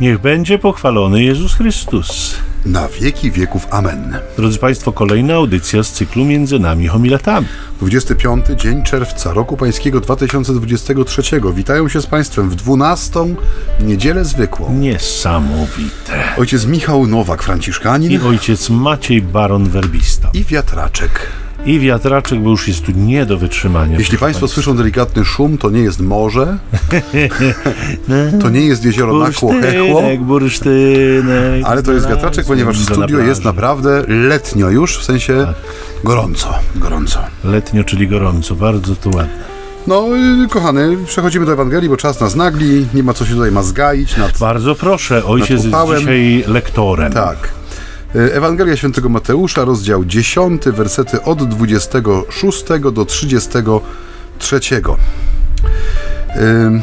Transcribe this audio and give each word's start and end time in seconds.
Niech 0.00 0.20
będzie 0.20 0.58
pochwalony 0.58 1.22
Jezus 1.22 1.54
Chrystus. 1.54 2.36
Na 2.66 2.88
wieki 2.88 3.30
wieków. 3.30 3.66
Amen. 3.70 4.18
Drodzy 4.36 4.58
Państwo, 4.58 4.92
kolejna 4.92 5.34
audycja 5.34 5.82
z 5.82 5.92
cyklu 5.92 6.24
Między 6.24 6.58
nami 6.58 6.88
homiletami. 6.88 7.46
25 7.80 8.46
dzień 8.56 8.82
czerwca 8.82 9.32
roku 9.32 9.56
pańskiego 9.56 10.00
2023. 10.00 11.22
Witają 11.54 11.88
się 11.88 12.00
z 12.00 12.06
Państwem 12.06 12.50
w 12.50 12.54
12 12.54 13.20
niedzielę 13.80 14.24
zwykłą. 14.24 14.72
Niesamowite. 14.74 16.36
Ojciec 16.38 16.66
Michał 16.66 17.06
Nowak, 17.06 17.42
Franciszkanin. 17.42 18.10
I 18.10 18.18
ojciec 18.18 18.70
Maciej 18.70 19.22
Baron 19.22 19.68
Werbista. 19.68 20.30
I 20.34 20.44
wiatraczek. 20.44 21.47
I 21.68 21.80
wiatraczek, 21.80 22.40
bo 22.40 22.50
już 22.50 22.68
jest 22.68 22.86
tu 22.86 22.92
nie 22.92 23.26
do 23.26 23.38
wytrzymania. 23.38 23.98
Jeśli 23.98 24.18
Państwo 24.18 24.48
słyszą 24.48 24.76
delikatny 24.76 25.24
szum, 25.24 25.58
to 25.58 25.70
nie 25.70 25.80
jest 25.80 26.00
morze, 26.00 26.58
to 28.42 28.50
nie 28.50 28.60
jest 28.60 28.84
jezioro 28.84 29.18
Nakło 29.18 29.52
Hechło, 29.52 30.02
Bursztynek, 30.20 31.64
ale 31.64 31.82
to 31.82 31.92
jest 31.92 32.08
wiatraczek, 32.08 32.46
ponieważ 32.46 32.78
studio 32.78 33.18
jest 33.18 33.44
naprawdę 33.44 34.02
letnio 34.08 34.70
już, 34.70 34.98
w 34.98 35.04
sensie 35.04 35.46
gorąco, 36.04 36.54
gorąco. 36.74 37.20
Letnio, 37.44 37.84
czyli 37.84 38.08
gorąco, 38.08 38.54
bardzo 38.54 38.96
to 38.96 39.10
ładne. 39.10 39.48
No, 39.86 40.06
y, 40.44 40.48
kochany, 40.48 40.96
przechodzimy 41.06 41.46
do 41.46 41.52
Ewangelii, 41.52 41.88
bo 41.88 41.96
czas 41.96 42.20
nas 42.20 42.34
nagli, 42.34 42.86
nie 42.94 43.02
ma 43.02 43.14
co 43.14 43.26
się 43.26 43.34
tutaj 43.34 43.52
mazgaić 43.52 44.16
nad... 44.16 44.38
Bardzo 44.38 44.74
proszę, 44.74 45.24
ojciec 45.24 45.64
jest 45.64 45.76
dzisiaj 45.98 46.44
lektorem. 46.46 47.12
Tak. 47.12 47.57
Y, 48.16 48.34
Ewangelia 48.34 48.76
Świętego 48.76 49.08
Mateusza, 49.08 49.64
rozdział 49.64 50.04
10, 50.04 50.62
wersety 50.64 51.22
od 51.22 51.48
26 51.48 52.64
do 52.92 53.04
33. 53.04 54.60
Ym, 56.36 56.82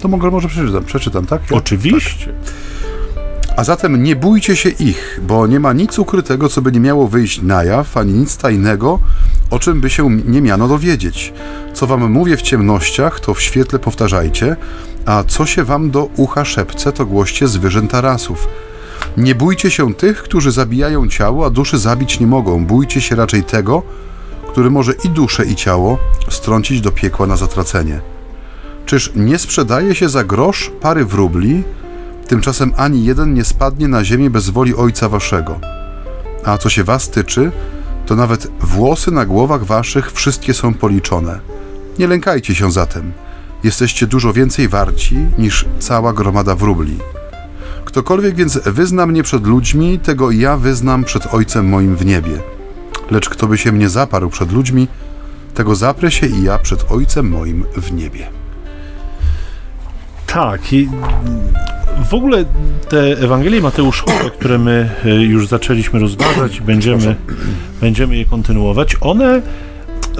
To 0.00 0.08
mogę, 0.08 0.30
może 0.30 0.48
przeczytam, 0.48 0.84
przeczytam, 0.84 1.26
tak? 1.26 1.42
Oczywiście. 1.50 2.32
A 3.56 3.64
zatem 3.64 4.02
nie 4.02 4.16
bójcie 4.16 4.56
się 4.56 4.68
ich, 4.68 5.20
bo 5.22 5.46
nie 5.46 5.60
ma 5.60 5.72
nic 5.72 5.98
ukrytego, 5.98 6.48
co 6.48 6.62
by 6.62 6.72
nie 6.72 6.80
miało 6.80 7.08
wyjść 7.08 7.42
na 7.42 7.64
jaw, 7.64 7.96
ani 7.96 8.12
nic 8.12 8.36
tajnego, 8.36 8.98
o 9.50 9.58
czym 9.58 9.80
by 9.80 9.90
się 9.90 10.10
nie 10.10 10.40
miano 10.42 10.68
dowiedzieć. 10.68 11.32
Co 11.74 11.86
wam 11.86 12.10
mówię 12.10 12.36
w 12.36 12.42
ciemnościach, 12.42 13.20
to 13.20 13.34
w 13.34 13.42
świetle 13.42 13.78
powtarzajcie, 13.78 14.56
a 15.06 15.24
co 15.24 15.46
się 15.46 15.64
wam 15.64 15.90
do 15.90 16.08
ucha 16.16 16.44
szepce, 16.44 16.92
to 16.92 17.06
głoście 17.06 17.48
zwierzęt 17.48 17.90
tarasów. 17.90 18.48
Nie 19.16 19.34
bójcie 19.34 19.70
się 19.70 19.94
tych, 19.94 20.22
którzy 20.22 20.52
zabijają 20.52 21.08
ciało, 21.08 21.46
a 21.46 21.50
duszy 21.50 21.78
zabić 21.78 22.20
nie 22.20 22.26
mogą. 22.26 22.66
Bójcie 22.66 23.00
się 23.00 23.16
raczej 23.16 23.44
tego, 23.44 23.82
który 24.48 24.70
może 24.70 24.92
i 25.04 25.08
duszę, 25.08 25.46
i 25.46 25.54
ciało 25.54 25.98
strącić 26.28 26.80
do 26.80 26.90
piekła 26.90 27.26
na 27.26 27.36
zatracenie. 27.36 28.00
Czyż 28.86 29.12
nie 29.16 29.38
sprzedaje 29.38 29.94
się 29.94 30.08
za 30.08 30.24
grosz 30.24 30.72
pary 30.80 31.04
wróbli, 31.04 31.64
Tymczasem 32.30 32.72
ani 32.76 33.04
jeden 33.04 33.34
nie 33.34 33.44
spadnie 33.44 33.88
na 33.88 34.04
ziemię 34.04 34.30
bez 34.30 34.50
woli 34.50 34.74
Ojca 34.74 35.08
Waszego. 35.08 35.60
A 36.44 36.58
co 36.58 36.70
się 36.70 36.84
Was 36.84 37.10
tyczy, 37.10 37.52
to 38.06 38.16
nawet 38.16 38.48
włosy 38.60 39.10
na 39.10 39.26
głowach 39.26 39.64
Waszych 39.64 40.12
wszystkie 40.12 40.54
są 40.54 40.74
policzone. 40.74 41.40
Nie 41.98 42.06
lękajcie 42.06 42.54
się 42.54 42.72
zatem. 42.72 43.12
Jesteście 43.64 44.06
dużo 44.06 44.32
więcej 44.32 44.68
warci 44.68 45.16
niż 45.38 45.66
cała 45.78 46.12
gromada 46.12 46.54
wróbli. 46.54 46.98
Ktokolwiek 47.90 48.34
więc 48.34 48.58
wyzna 48.66 49.06
mnie 49.06 49.22
przed 49.22 49.46
ludźmi, 49.46 49.98
tego 49.98 50.30
ja 50.30 50.56
wyznam 50.56 51.04
przed 51.04 51.34
Ojcem 51.34 51.68
moim 51.68 51.96
w 51.96 52.06
niebie. 52.06 52.30
Lecz 53.10 53.28
kto 53.28 53.46
by 53.46 53.58
się 53.58 53.72
mnie 53.72 53.88
zaparł 53.88 54.30
przed 54.30 54.52
ludźmi, 54.52 54.88
tego 55.54 55.74
zaprę 55.74 56.10
się 56.10 56.26
i 56.26 56.42
ja 56.42 56.58
przed 56.58 56.92
Ojcem 56.92 57.28
moim 57.28 57.64
w 57.76 57.92
niebie. 57.92 58.26
Tak. 60.26 60.72
I 60.72 60.88
w 62.10 62.14
ogóle 62.14 62.44
te 62.88 63.00
Ewangelie 63.00 63.60
Mateuszowe, 63.60 64.30
które 64.30 64.58
my 64.58 64.90
y, 65.04 65.08
już 65.10 65.48
zaczęliśmy 65.48 66.00
rozważać 66.00 66.60
będziemy, 66.60 67.16
będziemy 67.80 68.16
je 68.16 68.24
kontynuować, 68.24 68.96
one 69.00 69.42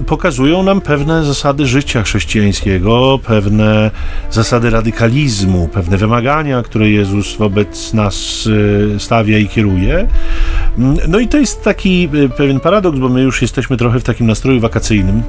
pokazują 0.06 0.62
nam 0.62 0.80
pewne 0.80 1.24
zasady 1.24 1.66
życia 1.66 2.02
chrześcijańskiego, 2.02 3.18
pewne 3.26 3.90
zasady 4.30 4.70
radykalizmu, 4.70 5.68
pewne 5.68 5.96
wymagania, 5.96 6.62
które 6.62 6.90
Jezus 6.90 7.36
wobec 7.36 7.92
nas 7.94 8.46
y, 8.46 8.96
stawia 8.98 9.38
i 9.38 9.48
kieruje. 9.48 10.08
Mm, 10.78 10.96
No 11.08 11.18
i 11.18 11.28
to 11.28 11.38
jest 11.38 11.62
taki 11.64 12.08
y, 12.14 12.28
pewien 12.28 12.60
paradoks, 12.60 12.98
bo 12.98 13.08
my 13.08 13.22
już 13.22 13.42
jesteśmy 13.42 13.76
trochę 13.76 14.00
w 14.00 14.04
takim 14.04 14.26
nastroju 14.26 14.60
wakacyjnym. 14.60 15.22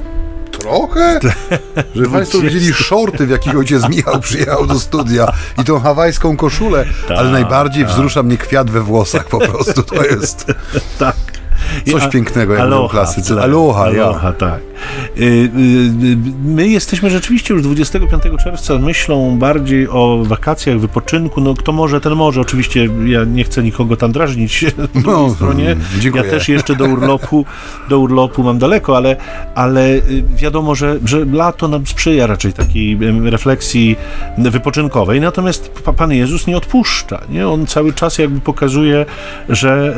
Trochę? 0.50 1.20
Że 1.96 2.04
Państwo 2.06 2.40
widzieli 2.40 2.72
shorty, 2.72 3.26
w 3.26 3.30
jakich 3.30 3.58
ojciec 3.58 3.88
Michał 3.88 4.20
przyjechał 4.20 4.66
do 4.66 4.80
studia 4.80 5.32
i 5.60 5.64
tą 5.64 5.80
hawajską 5.80 6.36
koszulę, 6.36 6.84
ale 7.08 7.30
najbardziej 7.30 7.84
wzrusza 7.84 8.22
mnie 8.22 8.36
kwiat 8.36 8.70
we 8.70 8.80
włosach 8.80 9.28
po 9.28 9.38
prostu. 9.38 9.82
To 9.82 10.04
jest 10.04 10.46
Tak. 10.98 11.16
Coś 11.92 12.02
A- 12.02 12.08
pięknego, 12.08 12.54
jak 12.54 12.64
mówią 12.64 12.88
klasycy. 12.88 13.34
tak. 13.34 13.44
Aloha, 13.44 13.90
ja. 13.90 14.04
Aloha, 14.04 14.32
tak. 14.32 14.60
Y, 15.18 15.22
y, 15.24 15.26
y, 16.04 16.16
My 16.44 16.68
jesteśmy 16.68 17.10
rzeczywiście 17.10 17.54
już 17.54 17.62
25 17.62 18.22
czerwca 18.44 18.78
myślą 18.78 19.38
bardziej 19.38 19.88
o 19.88 20.18
wakacjach, 20.24 20.78
wypoczynku. 20.80 21.40
No 21.40 21.54
kto 21.54 21.72
może, 21.72 22.00
ten 22.00 22.12
może. 22.14 22.40
Oczywiście 22.40 22.88
ja 23.06 23.24
nie 23.24 23.44
chcę 23.44 23.62
nikogo 23.62 23.96
tam 23.96 24.12
drażnić 24.12 24.64
po 25.04 25.10
No, 25.12 25.30
stronie. 25.30 25.76
dziękuję. 26.00 26.24
Ja 26.24 26.30
też 26.30 26.48
jeszcze 26.48 26.76
do 26.76 26.84
urlopu, 26.84 27.44
do 27.88 27.98
urlopu 27.98 28.42
mam 28.42 28.58
daleko, 28.58 28.96
ale, 28.96 29.16
ale 29.54 30.00
wiadomo, 30.36 30.74
że, 30.74 30.98
że 31.04 31.24
lato 31.24 31.68
nam 31.68 31.86
sprzyja 31.86 32.26
raczej 32.26 32.52
takiej 32.52 32.98
refleksji 33.24 33.96
wypoczynkowej. 34.38 35.20
Natomiast 35.20 35.70
pa- 35.84 35.92
Pan 35.92 36.12
Jezus 36.12 36.46
nie 36.46 36.56
odpuszcza. 36.56 37.20
Nie? 37.30 37.48
On 37.48 37.66
cały 37.66 37.92
czas 37.92 38.18
jakby 38.18 38.40
pokazuje, 38.40 39.06
że 39.48 39.94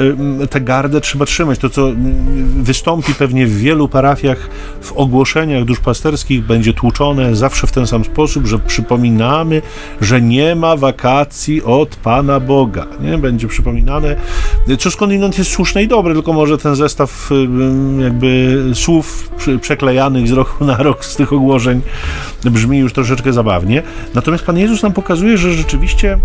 tę 0.51 0.61
gardę 0.61 1.01
trzeba 1.01 1.25
trzymać. 1.25 1.59
To, 1.59 1.71
co 1.71 1.89
mm, 1.89 2.15
wystąpi 2.63 3.15
pewnie 3.15 3.47
w 3.47 3.57
wielu 3.59 3.89
parafiach 3.89 4.51
w 4.81 4.93
ogłoszeniach 4.93 5.65
duszpasterskich, 5.65 6.47
będzie 6.47 6.73
tłuczone 6.73 7.37
zawsze 7.37 7.67
w 7.67 7.73
ten 7.73 7.87
sam 7.87 8.05
sposób, 8.05 8.47
że 8.47 8.59
przypominamy, 8.59 9.63
że 10.01 10.21
nie 10.21 10.55
ma 10.55 10.77
wakacji 10.77 11.63
od 11.63 11.97
Pana 11.97 12.41
Boga. 12.41 12.87
Nie? 13.01 13.19
Będzie 13.19 13.49
przypominane, 13.49 14.17
co 14.79 14.91
skądinąd 14.91 15.39
jest 15.39 15.51
słuszne 15.51 15.83
i 15.83 15.89
dobre, 15.89 16.15
tylko 16.15 16.33
może 16.33 16.59
ten 16.59 16.77
zestaw 16.77 17.31
jakby 18.01 18.63
słów 18.75 19.31
przeklejanych 19.61 20.29
z 20.29 20.33
roku 20.33 20.65
na 20.65 20.77
rok 20.77 21.05
z 21.05 21.17
tych 21.17 21.33
ogłoszeń 21.33 21.81
brzmi 22.45 22.79
już 22.79 22.93
troszeczkę 22.93 23.33
zabawnie. 23.33 23.83
Natomiast 24.15 24.45
Pan 24.45 24.59
Jezus 24.59 24.83
nam 24.83 24.93
pokazuje, 24.93 25.39
że 25.39 25.53
rzeczywiście 25.53 26.19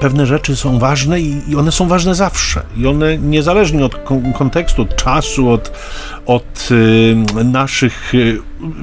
pewne 0.00 0.26
rzeczy 0.26 0.56
są 0.56 0.78
ważne 0.78 1.20
i, 1.20 1.50
i 1.50 1.56
one 1.56 1.72
są 1.72 1.88
ważne 1.88 2.14
zawsze. 2.14 2.62
I 2.76 2.86
one 2.86 3.18
niezależnie 3.18 3.84
od 3.84 3.96
kon- 3.96 4.32
kontekstu, 4.32 4.82
od 4.82 4.96
czasu, 4.96 5.50
od, 5.50 5.70
od 6.26 6.68
naszych 7.44 8.14
y, 8.14 8.38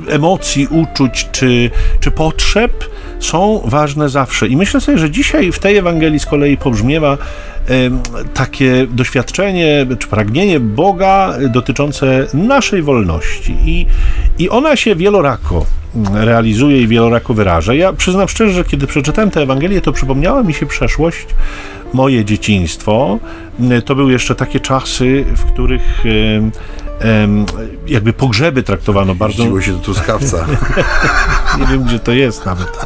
emocji, 0.10 0.68
uczuć 0.68 1.28
czy, 1.32 1.70
czy 2.00 2.12
potrzeb 2.12 2.72
są 3.20 3.62
ważne 3.66 4.10
zawsze. 4.10 4.48
I 4.48 4.58
myślę 4.58 4.82
sobie, 4.82 4.98
że 4.98 5.12
dzisiaj 5.12 5.52
w 5.52 5.60
tej 5.60 5.78
Ewangelii 5.78 6.20
z 6.20 6.26
kolei 6.26 6.58
pobrzmiewa 6.58 7.18
takie 8.34 8.88
doświadczenie 8.88 9.86
czy 10.00 10.08
pragnienie 10.08 10.60
Boga 10.60 11.34
dotyczące 11.50 12.28
naszej 12.34 12.82
wolności. 12.82 13.56
I, 13.66 13.86
I 14.40 14.50
ona 14.50 14.76
się 14.76 14.96
wielorako 14.96 15.66
realizuje 16.14 16.82
i 16.82 16.88
wielorako 16.88 17.34
wyraża. 17.34 17.74
Ja 17.74 17.94
przyznam 17.94 18.28
szczerze, 18.28 18.54
że 18.54 18.64
kiedy 18.64 18.88
przeczytałem 18.88 19.32
tę 19.32 19.42
Ewangelię, 19.42 19.82
to 19.82 19.92
przypomniała 19.92 20.44
mi 20.44 20.54
się 20.54 20.66
przeszłość, 20.66 21.28
moje 21.94 22.26
dzieciństwo. 22.26 23.20
To 23.86 23.96
były 23.96 24.12
jeszcze 24.12 24.36
takie 24.36 24.60
czasy, 24.60 25.26
w 25.36 25.46
których 25.46 26.04
jakby 27.88 28.14
pogrzeby 28.14 28.64
traktowano 28.64 29.16
bardzo... 29.16 29.44
Zdziło 29.44 29.62
się 29.62 29.72
do 29.72 29.80
truskawca. 29.80 30.46
Nie 31.60 31.68
wiem, 31.68 31.84
gdzie 31.84 32.00
to 32.00 32.12
jest 32.12 32.46
nawet. 32.46 32.86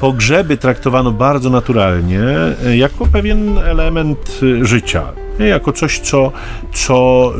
Pogrzeby 0.00 0.56
traktowano 0.56 1.12
bardzo 1.12 1.50
naturalnie, 1.50 2.20
e, 2.66 2.76
jako 2.76 3.06
pewien 3.06 3.58
element 3.58 4.40
e, 4.42 4.64
życia. 4.64 5.02
Nie, 5.40 5.46
Jako 5.46 5.72
coś, 5.72 5.98
co, 6.00 6.32
co 6.72 7.32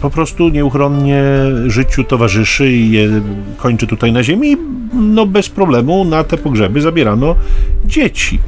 po 0.00 0.10
prostu 0.10 0.48
nieuchronnie 0.48 1.22
życiu 1.66 2.04
towarzyszy 2.04 2.72
i 2.72 2.90
je 2.90 3.08
kończy 3.56 3.86
tutaj 3.86 4.12
na 4.12 4.22
ziemi. 4.22 4.56
No 4.92 5.26
bez 5.26 5.48
problemu 5.48 6.04
na 6.04 6.24
te 6.24 6.36
pogrzeby 6.36 6.80
zabierano 6.80 7.34
dzieci. 7.84 8.40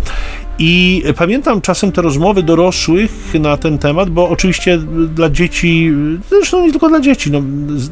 I 0.62 1.02
pamiętam 1.16 1.60
czasem 1.60 1.92
te 1.92 2.02
rozmowy 2.02 2.42
dorosłych 2.42 3.10
na 3.40 3.56
ten 3.56 3.78
temat, 3.78 4.10
bo 4.10 4.28
oczywiście 4.28 4.78
dla 5.14 5.30
dzieci, 5.30 5.92
zresztą 6.30 6.66
nie 6.66 6.70
tylko 6.70 6.88
dla 6.88 7.00
dzieci, 7.00 7.30
no, 7.30 7.42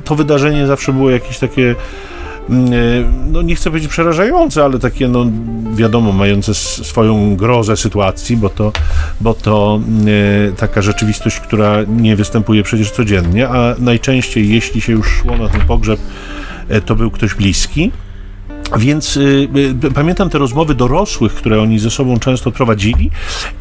to 0.05 0.15
wydarzenie 0.15 0.67
zawsze 0.67 0.93
było 0.93 1.11
jakieś 1.11 1.39
takie 1.39 1.75
mm, 2.51 2.73
no 3.33 3.43
nie 3.43 3.55
chcę 3.55 3.71
powiedzieć 3.71 3.91
przerażające, 3.91 4.65
ale 4.65 4.79
takie, 4.79 5.09
no 5.09 5.27
wiadomo, 5.75 6.13
mające 6.13 6.55
swoją 6.55 7.37
grozę 7.37 7.77
sytuacji, 7.77 8.37
bo 8.37 8.49
to, 8.49 8.73
bo 9.21 9.35
to 9.35 9.81
e, 10.49 10.53
taka 10.53 10.83
rzeczywistość, 10.83 11.41
która 11.41 11.77
nie 11.89 12.17
występuje 12.17 12.63
przecież 12.63 12.91
codziennie, 12.91 13.49
a 13.49 13.75
najczęściej, 13.79 14.49
jeśli 14.49 14.81
się 14.81 14.93
już 14.93 15.09
szło 15.09 15.37
na 15.37 15.49
ten 15.49 15.61
pogrzeb, 15.61 16.01
e, 16.69 16.81
to 16.81 16.97
był 16.97 17.11
ktoś 17.11 17.35
bliski. 17.35 17.91
Więc 18.77 19.17
y, 19.17 19.49
y, 19.85 19.91
pamiętam 19.95 20.31
te 20.31 20.39
rozmowy 20.39 20.75
dorosłych, 20.75 21.35
które 21.35 21.63
oni 21.63 21.79
ze 21.79 21.91
sobą 21.91 22.19
często 22.19 22.53
prowadzili 22.53 23.11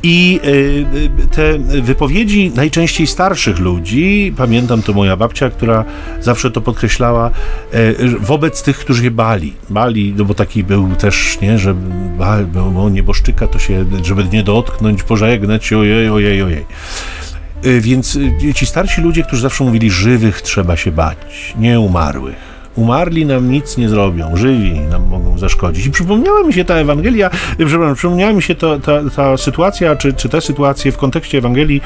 i 0.03 0.39
y, 0.45 0.47
y 1.23 1.27
te 1.27 1.59
wypowiedzi 1.81 2.51
najczęściej 2.55 3.07
starszych 3.07 3.59
ludzi, 3.59 4.33
pamiętam 4.37 4.81
to 4.81 4.93
moja 4.93 5.17
babcia, 5.17 5.49
która 5.49 5.85
zawsze 6.21 6.51
to 6.51 6.61
podkreślała, 6.61 7.31
y, 7.73 7.95
wobec 8.19 8.63
tych, 8.63 8.77
którzy 8.77 9.03
się 9.03 9.11
bali. 9.11 9.53
Bali, 9.69 10.13
no 10.17 10.25
bo 10.25 10.33
taki 10.33 10.63
był 10.63 10.95
też, 10.95 11.37
nie, 11.41 11.59
że 11.59 11.75
bał, 12.17 12.71
bo 12.71 12.89
nieboszczyka 12.89 13.47
to 13.47 13.59
się, 13.59 13.85
żeby 14.03 14.23
nie 14.33 14.43
dotknąć, 14.43 15.03
pożegnać 15.03 15.73
ojej, 15.73 16.09
ojej, 16.09 16.41
ojej. 16.41 16.65
Y, 17.65 17.81
więc 17.81 18.19
ci 18.55 18.65
starsi 18.65 19.01
ludzie, 19.01 19.23
którzy 19.23 19.41
zawsze 19.41 19.63
mówili, 19.63 19.91
żywych 19.91 20.41
trzeba 20.41 20.77
się 20.77 20.91
bać, 20.91 21.53
nie 21.59 21.79
umarłych 21.79 22.56
Umarli 22.77 23.25
nam 23.25 23.51
nic 23.51 23.77
nie 23.77 23.89
zrobią, 23.89 24.35
żywi 24.35 24.79
nam 24.79 25.07
mogą 25.07 25.37
zaszkodzić. 25.37 25.85
I 25.85 25.91
przypomniała 25.91 26.43
mi 26.43 26.53
się 26.53 26.65
ta 26.65 26.75
Ewangelia, 26.75 27.29
przepraszam, 27.57 27.95
przypomniała 27.95 28.33
mi 28.33 28.41
się 28.41 28.55
to, 28.55 28.79
ta, 28.79 29.09
ta 29.15 29.37
sytuacja, 29.37 29.95
czy, 29.95 30.13
czy 30.13 30.29
te 30.29 30.41
sytuacje 30.41 30.91
w 30.91 30.97
kontekście 30.97 31.37
Ewangelii, 31.37 31.81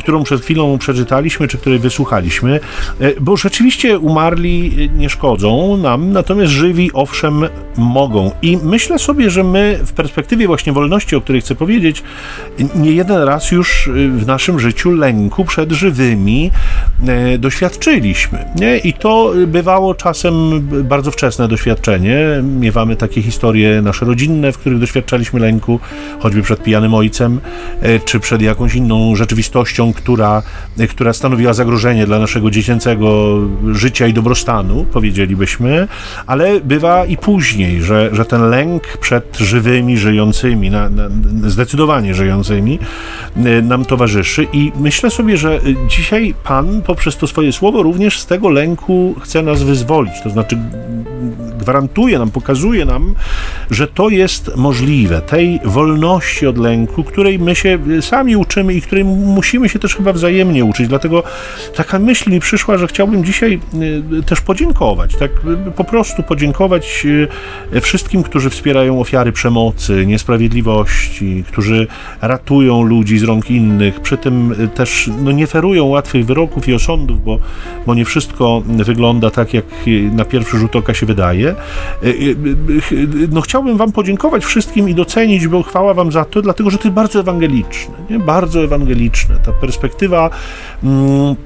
którą 0.00 0.24
przed 0.24 0.42
chwilą 0.42 0.78
przeczytaliśmy, 0.78 1.48
czy 1.48 1.58
której 1.58 1.78
wysłuchaliśmy, 1.78 2.60
e, 3.00 3.20
bo 3.20 3.36
rzeczywiście 3.36 3.98
umarli 3.98 4.90
nie 4.96 5.10
szkodzą 5.10 5.76
nam, 5.76 6.12
natomiast 6.12 6.52
żywi 6.52 6.90
owszem 6.92 7.44
mogą. 7.76 8.30
I 8.42 8.58
myślę 8.62 8.98
sobie, 8.98 9.30
że 9.30 9.44
my 9.44 9.78
w 9.86 9.92
perspektywie 9.92 10.46
właśnie 10.46 10.72
wolności, 10.72 11.16
o 11.16 11.20
której 11.20 11.40
chcę 11.40 11.54
powiedzieć, 11.54 12.02
nie 12.74 12.90
jeden 12.92 13.22
raz 13.22 13.50
już 13.52 13.90
w 13.94 14.26
naszym 14.26 14.60
życiu 14.60 14.90
lęku 14.90 15.44
przed 15.44 15.72
żywymi 15.72 16.50
doświadczyliśmy. 17.38 18.44
Nie? 18.56 18.78
I 18.78 18.92
to 18.92 19.32
bywało 19.46 19.94
czasem 19.94 20.25
czasem 20.26 20.68
bardzo 20.84 21.10
wczesne 21.10 21.48
doświadczenie. 21.48 22.18
Miewamy 22.60 22.96
takie 22.96 23.22
historie 23.22 23.82
nasze 23.82 24.04
rodzinne, 24.04 24.52
w 24.52 24.58
których 24.58 24.78
doświadczaliśmy 24.78 25.40
lęku, 25.40 25.80
choćby 26.20 26.42
przed 26.42 26.62
pijanym 26.62 26.94
ojcem, 26.94 27.40
e, 27.82 27.98
czy 27.98 28.20
przed 28.20 28.42
jakąś 28.42 28.74
inną 28.74 29.16
rzeczywistością, 29.16 29.92
która, 29.92 30.42
e, 30.78 30.86
która 30.86 31.12
stanowiła 31.12 31.52
zagrożenie 31.52 32.06
dla 32.06 32.18
naszego 32.18 32.50
dziecięcego 32.50 33.38
życia 33.72 34.06
i 34.06 34.12
dobrostanu, 34.12 34.86
powiedzielibyśmy, 34.92 35.88
ale 36.26 36.60
bywa 36.60 37.04
i 37.04 37.16
później, 37.16 37.82
że, 37.82 38.10
że 38.12 38.24
ten 38.24 38.50
lęk 38.50 38.82
przed 38.98 39.36
żywymi, 39.36 39.98
żyjącymi, 39.98 40.70
na, 40.70 40.88
na, 40.88 41.08
zdecydowanie 41.46 42.14
żyjącymi, 42.14 42.78
e, 43.36 43.62
nam 43.62 43.84
towarzyszy. 43.84 44.46
I 44.52 44.72
myślę 44.80 45.10
sobie, 45.10 45.36
że 45.36 45.60
dzisiaj 45.88 46.34
Pan 46.44 46.82
poprzez 46.82 47.16
to 47.16 47.26
swoje 47.26 47.52
słowo 47.52 47.82
również 47.82 48.20
z 48.20 48.26
tego 48.26 48.48
lęku 48.48 49.14
chce 49.20 49.42
nas 49.42 49.62
wyzwolić 49.62 50.15
to 50.22 50.30
znaczy 50.30 50.58
gwarantuje 51.58 52.18
nam, 52.18 52.30
pokazuje 52.30 52.84
nam, 52.84 53.14
że 53.70 53.86
to 53.86 54.08
jest 54.08 54.56
możliwe. 54.56 55.20
Tej 55.20 55.60
wolności 55.64 56.46
od 56.46 56.58
lęku, 56.58 57.04
której 57.04 57.38
my 57.38 57.54
się 57.54 57.78
sami 58.00 58.36
uczymy 58.36 58.74
i 58.74 58.82
której 58.82 59.04
musimy 59.04 59.68
się 59.68 59.78
też 59.78 59.96
chyba 59.96 60.12
wzajemnie 60.12 60.64
uczyć. 60.64 60.88
Dlatego 60.88 61.22
taka 61.76 61.98
myśl 61.98 62.30
mi 62.30 62.40
przyszła, 62.40 62.78
że 62.78 62.86
chciałbym 62.86 63.24
dzisiaj 63.24 63.60
y, 64.12 64.22
też 64.22 64.40
podziękować, 64.40 65.16
tak 65.16 65.30
y, 65.68 65.70
po 65.70 65.84
prostu 65.84 66.22
podziękować 66.22 67.06
y, 67.72 67.80
wszystkim, 67.80 68.22
którzy 68.22 68.50
wspierają 68.50 69.00
ofiary 69.00 69.32
przemocy, 69.32 70.06
niesprawiedliwości, 70.06 71.44
którzy 71.48 71.86
ratują 72.20 72.82
ludzi 72.82 73.18
z 73.18 73.22
rąk 73.22 73.50
innych, 73.50 74.00
przy 74.00 74.16
tym 74.16 74.54
też 74.74 75.10
no, 75.24 75.32
nie 75.32 75.46
ferują 75.46 75.84
łatwych 75.84 76.26
wyroków 76.26 76.68
i 76.68 76.74
osądów, 76.74 77.24
bo, 77.24 77.38
bo 77.86 77.94
nie 77.94 78.04
wszystko 78.04 78.62
wygląda 78.66 79.30
tak, 79.30 79.54
jak 79.54 79.64
na 80.02 80.24
pierwszy 80.24 80.58
rzut 80.58 80.76
oka 80.76 80.94
się 80.94 81.06
wydaje. 81.06 81.48
E, 81.48 81.54
e, 82.06 82.14
no 83.30 83.40
chciałbym 83.40 83.76
wam 83.76 83.92
podziękować 83.92 84.44
wszystkim 84.44 84.88
i 84.88 84.94
docenić, 84.94 85.48
bo 85.48 85.62
chwała 85.62 85.94
wam 85.94 86.12
za 86.12 86.24
to, 86.24 86.42
dlatego 86.42 86.70
że 86.70 86.78
to 86.78 86.84
jest 86.84 86.94
bardzo 86.94 87.20
ewangeliczne, 87.20 87.94
nie? 88.10 88.18
bardzo 88.18 88.64
ewangeliczne. 88.64 89.36
Ta 89.44 89.52
perspektywa 89.52 90.30
mm, 90.84 91.36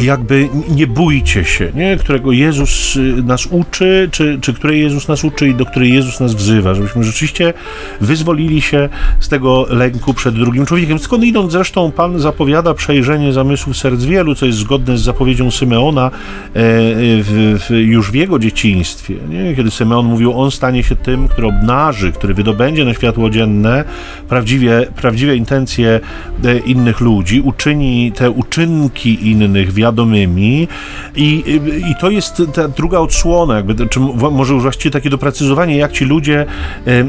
jakby 0.00 0.48
nie 0.68 0.86
bójcie 0.86 1.44
się, 1.44 1.72
nie? 1.74 1.96
którego 1.96 2.32
Jezus 2.32 2.96
y, 2.96 3.00
nas 3.22 3.46
uczy, 3.46 4.08
czy, 4.12 4.38
czy 4.40 4.52
której 4.54 4.82
Jezus 4.82 5.08
nas 5.08 5.24
uczy 5.24 5.48
i 5.48 5.54
do 5.54 5.66
której 5.66 5.92
Jezus 5.92 6.20
nas 6.20 6.34
wzywa, 6.34 6.74
żebyśmy 6.74 7.04
rzeczywiście 7.04 7.52
wyzwolili 8.00 8.60
się 8.60 8.88
z 9.20 9.28
tego 9.28 9.66
lęku 9.70 10.14
przed 10.14 10.34
drugim 10.34 10.66
człowiekiem. 10.66 10.98
Skąd 10.98 11.24
idąc 11.24 11.52
zresztą 11.52 11.92
Pan 11.92 12.18
zapowiada 12.18 12.74
przejrzenie 12.74 13.32
zamysłów 13.32 13.76
serc 13.76 14.04
wielu, 14.04 14.34
co 14.34 14.46
jest 14.46 14.58
zgodne 14.58 14.98
z 14.98 15.02
zapowiedzią 15.02 15.50
Symeona 15.50 16.06
e, 16.06 16.10
w, 16.54 17.60
w, 17.68 17.70
już 17.70 18.10
w 18.10 18.14
jego 18.14 18.38
dzieciństwie. 18.38 19.14
Nie? 19.28 19.56
Kiedy 19.56 19.70
Symeon 19.70 20.06
mówił, 20.06 20.40
on 20.40 20.50
stanie 20.50 20.82
się 20.82 20.96
tym, 20.96 21.28
który 21.28 21.46
obnaży, 21.46 22.12
który 22.12 22.34
wydobędzie 22.34 22.84
na 22.84 22.94
światło 22.94 23.30
dzienne 23.30 23.84
prawdziwie, 24.28 24.86
prawdziwe 24.96 25.36
intencje 25.36 26.00
e, 26.44 26.58
innych 26.58 27.00
ludzi, 27.00 27.40
uczyni 27.40 28.12
te 28.12 28.30
uczynki 28.30 29.30
innych 29.30 29.72
wiadomymi 29.84 30.68
i, 31.16 31.60
i 31.90 31.94
to 32.00 32.10
jest 32.10 32.42
ta 32.54 32.68
druga 32.68 32.98
odsłona, 32.98 33.56
jakby, 33.56 33.88
czy 33.88 34.00
może 34.30 34.54
właściwie 34.54 34.90
takie 34.92 35.10
doprecyzowanie, 35.10 35.76
jak 35.76 35.92
ci 35.92 36.04
ludzie 36.04 36.46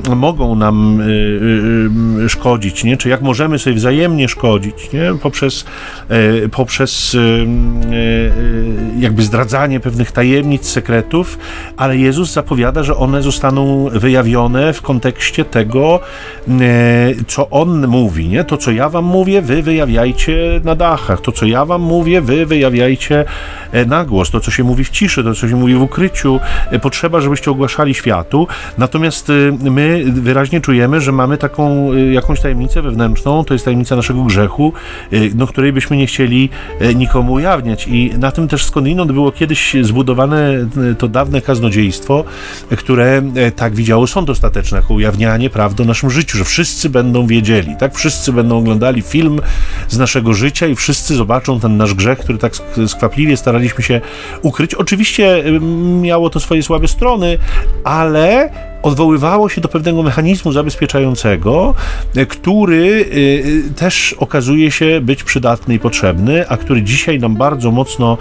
y, 0.10 0.16
mogą 0.16 0.56
nam 0.56 1.02
y, 1.02 1.06
y, 2.26 2.30
szkodzić, 2.30 2.84
nie? 2.84 2.98
czy 2.98 3.10
jak 3.10 3.22
możemy 3.22 3.60
sobie 3.60 3.76
wzajemnie 3.76 4.28
szkodzić, 4.28 4.92
nie? 4.94 5.14
poprzez, 5.22 5.66
poprzez 6.52 7.18
jakby 9.00 9.24
zdradzanie 9.24 9.80
pewnych 9.80 10.12
tajemnic, 10.12 10.66
sekretów, 10.66 11.38
ale 11.78 11.98
Jezus 11.98 12.34
zapowiada, 12.34 12.84
że 12.84 12.96
one 12.96 13.22
zostaną 13.22 13.90
wyjawione 13.90 14.74
w 14.74 14.82
kontekście 14.82 15.46
tego, 15.46 16.00
co 17.28 17.50
On 17.50 17.88
mówi, 17.88 18.28
nie? 18.28 18.44
to 18.44 18.58
co 18.58 18.72
ja 18.72 18.90
wam 18.90 19.06
mówię, 19.06 19.42
wy 19.42 19.64
wyjawiajcie 19.64 20.62
na 20.64 20.76
dachach, 20.76 21.22
to 21.22 21.32
co 21.32 21.46
ja 21.46 21.66
wam 21.66 21.82
mówię, 21.82 22.22
wy 22.22 22.46
wyjawiajcie 22.46 22.65
wyjawiajcie 22.70 23.26
e, 23.72 23.86
na 23.86 24.06
głos, 24.06 24.32
to 24.32 24.40
co 24.40 24.52
się 24.52 24.64
mówi 24.64 24.84
w 24.84 24.90
ciszy, 24.90 25.24
to 25.24 25.36
co 25.36 25.50
się 25.50 25.56
mówi 25.56 25.76
w 25.76 25.82
ukryciu. 25.82 26.40
E, 26.72 26.80
potrzeba, 26.80 27.22
żebyście 27.22 27.52
ogłaszali 27.52 27.94
światu. 27.94 28.48
Natomiast 28.78 29.30
e, 29.30 29.34
my 29.70 30.04
wyraźnie 30.08 30.62
czujemy, 30.62 31.02
że 31.02 31.12
mamy 31.12 31.38
taką 31.38 31.94
jakąś 31.94 32.42
tajemnicę 32.42 32.82
wewnętrzną, 32.82 33.44
to 33.44 33.54
jest 33.54 33.66
tajemnica 33.66 33.96
naszego 33.96 34.24
grzechu, 34.24 34.74
no, 35.36 35.48
której 35.48 35.74
byśmy 35.74 35.98
nie 35.98 36.08
chcieli 36.08 36.50
nikomu 36.96 37.34
ujawniać. 37.34 37.88
I 37.88 38.12
na 38.20 38.32
tym 38.32 38.48
też 38.48 38.66
skądinąd 38.66 39.12
było 39.12 39.32
kiedyś 39.32 39.76
zbudowane 39.82 40.68
to 40.98 41.08
dawne 41.08 41.42
kaznodziejstwo, 41.42 42.24
które 42.78 43.22
tak 43.56 43.76
widziało 43.76 44.08
sąd 44.08 44.30
ostateczny, 44.30 44.78
jako 44.78 44.94
ujawnianie 44.94 45.50
prawdy 45.50 45.84
o 45.84 45.86
naszym 45.86 46.10
życiu, 46.10 46.38
że 46.38 46.44
wszyscy 46.44 46.90
będą 46.90 47.28
wiedzieli, 47.28 47.76
tak? 47.80 47.96
Wszyscy 47.96 48.34
będą 48.34 48.58
oglądali 48.58 49.02
film 49.02 49.40
z 49.88 49.98
naszego 49.98 50.34
życia 50.34 50.68
i 50.68 50.76
wszyscy 50.76 51.16
zobaczą 51.16 51.60
ten 51.60 51.78
nasz 51.78 51.94
grzech, 51.94 52.20
który 52.20 52.38
tak 52.38 52.45
skwapliwie 52.88 53.38
staraliśmy 53.38 53.84
się 53.84 54.02
ukryć. 54.42 54.76
Oczywiście 54.76 55.44
miało 56.02 56.30
to 56.30 56.40
swoje 56.40 56.64
słabe 56.64 56.88
strony, 56.88 57.38
ale 57.84 58.50
odwoływało 58.84 59.50
się 59.50 59.62
do 59.62 59.68
pewnego 59.68 60.04
mechanizmu 60.04 60.52
zabezpieczającego, 60.52 61.74
który 62.28 63.06
y, 63.14 63.74
też 63.76 64.14
okazuje 64.14 64.72
się 64.72 65.02
być 65.02 65.24
przydatny 65.24 65.74
i 65.74 65.80
potrzebny, 65.80 66.50
a 66.50 66.58
który 66.58 66.82
dzisiaj 66.82 67.20
nam 67.20 67.36
bardzo 67.36 67.72
mocno 67.72 68.18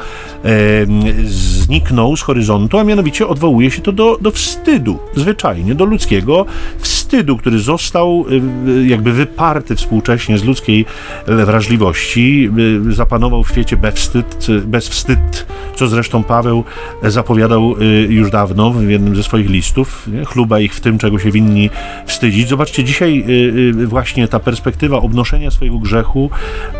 zniknął 1.24 2.16
z 2.16 2.22
horyzontu, 2.22 2.78
a 2.78 2.84
mianowicie 2.84 3.28
odwołuje 3.28 3.70
się 3.70 3.82
to 3.82 3.92
do, 3.92 4.18
do 4.20 4.30
wstydu, 4.30 4.98
zwyczajnie, 5.16 5.74
do 5.74 5.84
ludzkiego 5.84 6.46
wstydu, 6.78 6.93
który 7.38 7.58
został 7.58 8.24
y, 8.66 8.86
jakby 8.86 9.12
wyparty 9.12 9.76
współcześnie 9.76 10.38
z 10.38 10.44
ludzkiej 10.44 10.86
wrażliwości, 11.26 12.50
y, 12.88 12.92
zapanował 12.92 13.44
w 13.44 13.50
świecie 13.50 13.76
bezwstyd, 13.76 14.46
bezwstyd 14.66 15.46
co 15.76 15.88
zresztą 15.88 16.24
Paweł 16.24 16.64
zapowiadał 17.02 17.74
już 18.08 18.30
dawno 18.30 18.70
w 18.70 18.90
jednym 18.90 19.16
ze 19.16 19.22
swoich 19.22 19.50
listów, 19.50 20.08
chluba 20.26 20.60
ich 20.60 20.74
w 20.74 20.80
tym, 20.80 20.98
czego 20.98 21.18
się 21.18 21.30
winni 21.30 21.70
wstydzić. 22.06 22.48
Zobaczcie, 22.48 22.84
dzisiaj 22.84 23.24
y, 23.28 23.82
y, 23.82 23.86
właśnie 23.86 24.28
ta 24.28 24.40
perspektywa 24.40 24.96
obnoszenia 24.96 25.50
swojego 25.50 25.78
grzechu, 25.78 26.30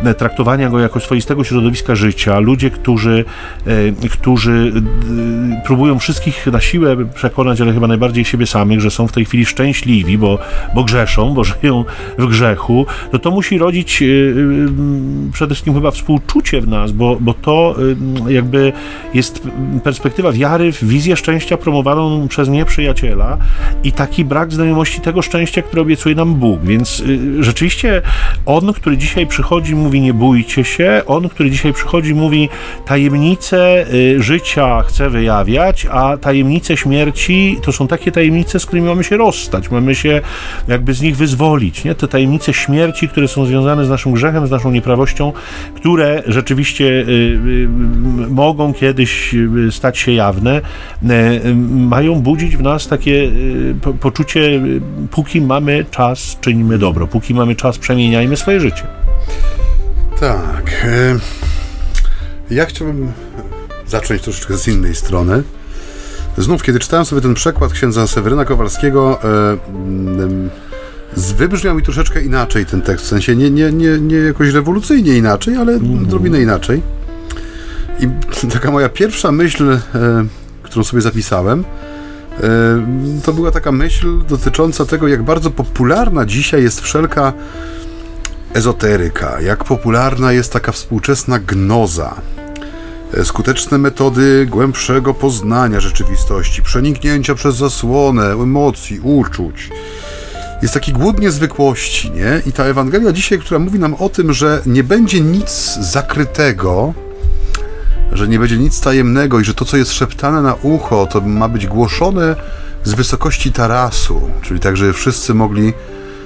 e, 0.03 0.13
traktowania 0.13 0.69
go 0.69 0.79
jako 0.79 0.99
swoistego 0.99 1.43
środowiska 1.43 1.95
życia, 1.95 2.39
ludzie, 2.39 2.69
którzy, 2.69 3.25
e, 4.03 4.09
którzy 4.09 4.71
próbują 5.65 5.99
wszystkich 5.99 6.47
na 6.47 6.61
siłę 6.61 6.95
przekonać, 7.15 7.61
ale 7.61 7.73
chyba 7.73 7.87
najbardziej 7.87 8.25
siebie 8.25 8.47
samych, 8.47 8.81
że 8.81 8.91
są 8.91 9.07
w 9.07 9.11
tej 9.11 9.25
chwili 9.25 9.45
szczęśliwi, 9.45 10.14
bo, 10.17 10.39
bo 10.75 10.83
grzeszą, 10.83 11.33
bo 11.33 11.43
żyją 11.61 11.85
w 12.17 12.25
grzechu, 12.27 12.85
no 13.13 13.19
to 13.19 13.31
musi 13.31 13.57
rodzić 13.57 14.01
y, 14.01 14.05
y, 14.05 15.31
przede 15.33 15.55
wszystkim 15.55 15.73
chyba 15.73 15.91
współczucie 15.91 16.61
w 16.61 16.67
nas, 16.67 16.91
bo, 16.91 17.17
bo 17.19 17.33
to 17.33 17.75
y, 18.29 18.33
jakby 18.33 18.73
jest 19.13 19.47
perspektywa 19.83 20.31
wiary 20.31 20.71
w 20.71 20.83
wizję 20.83 21.15
szczęścia 21.15 21.57
promowaną 21.57 22.27
przez 22.27 22.49
nieprzyjaciela 22.49 23.37
i 23.83 23.91
taki 23.91 24.25
brak 24.25 24.53
znajomości 24.53 25.01
tego 25.01 25.21
szczęścia, 25.21 25.61
które 25.61 25.81
obiecuje 25.81 26.15
nam 26.15 26.35
Bóg. 26.35 26.59
Więc 26.63 27.03
rzeczywiście 27.39 28.01
on, 28.45 28.73
który 28.73 28.97
dzisiaj 28.97 29.27
przychodzi, 29.27 29.75
mówi 29.75 30.01
nie 30.01 30.13
bójcie 30.13 30.63
się, 30.63 31.01
on, 31.05 31.29
który 31.29 31.51
dzisiaj 31.51 31.73
przychodzi, 31.73 32.15
mówi 32.15 32.49
tajemnice 32.85 33.85
życia 34.17 34.81
chcę 34.81 35.09
wyjawiać, 35.09 35.87
a 35.91 36.17
tajemnice 36.17 36.77
śmierci 36.77 37.57
to 37.61 37.71
są 37.71 37.87
takie 37.87 38.11
tajemnice, 38.11 38.59
z 38.59 38.65
którymi 38.65 38.87
mamy 38.87 39.03
się 39.03 39.17
rozstać, 39.17 39.71
mamy 39.71 39.95
się 39.95 40.04
jakby 40.67 40.93
z 40.93 41.01
nich 41.01 41.17
wyzwolić, 41.17 41.83
nie? 41.83 41.95
Te 41.95 42.07
tajemnice 42.07 42.53
śmierci, 42.53 43.09
które 43.09 43.27
są 43.27 43.45
związane 43.45 43.85
z 43.85 43.89
naszym 43.89 44.13
grzechem, 44.13 44.47
z 44.47 44.51
naszą 44.51 44.71
nieprawością, 44.71 45.33
które 45.75 46.23
rzeczywiście 46.27 46.85
y, 46.85 47.09
y, 47.09 47.67
mogą 48.29 48.73
kiedyś 48.73 49.33
y, 49.33 49.71
stać 49.71 49.97
się 49.97 50.11
jawne, 50.11 50.61
mają 51.69 52.15
budzić 52.15 52.57
w 52.57 52.61
nas 52.61 52.87
takie 52.87 53.31
poczucie, 53.99 54.61
póki 55.11 55.41
mamy 55.41 55.85
czas, 55.91 56.37
czynimy 56.41 56.77
dobro, 56.77 57.07
póki 57.07 57.33
mamy 57.33 57.55
czas, 57.55 57.77
przemieniajmy 57.77 58.37
swoje 58.37 58.59
życie. 58.59 58.83
Tak. 60.19 60.87
Ja 62.49 62.65
chciałbym 62.65 63.11
zacząć 63.87 64.21
troszeczkę 64.21 64.57
z 64.57 64.67
innej 64.67 64.95
strony. 64.95 65.43
Znów, 66.37 66.63
kiedy 66.63 66.79
czytałem 66.79 67.05
sobie 67.05 67.21
ten 67.21 67.33
przekład 67.33 67.71
księdza 67.71 68.07
Seweryna 68.07 68.45
Kowalskiego, 68.45 69.19
e, 69.23 69.57
wybrzmiał 71.17 71.75
mi 71.75 71.83
troszeczkę 71.83 72.21
inaczej 72.21 72.65
ten 72.65 72.81
tekst, 72.81 73.05
w 73.05 73.07
sensie 73.07 73.35
nie, 73.35 73.51
nie, 73.51 73.71
nie, 73.71 73.99
nie 73.99 74.17
jakoś 74.17 74.49
rewolucyjnie 74.49 75.17
inaczej, 75.17 75.55
ale 75.55 75.73
mm. 75.73 76.35
inaczej. 76.41 76.81
I 77.99 78.07
taka 78.53 78.71
moja 78.71 78.89
pierwsza 78.89 79.31
myśl, 79.31 79.71
e, 79.71 79.79
którą 80.63 80.83
sobie 80.83 81.01
zapisałem, 81.01 81.63
e, 82.43 83.21
to 83.23 83.33
była 83.33 83.51
taka 83.51 83.71
myśl 83.71 84.07
dotycząca 84.29 84.85
tego, 84.85 85.07
jak 85.07 85.23
bardzo 85.23 85.51
popularna 85.51 86.25
dzisiaj 86.25 86.63
jest 86.63 86.81
wszelka 86.81 87.33
ezoteryka, 88.53 89.41
jak 89.41 89.63
popularna 89.63 90.31
jest 90.31 90.53
taka 90.53 90.71
współczesna 90.71 91.39
gnoza 91.39 92.15
skuteczne 93.23 93.77
metody 93.77 94.47
głębszego 94.49 95.13
poznania 95.13 95.79
rzeczywistości, 95.79 96.63
przeniknięcia 96.63 97.35
przez 97.35 97.55
zasłonę 97.55 98.31
emocji, 98.31 98.99
uczuć. 98.99 99.69
Jest 100.61 100.73
taki 100.73 100.93
głód 100.93 101.19
niezwykłości, 101.19 102.11
nie? 102.11 102.41
I 102.45 102.51
ta 102.51 102.63
Ewangelia 102.63 103.11
dzisiaj, 103.11 103.39
która 103.39 103.59
mówi 103.59 103.79
nam 103.79 103.93
o 103.93 104.09
tym, 104.09 104.33
że 104.33 104.61
nie 104.65 104.83
będzie 104.83 105.21
nic 105.21 105.77
zakrytego, 105.81 106.93
że 108.11 108.27
nie 108.27 108.39
będzie 108.39 108.57
nic 108.57 108.81
tajemnego 108.81 109.39
i 109.39 109.45
że 109.45 109.53
to, 109.53 109.65
co 109.65 109.77
jest 109.77 109.93
szeptane 109.93 110.41
na 110.41 110.53
ucho, 110.53 111.07
to 111.07 111.21
ma 111.21 111.49
być 111.49 111.67
głoszone 111.67 112.35
z 112.83 112.93
wysokości 112.93 113.51
tarasu, 113.51 114.21
czyli 114.41 114.59
tak, 114.59 114.77
żeby 114.77 114.93
wszyscy 114.93 115.33
mogli 115.33 115.73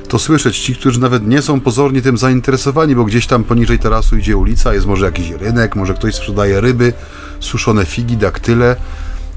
to 0.10 0.20
słyszeć 0.20 0.60
ci, 0.60 0.76
którzy 0.76 1.00
nawet 1.00 1.28
nie 1.28 1.42
są 1.42 1.60
pozornie 1.60 2.02
tym 2.02 2.18
zainteresowani, 2.18 2.96
bo 2.96 3.06
gdzieś 3.06 3.28
tam 3.28 3.44
poniżej 3.44 3.80
tarasu 3.80 4.18
idzie 4.18 4.38
ulica, 4.38 4.74
jest 4.74 4.86
może 4.86 5.06
jakiś 5.06 5.32
rynek, 5.32 5.76
może 5.76 5.94
ktoś 5.94 6.16
sprzedaje 6.16 6.62
ryby, 6.62 6.94
suszone 7.40 7.86
figi, 7.86 8.18
daktyle, 8.18 8.76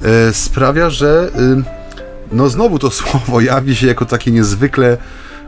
e, 0.03 0.33
sprawia, 0.33 0.91
że 0.91 1.31
e, 1.35 1.63
no 2.33 2.49
znowu 2.49 2.79
to 2.79 2.91
słowo 3.01 3.41
jawi 3.41 3.77
się 3.77 3.87
jako 3.87 4.05
takie 4.05 4.31
niezwykle 4.31 4.99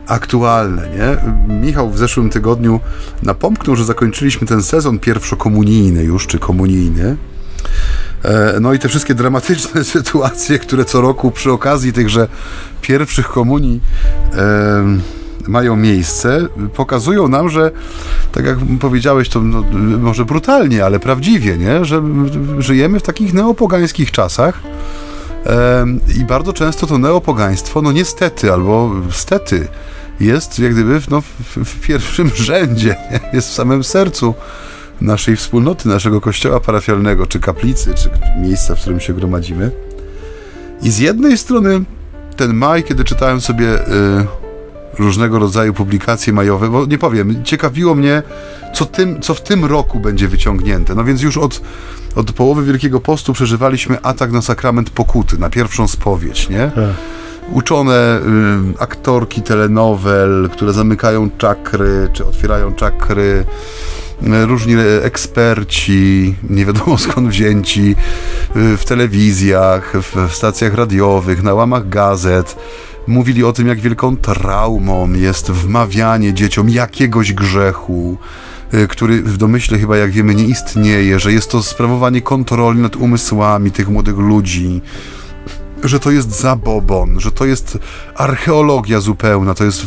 aktualne, 0.07 0.89
nie? 0.89 1.17
Michał 1.55 1.89
w 1.89 1.97
zeszłym 1.97 2.29
tygodniu 2.29 2.79
napomknął, 3.23 3.75
że 3.75 3.85
zakończyliśmy 3.85 4.47
ten 4.47 4.63
sezon 4.63 4.99
pierwszokomunijny 4.99 6.03
już, 6.03 6.27
czy 6.27 6.39
komunijny. 6.39 7.17
E, 8.23 8.59
no 8.61 8.73
i 8.73 8.79
te 8.79 8.89
wszystkie 8.89 9.13
dramatyczne 9.13 9.83
sytuacje, 9.95 10.59
które 10.59 10.85
co 10.85 11.01
roku 11.01 11.31
przy 11.31 11.51
okazji 11.51 11.93
tychże 11.93 12.27
pierwszych 12.81 13.27
komunii 13.27 13.81
e, 14.33 14.83
mają 15.47 15.75
miejsce, 15.75 16.47
pokazują 16.75 17.27
nam, 17.27 17.49
że 17.49 17.71
tak 18.31 18.45
jak 18.45 18.57
powiedziałeś, 18.79 19.29
to 19.29 19.41
no, 19.41 19.63
może 19.99 20.25
brutalnie, 20.25 20.85
ale 20.85 20.99
prawdziwie, 20.99 21.57
nie? 21.57 21.85
że 21.85 22.03
żyjemy 22.59 22.99
w 22.99 23.03
takich 23.03 23.33
neopogańskich 23.33 24.11
czasach. 24.11 24.59
E, 25.45 25.85
I 26.17 26.25
bardzo 26.25 26.53
często 26.53 26.87
to 26.87 26.97
neopogaństwo, 26.97 27.81
no 27.81 27.91
niestety 27.91 28.53
albo 28.53 28.91
stety, 29.11 29.67
jest 30.19 30.59
jak 30.59 30.73
gdyby 30.73 31.01
no, 31.09 31.21
w, 31.21 31.57
w 31.65 31.81
pierwszym 31.81 32.31
rzędzie, 32.45 32.95
nie? 33.11 33.19
jest 33.33 33.49
w 33.49 33.53
samym 33.53 33.83
sercu 33.83 34.33
naszej 35.01 35.35
wspólnoty, 35.35 35.89
naszego 35.89 36.21
kościoła 36.21 36.59
parafialnego, 36.59 37.27
czy 37.27 37.39
kaplicy, 37.39 37.93
czy 37.93 38.09
miejsca, 38.41 38.75
w 38.75 38.81
którym 38.81 38.99
się 38.99 39.13
gromadzimy. 39.13 39.71
I 40.81 40.91
z 40.91 40.97
jednej 40.97 41.37
strony 41.37 41.81
ten 42.35 42.53
maj, 42.53 42.83
kiedy 42.83 43.03
czytałem 43.03 43.41
sobie 43.41 43.79
y, 43.79 44.25
różnego 44.99 45.39
rodzaju 45.39 45.73
publikacje 45.73 46.33
majowe, 46.33 46.69
bo 46.69 46.85
nie 46.85 46.97
powiem, 46.97 47.43
ciekawiło 47.43 47.95
mnie, 47.95 48.23
co, 48.73 48.85
tym, 48.85 49.21
co 49.21 49.33
w 49.33 49.41
tym 49.41 49.65
roku 49.65 49.99
będzie 49.99 50.27
wyciągnięte. 50.27 50.95
No 50.95 51.03
więc 51.03 51.21
już 51.21 51.37
od, 51.37 51.61
od 52.15 52.31
połowy 52.31 52.63
Wielkiego 52.63 52.99
Postu 52.99 53.33
przeżywaliśmy 53.33 54.01
atak 54.01 54.31
na 54.31 54.41
sakrament 54.41 54.89
pokuty, 54.89 55.37
na 55.37 55.49
pierwszą 55.49 55.87
spowiedź, 55.87 56.49
nie? 56.49 56.71
Tak. 56.75 56.95
Uczone 57.51 58.19
y, 58.19 58.21
aktorki 58.79 59.41
telenowel, 59.41 60.49
które 60.51 60.73
zamykają 60.73 61.29
czakry, 61.37 62.09
czy 62.13 62.25
otwierają 62.25 62.73
czakry, 62.73 63.45
różni 64.21 64.75
eksperci, 65.03 66.35
nie 66.49 66.65
wiadomo 66.65 66.97
skąd 67.07 67.29
wzięci, 67.29 67.95
w 68.55 68.81
telewizjach, 68.87 69.93
w 70.01 70.33
stacjach 70.33 70.73
radiowych, 70.73 71.43
na 71.43 71.53
łamach 71.53 71.89
gazet, 71.89 72.55
mówili 73.07 73.43
o 73.43 73.53
tym, 73.53 73.67
jak 73.67 73.79
wielką 73.79 74.17
traumą 74.17 75.13
jest 75.13 75.51
wmawianie 75.51 76.33
dzieciom 76.33 76.69
jakiegoś 76.69 77.33
grzechu, 77.33 78.17
y, 78.73 78.87
który 78.87 79.21
w 79.21 79.37
domyśle 79.37 79.79
chyba, 79.79 79.97
jak 79.97 80.11
wiemy, 80.11 80.35
nie 80.35 80.43
istnieje, 80.43 81.19
że 81.19 81.33
jest 81.33 81.51
to 81.51 81.63
sprawowanie 81.63 82.21
kontroli 82.21 82.79
nad 82.79 82.95
umysłami 82.95 83.71
tych 83.71 83.89
młodych 83.89 84.17
ludzi, 84.17 84.81
że 85.87 85.99
to 85.99 86.11
jest 86.11 86.39
zabobon, 86.39 87.19
że 87.19 87.31
to 87.31 87.45
jest 87.45 87.77
archeologia 88.15 88.99
zupełna, 88.99 89.53
to 89.53 89.63
jest 89.63 89.85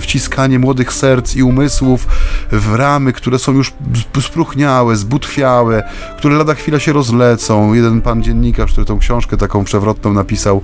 wciskanie 0.00 0.58
młodych 0.58 0.92
serc 0.92 1.36
i 1.36 1.42
umysłów 1.42 2.06
w 2.52 2.74
ramy, 2.74 3.12
które 3.12 3.38
są 3.38 3.52
już 3.52 3.72
spruchniałe, 4.20 4.96
zbutwiałe, 4.96 5.82
które 6.18 6.36
lada 6.36 6.54
chwila 6.54 6.78
się 6.78 6.92
rozlecą. 6.92 7.74
Jeden 7.74 8.02
pan 8.02 8.22
dziennikarz, 8.22 8.72
który 8.72 8.84
tą 8.84 8.98
książkę 8.98 9.36
taką 9.36 9.64
przewrotną 9.64 10.12
napisał, 10.12 10.62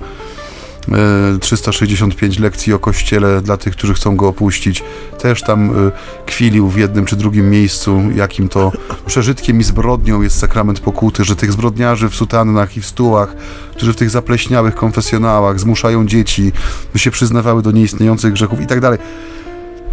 365 1.39 2.37
e, 2.37 2.41
lekcji 2.41 2.73
o 2.73 2.79
kościele 2.79 3.41
dla 3.41 3.57
tych, 3.57 3.73
którzy 3.73 3.93
chcą 3.93 4.15
go 4.15 4.27
opuścić. 4.27 4.83
Też 5.19 5.41
tam 5.41 5.69
e, 5.69 5.91
kwilił 6.25 6.67
w 6.67 6.77
jednym 6.77 7.05
czy 7.05 7.15
drugim 7.15 7.49
miejscu, 7.49 8.01
jakim 8.15 8.49
to 8.49 8.71
przeżytkiem 9.05 9.59
i 9.59 9.63
zbrodnią 9.63 10.21
jest 10.21 10.39
sakrament 10.39 10.79
pokuty, 10.79 11.23
że 11.23 11.35
tych 11.35 11.51
zbrodniarzy 11.51 12.09
w 12.09 12.15
sutannach 12.15 12.77
i 12.77 12.81
w 12.81 12.85
stułach, 12.85 13.35
którzy 13.71 13.93
w 13.93 13.95
tych 13.95 14.09
zapleśniałych 14.09 14.75
konfesjonałach 14.75 15.59
zmuszają 15.59 16.07
dzieci, 16.07 16.51
by 16.93 16.99
się 16.99 17.11
przyznawały 17.11 17.61
do 17.61 17.71
nieistniejących 17.71 18.33
grzechów 18.33 18.61
i 18.61 18.67
tak 18.67 18.79
dalej. 18.79 18.99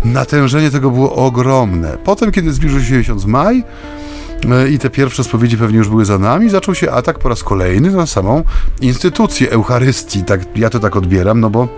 Natężenie 0.04 0.70
tego 0.70 0.90
było 0.90 1.16
ogromne. 1.16 1.98
Potem, 2.04 2.32
kiedy 2.32 2.52
zbliżył 2.52 2.80
się 2.80 2.94
miesiąc 2.94 3.24
maj, 3.24 3.64
i 4.70 4.78
te 4.78 4.90
pierwsze 4.90 5.24
spowiedzi 5.24 5.58
pewnie 5.58 5.78
już 5.78 5.88
były 5.88 6.04
za 6.04 6.18
nami, 6.18 6.50
zaczął 6.50 6.74
się 6.74 6.90
atak 6.90 7.18
po 7.18 7.28
raz 7.28 7.42
kolejny 7.44 7.90
na 7.90 8.06
samą 8.06 8.42
instytucję 8.80 9.50
Eucharystii. 9.50 10.22
Tak, 10.22 10.40
ja 10.56 10.70
to 10.70 10.80
tak 10.80 10.96
odbieram, 10.96 11.40
no 11.40 11.50
bo 11.50 11.68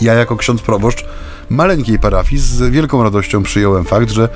ja 0.00 0.14
jako 0.14 0.36
ksiądz 0.36 0.62
proboszcz 0.62 1.04
maleńkiej 1.50 1.98
parafii 1.98 2.40
z 2.40 2.70
wielką 2.70 3.02
radością 3.02 3.42
przyjąłem 3.42 3.84
fakt, 3.84 4.10
że 4.10 4.28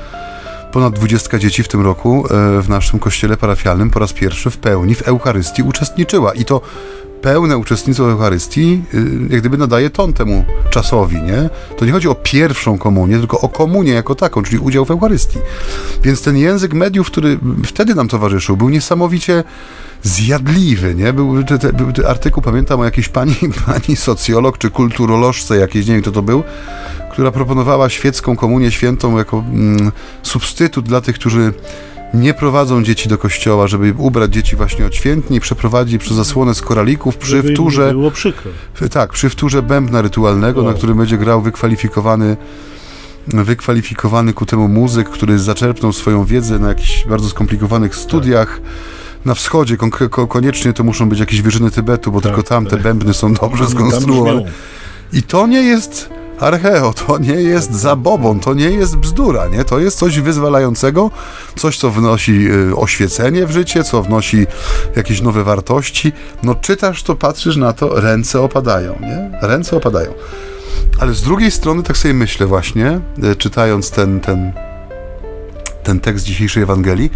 ponad 0.73 0.94
20 0.94 1.38
dzieci 1.38 1.62
w 1.62 1.68
tym 1.68 1.80
roku 1.85 2.26
e, 2.30 2.62
w 2.62 2.68
naszym 2.68 2.99
kościele 2.99 3.37
parafialnym 3.37 3.90
po 3.90 3.99
raz 3.99 4.12
pierwszy 4.12 4.50
w 4.50 4.56
pełni 4.59 4.94
w 4.94 5.09
Eucharystii 5.09 5.62
uczestniczyła. 5.62 6.32
I 6.32 6.44
to 6.44 6.61
pełne 7.22 7.58
uczestnictwo 7.58 8.06
w 8.06 8.10
Eucharystii 8.10 8.82
y, 8.94 8.98
jak 9.30 9.40
gdyby 9.40 9.58
nadaje 9.58 9.90
ton 9.90 10.12
temu 10.12 10.44
czasowi, 10.70 11.16
nie? 11.16 11.50
To 11.78 11.84
nie 11.84 11.92
chodzi 11.92 12.08
o 12.08 12.14
pierwszą 12.14 12.78
komunię, 12.78 13.18
tylko 13.18 13.40
o 13.40 13.48
komunię 13.48 13.92
jako 13.92 14.14
taką, 14.14 14.42
czyli 14.42 14.58
udział 14.58 14.84
w 14.84 14.90
Eucharystii. 14.90 15.38
Więc 16.02 16.22
ten 16.22 16.36
język 16.36 16.74
mediów, 16.74 17.06
który 17.06 17.38
wtedy 17.64 17.94
nam 17.94 18.08
towarzyszył, 18.08 18.56
był 18.56 18.68
niesamowicie 18.68 19.44
zjadliwy, 20.02 20.94
nie? 20.94 21.12
Był, 21.12 21.44
te, 21.44 21.58
te, 21.58 22.08
artykuł, 22.08 22.42
pamiętam 22.42 22.80
o 22.80 22.84
jakiejś 22.84 23.08
pani, 23.08 23.34
pani 23.66 23.96
socjolog 23.96 24.58
czy 24.58 24.70
kulturolożce 24.70 25.56
jakiejś, 25.56 25.86
nie 25.86 25.92
wiem 25.92 26.02
kto 26.02 26.12
to 26.12 26.22
był, 26.22 26.42
która 27.12 27.30
proponowała 27.30 27.88
świecką 27.88 28.36
komunię 28.36 28.70
świętą 28.70 29.18
jako 29.18 29.44
mm, 29.52 29.92
substytut 30.22 30.88
dla 30.88 31.00
tych, 31.00 31.14
którzy 31.14 31.52
nie 32.14 32.35
prowadzą 32.35 32.83
dzieci 32.83 33.09
do 33.09 33.19
kościoła, 33.19 33.67
żeby 33.67 33.95
ubrać 33.99 34.33
dzieci 34.33 34.57
właśnie 34.57 34.87
odświętnie 34.87 35.37
i 35.37 35.40
przeprowadzić 35.40 36.02
przez 36.02 36.17
zasłonę 36.17 36.55
z 36.55 36.62
koralików 36.62 37.17
przy 37.17 37.31
Żeby 37.31 37.52
wtórze, 37.55 37.90
było 37.93 38.11
przykro. 38.11 38.50
tak, 38.90 39.11
przy 39.12 39.29
wtórze 39.31 39.62
bębna 39.62 40.02
rytualnego, 40.02 40.61
O. 40.61 40.64
na 40.64 40.73
którym 40.75 40.99
będzie 40.99 41.19
grał 41.19 41.43
wykwalifikowany 41.43 42.37
wykwalifikowany 43.29 44.33
ku 44.33 44.47
temu 44.47 44.69
muzyk, 44.69 45.09
który 45.09 45.38
zaczerpnął 45.38 45.93
swoją 45.93 46.25
wiedzę 46.25 46.59
na 46.59 46.69
jakichś 46.69 47.07
bardzo 47.07 47.29
skomplikowanych 47.29 47.97
studiach. 47.97 48.61
Na 49.25 49.35
wschodzie 49.35 49.76
konkre- 49.76 50.09
ko- 50.09 50.26
koniecznie 50.26 50.73
to 50.73 50.85
muszą 50.85 51.09
być 51.09 51.19
jakieś 51.21 51.43
wyżyny 51.43 51.71
Tybetu, 51.71 52.12
bo 52.12 52.21
Tak, 52.21 52.33
tylko 52.33 52.49
tam 52.49 52.64
te 52.64 52.71
tak. 52.71 52.83
bębny 52.83 53.14
są 53.14 53.35
dobrze 53.35 53.67
skonstruowane. 53.67 54.43
I 55.12 55.23
to 55.23 55.47
nie 55.47 55.62
jest 55.62 56.11
archeo, 56.40 56.92
to 56.92 57.18
nie 57.18 57.35
jest 57.35 57.75
zabobon, 57.75 58.40
to 58.40 58.54
nie 58.54 58.70
jest 58.70 58.97
bzdura, 58.97 59.49
nie? 59.49 59.64
To 59.64 59.78
jest 59.78 59.99
coś 59.99 60.20
wyzwalającego, 60.20 61.11
coś, 61.56 61.78
co 61.78 61.90
wnosi 61.90 62.50
y, 62.52 62.76
oświecenie 62.76 63.47
w 63.47 63.50
życie, 63.50 63.85
co 63.85 64.02
wnosi 64.02 64.47
jakieś 64.97 65.20
nowe 65.20 65.44
wartości. 65.44 66.12
No 66.42 66.54
czytasz 66.54 67.02
to, 67.02 67.16
patrzysz 67.16 67.56
na 67.56 67.73
to, 67.73 68.00
ręce 68.00 68.40
opadają, 68.40 68.99
nie? 69.00 69.38
Ręce 69.42 69.76
opadają. 69.76 70.12
Ale 71.00 71.14
z 71.14 71.23
drugiej 71.23 71.50
strony 71.50 71.82
tak 71.82 71.97
sobie 71.97 72.14
myślę 72.14 72.47
właśnie, 72.47 73.00
y, 73.25 73.37
czytając 73.37 73.90
ten, 73.90 74.20
ten, 74.20 74.52
ten 75.82 76.00
tekst 76.00 76.25
dzisiejszej 76.25 76.62
Ewangelii, 76.62 77.11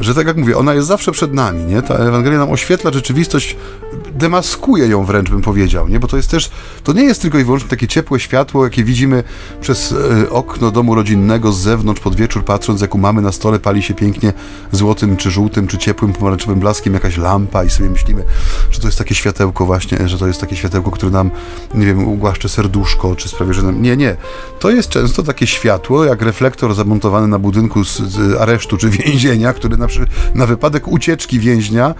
że 0.00 0.14
tak 0.14 0.26
jak 0.26 0.36
mówię, 0.36 0.56
ona 0.56 0.74
jest 0.74 0.88
zawsze 0.88 1.12
przed 1.12 1.34
nami, 1.34 1.64
nie? 1.64 1.82
Ta 1.82 1.94
Ewangelia 1.94 2.38
nam 2.38 2.50
oświetla 2.50 2.92
rzeczywistość, 2.92 3.56
demaskuje 4.14 4.86
ją 4.86 5.04
wręcz, 5.04 5.30
bym 5.30 5.42
powiedział, 5.42 5.88
nie? 5.88 6.00
Bo 6.00 6.08
to 6.08 6.16
jest 6.16 6.30
też, 6.30 6.50
to 6.84 6.92
nie 6.92 7.04
jest 7.04 7.22
tylko 7.22 7.38
i 7.38 7.44
wyłącznie 7.44 7.68
takie 7.68 7.88
ciepłe 7.88 8.20
światło, 8.20 8.64
jakie 8.64 8.84
widzimy 8.84 9.22
przez 9.60 9.94
e, 10.22 10.30
okno 10.30 10.70
domu 10.70 10.94
rodzinnego 10.94 11.52
z 11.52 11.58
zewnątrz 11.58 12.00
pod 12.00 12.16
wieczór, 12.16 12.44
patrząc 12.44 12.80
jak 12.80 12.94
u 12.94 12.98
mamy 12.98 13.22
na 13.22 13.32
stole 13.32 13.58
pali 13.58 13.82
się 13.82 13.94
pięknie 13.94 14.32
złotym, 14.72 15.16
czy 15.16 15.30
żółtym, 15.30 15.66
czy 15.66 15.78
ciepłym, 15.78 16.12
pomarańczowym 16.12 16.60
blaskiem 16.60 16.94
jakaś 16.94 17.16
lampa 17.16 17.64
i 17.64 17.70
sobie 17.70 17.90
myślimy, 17.90 18.24
że 18.70 18.80
to 18.80 18.88
jest 18.88 18.98
takie 18.98 19.14
światełko 19.14 19.66
właśnie, 19.66 20.08
że 20.08 20.18
to 20.18 20.26
jest 20.26 20.40
takie 20.40 20.56
światełko, 20.56 20.90
które 20.90 21.12
nam, 21.12 21.30
nie 21.74 21.86
wiem, 21.86 22.08
ugłaszcze 22.08 22.48
serduszko, 22.48 23.16
czy 23.16 23.28
sprawia, 23.28 23.52
że 23.52 23.62
nam... 23.62 23.82
Nie, 23.82 23.96
nie. 23.96 24.16
To 24.58 24.70
jest 24.70 24.88
często 24.88 25.22
takie 25.22 25.46
światło, 25.46 26.04
jak 26.04 26.22
reflektor 26.22 26.74
zamontowany 26.74 27.28
na 27.28 27.38
budynku 27.38 27.84
z, 27.84 27.96
z 27.98 28.40
aresztu, 28.40 28.76
czy 28.76 28.90
więzienia, 28.90 29.52
który 29.52 29.76
na, 29.76 29.86
przy, 29.90 30.06
na 30.34 30.46
wypadek 30.46 30.88
ucieczki 30.88 31.40
więźnia 31.40 31.94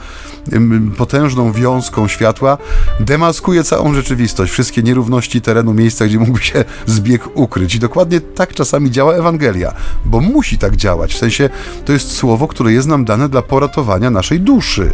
potężną 0.97 1.52
wiązką 1.52 2.09
światła 2.09 2.59
demaskuje 3.00 3.64
całą 3.64 3.94
rzeczywistość, 3.94 4.52
wszystkie 4.52 4.82
nierówności 4.82 5.40
terenu, 5.40 5.75
miejsca, 5.75 6.06
gdzie 6.06 6.18
mógłby 6.18 6.40
się 6.42 6.64
zbieg 6.87 7.37
ukryć. 7.37 7.75
I 7.75 7.78
dokładnie 7.78 8.20
tak 8.20 8.54
czasami 8.54 8.90
działa 8.90 9.14
Ewangelia, 9.14 9.73
bo 10.04 10.20
musi 10.20 10.59
tak 10.59 10.76
działać. 10.76 11.14
W 11.14 11.18
sensie 11.18 11.50
to 11.85 11.92
jest 11.92 12.12
słowo, 12.12 12.49
które 12.49 12.73
jest 12.73 12.88
nam 12.88 13.04
dane 13.04 13.28
dla 13.28 13.42
poratowania 13.42 14.11
naszej 14.11 14.40
duszy, 14.40 14.90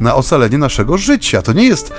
na 0.00 0.14
ocalenie 0.14 0.58
naszego 0.58 0.98
życia. 0.98 1.42
To 1.42 1.52
nie 1.52 1.64
jest 1.64 1.92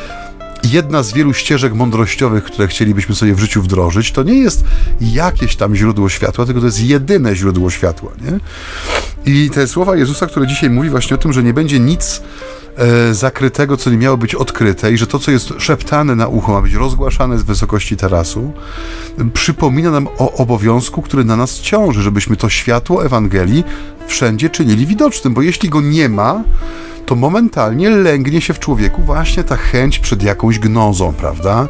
jedna 0.72 1.04
z 1.04 1.14
wielu 1.14 1.34
ścieżek 1.34 1.74
mądrościowych, 1.74 2.44
które 2.44 2.68
chcielibyśmy 2.68 3.16
sobie 3.16 3.36
w 3.36 3.40
życiu 3.40 3.62
wdrożyć, 3.62 4.12
to 4.12 4.24
nie 4.24 4.40
jest 4.40 4.64
jakieś 5.02 5.56
tam 5.56 5.76
źródło 5.76 6.10
światła, 6.10 6.46
tylko 6.46 6.60
to 6.60 6.66
jest 6.66 6.82
jedyne 6.82 7.36
źródło 7.36 7.70
światła. 7.70 8.12
Nie? 8.22 8.40
I 9.34 9.50
te 9.50 9.68
słowa 9.68 9.96
Jezusa, 9.96 10.28
które 10.28 10.48
dzisiaj 10.48 10.70
mówi 10.70 10.90
właśnie 10.90 11.16
o 11.16 11.20
tym, 11.20 11.34
że 11.34 11.44
nie 11.44 11.54
będzie 11.54 11.80
nic 11.80 12.22
e, 12.78 13.14
zakrytego, 13.14 13.78
co 13.78 13.90
nie 13.90 13.98
miało 13.98 14.18
być 14.18 14.36
odkryte 14.36 14.92
i 14.92 14.98
że 14.98 15.08
to, 15.08 15.20
co 15.20 15.32
jest 15.32 15.54
szeptane 15.58 16.16
na 16.16 16.28
ucho, 16.28 16.52
ma 16.52 16.62
być 16.62 16.74
rozgłaszane 16.74 17.40
z 17.40 17.44
wysokości 17.44 17.98
tarasu, 17.98 18.54
przypomina 19.34 19.92
nam 19.92 20.08
o 20.18 20.32
obowiązku, 20.32 21.02
który 21.02 21.24
na 21.24 21.36
nas 21.36 21.60
ciąży, 21.60 22.02
żebyśmy 22.02 22.36
to 22.36 22.50
światło 22.50 23.06
Ewangelii 23.06 23.64
wszędzie 24.08 24.50
czynili 24.50 24.86
widocznym, 24.86 25.34
bo 25.34 25.42
jeśli 25.42 25.70
go 25.70 25.82
nie 25.82 26.10
ma, 26.10 26.44
to 27.06 27.16
momentalnie 27.16 27.90
lęgnie 27.90 28.42
się 28.42 28.54
w 28.54 28.60
człowieku 28.60 29.02
właśnie 29.02 29.44
ta 29.44 29.56
chęć 29.56 30.00
przed 30.00 30.24
jakąś 30.24 30.60
gnozą, 30.60 31.14
prawda? 31.14 31.68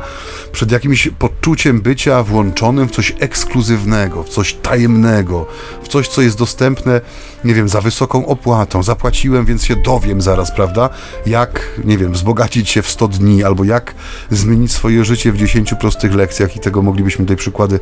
Przed 0.51 0.71
jakimś 0.71 1.09
poczuciem 1.19 1.81
bycia 1.81 2.23
włączonym 2.23 2.87
w 2.87 2.91
coś 2.91 3.15
ekskluzywnego, 3.19 4.23
w 4.23 4.29
coś 4.29 4.53
tajemnego, 4.53 5.45
w 5.83 5.87
coś, 5.87 6.07
co 6.07 6.21
jest 6.21 6.37
dostępne, 6.37 7.01
nie 7.43 7.53
wiem, 7.53 7.69
za 7.69 7.81
wysoką 7.81 8.25
opłatą. 8.25 8.83
Zapłaciłem, 8.83 9.45
więc 9.45 9.65
się 9.65 9.75
dowiem 9.75 10.21
zaraz, 10.21 10.51
prawda? 10.51 10.89
Jak, 11.25 11.79
nie 11.83 11.97
wiem, 11.97 12.11
wzbogacić 12.11 12.69
się 12.69 12.81
w 12.81 12.89
100 12.89 13.07
dni, 13.07 13.43
albo 13.43 13.63
jak 13.63 13.95
zmienić 14.31 14.71
swoje 14.71 15.05
życie 15.05 15.31
w 15.31 15.37
10 15.37 15.73
prostych 15.79 16.13
lekcjach 16.13 16.55
i 16.55 16.59
tego 16.59 16.81
moglibyśmy 16.81 17.25
tutaj 17.25 17.37
przykłady 17.37 17.79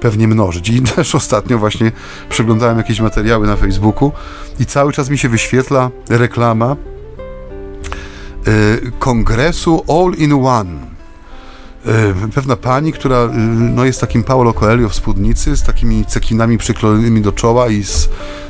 pewnie 0.00 0.28
mnożyć. 0.28 0.68
I 0.68 0.82
też 0.82 1.14
ostatnio 1.14 1.58
właśnie 1.58 1.92
przeglądałem 2.28 2.78
jakieś 2.78 3.00
materiały 3.00 3.46
na 3.46 3.56
Facebooku 3.56 3.87
i 4.60 4.66
cały 4.66 4.92
czas 4.92 5.10
mi 5.10 5.18
się 5.18 5.28
wyświetla 5.28 5.90
reklama 6.08 6.76
y, 8.48 8.92
kongresu 8.98 9.84
All 9.88 10.14
in 10.14 10.32
One. 10.32 10.70
Y, 11.86 12.32
Pewna 12.34 12.56
pani, 12.56 12.92
która 12.92 13.24
y, 13.24 13.28
no, 13.74 13.84
jest 13.84 14.00
takim 14.00 14.24
Paulo 14.24 14.52
Coelho 14.52 14.88
w 14.88 14.94
spódnicy, 14.94 15.56
z 15.56 15.62
takimi 15.62 16.04
cekinami 16.04 16.58
przyklejonymi 16.58 17.20
do 17.20 17.32
czoła 17.32 17.68
i 17.68 17.84
z 17.84 18.08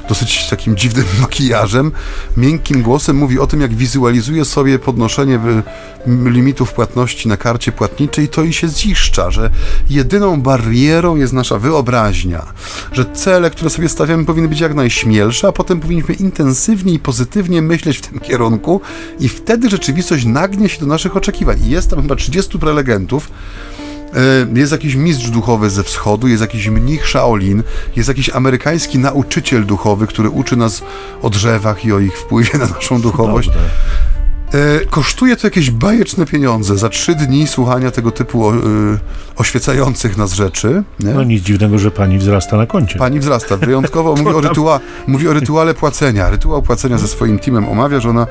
dosyć 0.08 0.48
takim 0.50 0.76
dziwnym 0.76 1.04
makijażem, 1.20 1.92
miękkim 2.36 2.82
głosem 2.82 3.16
mówi 3.16 3.38
o 3.38 3.46
tym, 3.46 3.60
jak 3.60 3.74
wizualizuje 3.74 4.44
sobie 4.44 4.78
podnoszenie 4.78 5.34
y, 5.34 6.30
limitów 6.30 6.72
płatności 6.72 7.28
na 7.28 7.36
karcie 7.36 7.72
płatniczej 7.72 8.28
to 8.28 8.42
i 8.42 8.52
się 8.52 8.68
ziszcza, 8.68 9.30
że 9.30 9.50
jedyną 9.90 10.42
barierą 10.42 11.16
jest 11.16 11.32
nasza 11.32 11.58
wyobraźnia, 11.58 12.46
że 12.92 13.04
cele, 13.12 13.50
które 13.50 13.70
sobie 13.70 13.88
stawiamy 13.88 14.24
powinny 14.24 14.48
być 14.48 14.60
jak 14.60 14.74
najśmielsze, 14.74 15.48
a 15.48 15.52
potem 15.52 15.80
powinniśmy 15.80 16.14
intensywnie 16.14 16.92
i 16.92 16.98
pozytywnie 16.98 17.62
myśleć 17.62 17.98
w 17.98 18.06
tym 18.06 18.20
kierunku 18.20 18.80
i 19.20 19.28
wtedy 19.28 19.70
rzeczywistość 19.70 20.24
nagnie 20.24 20.68
się 20.68 20.80
do 20.80 20.86
naszych 20.86 21.16
oczekiwań. 21.16 21.58
I 21.66 21.70
jest 21.70 21.90
tam 21.90 22.02
chyba 22.02 22.16
30 22.16 22.58
prelegentów, 22.58 23.30
jest 24.54 24.72
jakiś 24.72 24.94
mistrz 24.94 25.30
duchowy 25.30 25.70
ze 25.70 25.82
wschodu, 25.82 26.28
jest 26.28 26.40
jakiś 26.40 26.68
mnich 26.68 27.08
Shaolin, 27.08 27.62
jest 27.96 28.08
jakiś 28.08 28.30
amerykański 28.30 28.98
nauczyciel 28.98 29.66
duchowy, 29.66 30.06
który 30.06 30.30
uczy 30.30 30.56
nas 30.56 30.82
o 31.22 31.30
drzewach 31.30 31.84
i 31.84 31.92
o 31.92 31.98
ich 31.98 32.18
wpływie 32.18 32.58
na 32.58 32.66
naszą 32.66 33.00
duchowość. 33.00 33.50
E, 34.54 34.86
kosztuje 34.90 35.36
to 35.36 35.46
jakieś 35.46 35.70
bajeczne 35.70 36.26
pieniądze 36.26 36.78
za 36.78 36.88
trzy 36.88 37.14
dni 37.14 37.46
słuchania 37.46 37.90
tego 37.90 38.10
typu 38.10 38.46
o, 38.46 38.54
e, 38.54 38.58
oświecających 39.36 40.16
nas 40.16 40.32
rzeczy. 40.32 40.82
Nie? 41.00 41.12
No 41.12 41.24
nic 41.24 41.42
dziwnego, 41.42 41.78
że 41.78 41.90
pani 41.90 42.18
wzrasta 42.18 42.56
na 42.56 42.66
koncie. 42.66 42.98
Pani 42.98 43.20
wzrasta. 43.20 43.56
Wyjątkowo 43.56 44.14
mówi 44.22 44.36
o, 44.36 44.40
rytua, 44.40 44.80
mówi 45.06 45.28
o 45.28 45.32
rytuale 45.32 45.74
płacenia. 45.74 46.30
Rytuał 46.30 46.62
płacenia 46.62 46.98
ze 46.98 47.08
swoim 47.08 47.38
teamem 47.38 47.68
omawia, 47.68 48.00
że 48.00 48.10
ona 48.10 48.26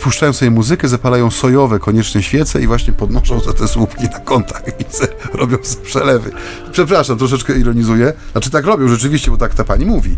puszczają 0.00 0.32
sobie 0.32 0.50
muzykę, 0.50 0.88
zapalają 0.88 1.30
sojowe 1.30 1.78
koniecznie 1.78 2.22
świece 2.22 2.62
i 2.62 2.66
właśnie 2.66 2.92
podnoszą 2.92 3.40
za 3.40 3.52
te 3.52 3.68
słupki 3.68 4.04
na 4.04 4.20
kontach 4.20 4.62
i 4.80 4.92
se 4.92 5.08
robią 5.32 5.56
przelewy. 5.84 6.30
Przepraszam, 6.72 7.18
troszeczkę 7.18 7.58
ironizuję. 7.58 8.12
Znaczy 8.32 8.50
tak 8.50 8.66
robią 8.66 8.88
rzeczywiście, 8.88 9.30
bo 9.30 9.36
tak 9.36 9.54
ta 9.54 9.64
pani 9.64 9.86
mówi. 9.86 10.16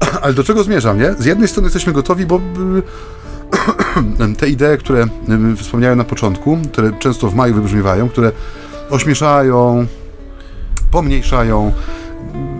Ale 0.22 0.34
do 0.34 0.44
czego 0.44 0.64
zmierzam, 0.64 0.98
nie? 0.98 1.14
Z 1.18 1.24
jednej 1.24 1.48
strony 1.48 1.66
jesteśmy 1.66 1.92
gotowi, 1.92 2.26
bo 2.26 2.36
y, 2.36 2.40
te 4.38 4.48
idee, 4.48 4.78
które 4.78 5.06
wspomniałem 5.56 5.98
na 5.98 6.04
początku, 6.04 6.58
które 6.72 6.92
często 6.98 7.28
w 7.28 7.34
maju 7.34 7.54
wybrzmiewają, 7.54 8.08
które 8.08 8.32
ośmieszają, 8.90 9.86
pomniejszają, 10.90 11.72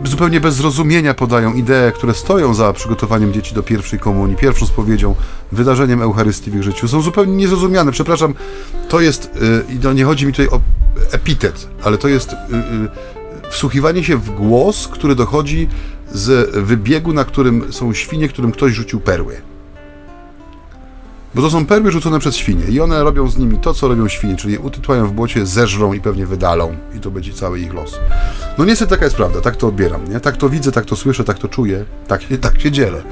zupełnie 0.05 0.41
bez 0.41 0.55
zrozumienia 0.55 1.15
podają 1.15 1.55
idee, 1.55 1.93
które 1.95 2.15
stoją 2.15 2.55
za 2.55 2.73
przygotowaniem 2.73 3.33
dzieci 3.33 3.55
do 3.55 3.63
pierwszej 3.63 3.99
komunii, 3.99 4.37
pierwszą 4.37 4.67
spowiedzią, 4.67 5.15
wydarzeniem 5.53 6.03
Eucharystii 6.03 6.51
w 6.51 6.55
ich 6.55 6.63
życiu. 6.63 6.89
Są 6.89 7.01
zupełnie 7.01 7.37
niezrozumiane. 7.37 7.93
Przepraszam, 7.93 8.35
to 8.89 9.01
jest, 9.01 9.31
y, 9.71 9.79
no 9.83 9.93
nie 9.93 10.05
chodzi 10.05 10.27
mi 10.27 10.33
tutaj 10.33 10.49
o 10.49 10.61
epitet, 11.13 11.69
ale 11.85 11.99
to 11.99 12.09
jest 12.09 12.33
y, 12.33 12.37
y, 12.37 13.51
wsłuchiwanie 13.51 14.05
się 14.05 14.17
w 14.17 14.31
głos, 14.31 14.89
który 14.89 15.15
dochodzi 15.15 15.69
z 16.13 16.57
wybiegu, 16.67 17.13
na 17.13 17.25
którym 17.25 17.73
są 17.73 17.95
świnie, 17.95 18.29
którym 18.29 18.53
ktoś 18.53 18.73
rzucił 18.73 19.01
perły. 19.01 19.37
Bo 21.39 21.43
to 21.43 21.51
są 21.51 21.67
perły 21.67 21.93
rzucone 21.93 22.19
przez 22.19 22.37
świnie 22.37 22.65
i 22.65 22.81
one 22.81 23.05
robią 23.05 23.29
z 23.29 23.39
nimi 23.39 23.59
to, 23.59 23.75
co 23.75 23.89
robią 23.89 24.09
świnie, 24.09 24.37
czyli 24.37 24.59
utytłają 24.59 25.07
w 25.07 25.13
błocie, 25.13 25.47
zeżrą 25.47 25.93
i 25.93 26.01
pewnie 26.01 26.27
wydalą 26.27 26.77
i 26.97 27.01
to 27.01 27.11
będzie 27.11 27.33
cały 27.33 27.61
ich 27.61 27.75
los. 27.75 27.99
No 28.59 28.65
niestety 28.65 28.91
taka 28.91 29.05
jest 29.05 29.17
prawda, 29.17 29.41
tak 29.41 29.57
to 29.57 29.69
odbieram, 29.69 30.13
nie? 30.13 30.21
Tak 30.21 30.37
to 30.37 30.49
widzę, 30.49 30.73
tak 30.73 30.85
to 30.85 30.97
słyszę, 30.97 31.25
tak 31.25 31.39
to 31.39 31.49
czuję, 31.49 31.85
tak, 32.09 32.21
tak 32.41 32.61
się 32.61 32.71
dzielę. 32.71 33.03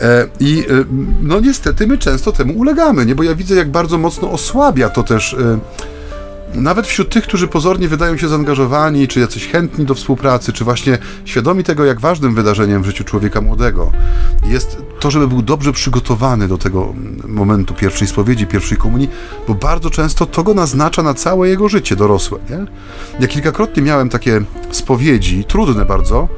E, 0.00 0.28
I 0.40 0.58
e, 0.58 0.84
no 1.22 1.40
niestety 1.40 1.86
my 1.86 1.98
często 1.98 2.32
temu 2.32 2.52
ulegamy, 2.58 3.06
nie? 3.06 3.14
Bo 3.14 3.22
ja 3.22 3.34
widzę, 3.34 3.54
jak 3.54 3.70
bardzo 3.70 3.98
mocno 3.98 4.30
osłabia 4.30 4.88
to 4.88 5.02
też... 5.02 5.34
E, 5.34 5.58
nawet 6.54 6.86
wśród 6.86 7.08
tych, 7.08 7.24
którzy 7.24 7.48
pozornie 7.48 7.88
wydają 7.88 8.16
się 8.16 8.28
zaangażowani, 8.28 9.08
czy 9.08 9.20
jacyś 9.20 9.48
chętni 9.48 9.84
do 9.84 9.94
współpracy, 9.94 10.52
czy 10.52 10.64
właśnie 10.64 10.98
świadomi 11.24 11.64
tego, 11.64 11.84
jak 11.84 12.00
ważnym 12.00 12.34
wydarzeniem 12.34 12.82
w 12.82 12.86
życiu 12.86 13.04
człowieka 13.04 13.40
młodego 13.40 13.92
jest 14.46 14.81
to, 15.02 15.10
żeby 15.10 15.28
był 15.28 15.42
dobrze 15.42 15.72
przygotowany 15.72 16.48
do 16.48 16.58
tego 16.58 16.94
momentu 17.28 17.74
pierwszej 17.74 18.08
spowiedzi, 18.08 18.46
pierwszej 18.46 18.78
komunii, 18.78 19.08
bo 19.48 19.54
bardzo 19.54 19.90
często 19.90 20.26
to 20.26 20.42
go 20.42 20.54
naznacza 20.54 21.02
na 21.02 21.14
całe 21.14 21.48
jego 21.48 21.68
życie 21.68 21.96
dorosłe. 21.96 22.38
Nie? 22.50 22.66
Ja 23.20 23.28
kilkakrotnie 23.28 23.82
miałem 23.82 24.08
takie 24.08 24.40
spowiedzi, 24.70 25.44
trudne 25.44 25.84
bardzo, 25.84 26.28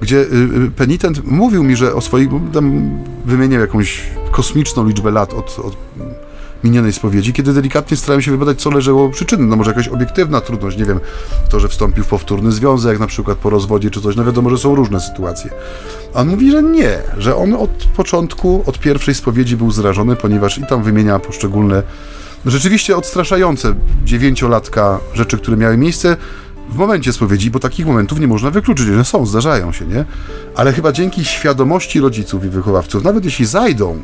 gdzie 0.00 0.16
y, 0.16 0.24
y, 0.66 0.70
penitent 0.76 1.24
mówił 1.24 1.62
mi, 1.62 1.76
że 1.76 1.94
o 1.94 2.00
swoich, 2.00 2.28
tam 2.52 2.90
wymieniał 3.24 3.60
jakąś 3.60 4.02
kosmiczną 4.30 4.88
liczbę 4.88 5.10
lat 5.10 5.34
od, 5.34 5.58
od 5.58 5.76
minionej 6.64 6.92
spowiedzi, 6.92 7.32
kiedy 7.32 7.52
delikatnie 7.52 7.96
starałem 7.96 8.22
się 8.22 8.30
wybadać, 8.30 8.60
co 8.60 8.70
leżało 8.70 9.08
przyczyny. 9.08 9.46
No 9.46 9.56
może 9.56 9.70
jakaś 9.70 9.88
obiektywna 9.88 10.40
trudność, 10.40 10.78
nie 10.78 10.84
wiem, 10.84 11.00
to, 11.48 11.60
że 11.60 11.68
wstąpił 11.68 12.04
w 12.04 12.08
powtórny 12.08 12.52
związek, 12.52 12.98
na 12.98 13.06
przykład 13.06 13.38
po 13.38 13.50
rozwodzie 13.50 13.90
czy 13.90 14.00
coś, 14.00 14.16
no 14.16 14.24
wiadomo, 14.24 14.50
że 14.50 14.58
są 14.58 14.74
różne 14.74 15.00
sytuacje. 15.00 15.50
A 16.14 16.20
on 16.20 16.28
mówi, 16.28 16.50
że 16.50 16.62
nie, 16.62 16.98
że 17.18 17.36
on 17.36 17.54
od 17.54 17.70
początku, 17.96 18.62
od 18.66 18.78
pierwszej 18.78 19.14
spowiedzi 19.14 19.56
był 19.56 19.70
zrażony, 19.70 20.16
ponieważ 20.16 20.58
i 20.58 20.66
tam 20.66 20.82
wymienia 20.82 21.18
poszczególne, 21.18 21.82
rzeczywiście 22.46 22.96
odstraszające 22.96 23.74
dziewięciolatka 24.04 25.00
rzeczy, 25.14 25.38
które 25.38 25.56
miały 25.56 25.76
miejsce, 25.76 26.16
w 26.70 26.76
momencie 26.76 27.12
spowiedzi, 27.12 27.50
bo 27.50 27.58
takich 27.58 27.86
momentów 27.86 28.20
nie 28.20 28.28
można 28.28 28.50
wykluczyć, 28.50 28.86
że 28.86 29.04
są, 29.04 29.26
zdarzają 29.26 29.72
się, 29.72 29.86
nie? 29.86 30.04
Ale 30.56 30.72
chyba 30.72 30.92
dzięki 30.92 31.24
świadomości 31.24 32.00
rodziców 32.00 32.44
i 32.44 32.48
wychowawców, 32.48 33.04
nawet 33.04 33.24
jeśli 33.24 33.46
zajdą, 33.46 33.98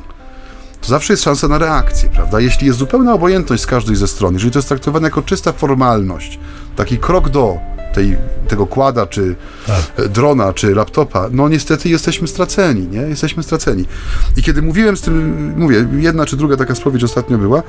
to 0.80 0.88
zawsze 0.88 1.12
jest 1.12 1.22
szansa 1.22 1.48
na 1.48 1.58
reakcję, 1.58 2.08
prawda? 2.08 2.40
Jeśli 2.40 2.66
jest 2.66 2.78
zupełna 2.78 3.14
obojętność 3.14 3.62
z 3.62 3.66
każdej 3.66 3.96
ze 3.96 4.08
stron, 4.08 4.34
jeżeli 4.34 4.52
to 4.52 4.58
jest 4.58 4.68
traktowane 4.68 5.06
jako 5.06 5.22
czysta 5.22 5.52
formalność, 5.52 6.38
taki 6.76 6.98
krok 6.98 7.28
do 7.28 7.58
tej, 7.94 8.16
tego 8.48 8.66
kłada, 8.66 9.06
czy 9.06 9.36
tak. 9.66 10.08
drona, 10.08 10.52
czy 10.52 10.74
laptopa, 10.74 11.28
no 11.32 11.48
niestety 11.48 11.88
jesteśmy 11.88 12.28
straceni, 12.28 12.86
nie? 12.88 13.00
Jesteśmy 13.00 13.42
straceni. 13.42 13.84
I 14.36 14.42
kiedy 14.42 14.62
mówiłem 14.62 14.96
z 14.96 15.00
tym, 15.00 15.54
mówię, 15.56 15.88
jedna 15.98 16.26
czy 16.26 16.36
druga 16.36 16.56
taka 16.56 16.74
spowiedź 16.74 17.04
ostatnio 17.04 17.38
była, 17.38 17.62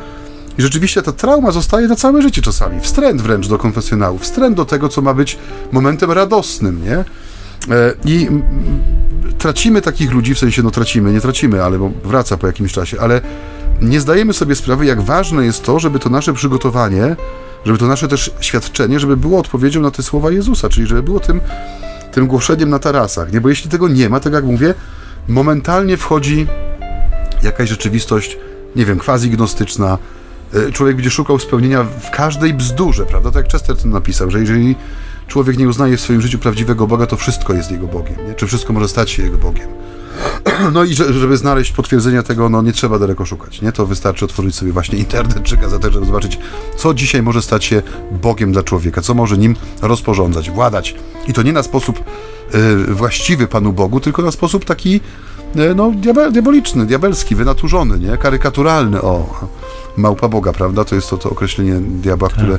i 0.57 0.61
rzeczywiście 0.61 1.01
ta 1.01 1.11
trauma 1.11 1.51
zostaje 1.51 1.87
na 1.87 1.95
całe 1.95 2.21
życie 2.21 2.41
czasami. 2.41 2.81
Wstręt 2.81 3.21
wręcz 3.21 3.47
do 3.47 3.57
konfesjonału, 3.57 4.17
wstręt 4.17 4.57
do 4.57 4.65
tego, 4.65 4.89
co 4.89 5.01
ma 5.01 5.13
być 5.13 5.37
momentem 5.71 6.11
radosnym, 6.11 6.83
nie? 6.83 7.05
E, 7.69 7.93
I 8.05 8.27
tracimy 9.37 9.81
takich 9.81 10.11
ludzi, 10.11 10.35
w 10.35 10.39
sensie 10.39 10.63
no 10.63 10.71
tracimy, 10.71 11.13
nie 11.13 11.21
tracimy, 11.21 11.63
ale 11.63 11.79
bo 11.79 11.91
wraca 12.03 12.37
po 12.37 12.47
jakimś 12.47 12.73
czasie, 12.73 12.99
ale 12.99 13.21
nie 13.81 13.99
zdajemy 13.99 14.33
sobie 14.33 14.55
sprawy, 14.55 14.85
jak 14.85 15.01
ważne 15.01 15.45
jest 15.45 15.63
to, 15.63 15.79
żeby 15.79 15.99
to 15.99 16.09
nasze 16.09 16.33
przygotowanie, 16.33 17.15
żeby 17.65 17.77
to 17.77 17.87
nasze 17.87 18.07
też 18.07 18.31
świadczenie, 18.39 18.99
żeby 18.99 19.17
było 19.17 19.39
odpowiedzią 19.39 19.81
na 19.81 19.91
te 19.91 20.03
słowa 20.03 20.31
Jezusa, 20.31 20.69
czyli 20.69 20.87
żeby 20.87 21.03
było 21.03 21.19
tym, 21.19 21.41
tym 22.11 22.27
głoszeniem 22.27 22.69
na 22.69 22.79
tarasach, 22.79 23.33
nie? 23.33 23.41
Bo 23.41 23.49
jeśli 23.49 23.69
tego 23.69 23.87
nie 23.87 24.09
ma, 24.09 24.19
tak 24.19 24.33
jak 24.33 24.43
mówię, 24.43 24.73
momentalnie 25.27 25.97
wchodzi 25.97 26.47
jakaś 27.43 27.69
rzeczywistość, 27.69 28.37
nie 28.75 28.85
wiem, 28.85 28.99
quasi-gnostyczna, 28.99 29.97
e, 30.53 30.71
człowiek 30.71 30.95
będzie 30.95 31.11
szukał 31.11 31.39
spełnienia 31.39 31.83
w 31.83 32.11
każdej 32.11 32.53
bzdurze, 32.53 33.05
prawda? 33.05 33.31
Tak 33.31 33.43
jak 33.43 33.51
Chesterton 33.51 33.91
napisał, 33.91 34.31
że 34.31 34.39
jeżeli 34.39 34.75
człowiek 35.31 35.57
nie 35.57 35.67
uznaje 35.67 35.97
w 35.97 36.01
swoim 36.01 36.21
życiu 36.21 36.39
prawdziwego 36.39 36.87
Boga, 36.87 37.07
to 37.07 37.17
wszystko 37.17 37.53
jest 37.53 37.71
jego 37.71 37.87
Bogiem, 37.87 38.15
nie? 38.27 38.33
czy 38.33 38.47
wszystko 38.47 38.73
może 38.73 38.87
stać 38.87 39.09
się 39.09 39.23
jego 39.23 39.37
Bogiem. 39.37 39.67
No 40.73 40.83
i 40.83 40.93
żeby 40.93 41.37
znaleźć 41.37 41.71
potwierdzenia 41.71 42.23
tego, 42.23 42.49
no 42.49 42.61
nie 42.61 42.71
trzeba 42.71 42.99
daleko 42.99 43.25
szukać, 43.25 43.61
nie? 43.61 43.71
To 43.71 43.85
wystarczy 43.85 44.25
otworzyć 44.25 44.55
sobie 44.55 44.71
właśnie 44.71 44.97
internet 44.99 45.43
czy 45.43 45.57
gazetę, 45.57 45.91
żeby 45.91 46.05
zobaczyć, 46.05 46.39
co 46.77 46.93
dzisiaj 46.93 47.23
może 47.23 47.41
stać 47.41 47.65
się 47.65 47.81
Bogiem 48.11 48.51
dla 48.51 48.63
człowieka, 48.63 49.01
co 49.01 49.13
może 49.13 49.37
nim 49.37 49.55
rozporządzać, 49.81 50.51
władać. 50.51 50.95
I 51.27 51.33
to 51.33 51.41
nie 51.41 51.53
na 51.53 51.63
sposób 51.63 52.03
y, 52.55 52.93
właściwy 52.93 53.47
Panu 53.47 53.73
Bogu, 53.73 53.99
tylko 53.99 54.21
na 54.21 54.31
sposób 54.31 54.65
taki, 54.65 55.01
y, 55.55 55.75
no, 55.75 55.91
diaboliczny, 56.31 56.85
diabelski, 56.85 57.35
wynaturzony, 57.35 57.99
nie? 57.99 58.17
Karykaturalny, 58.17 59.01
o, 59.01 59.47
małpa 59.97 60.27
Boga, 60.27 60.53
prawda? 60.53 60.85
To 60.85 60.95
jest 60.95 61.09
to, 61.09 61.17
to 61.17 61.29
określenie 61.29 61.79
diabła, 61.81 62.29
tak. 62.29 62.37
które 62.37 62.57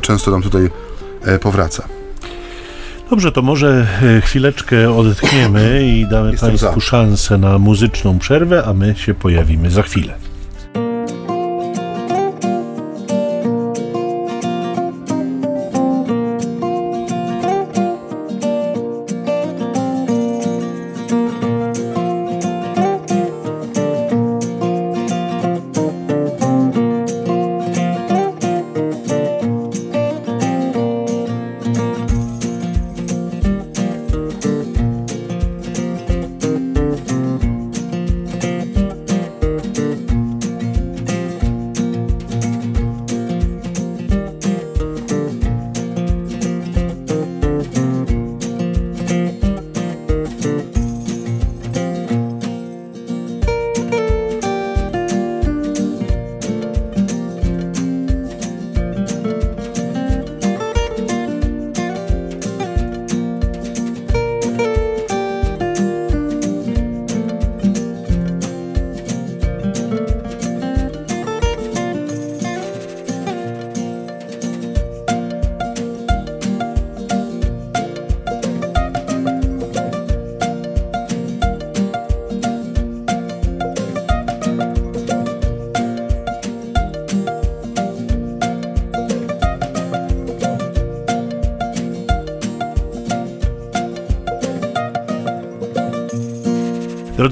często 0.00 0.30
nam 0.30 0.42
tutaj 0.42 0.70
powraca. 1.40 1.88
Dobrze, 3.10 3.32
to 3.32 3.42
może 3.42 3.86
e, 4.02 4.20
chwileczkę 4.20 4.94
odetchniemy 4.94 5.88
i 5.88 6.06
damy 6.06 6.30
Jestem 6.30 6.48
Państwu 6.48 6.80
za. 6.80 6.86
szansę 6.86 7.38
na 7.38 7.58
muzyczną 7.58 8.18
przerwę, 8.18 8.64
a 8.66 8.74
my 8.74 8.94
się 8.96 9.14
pojawimy 9.14 9.70
za 9.70 9.82
chwilę. 9.82 10.14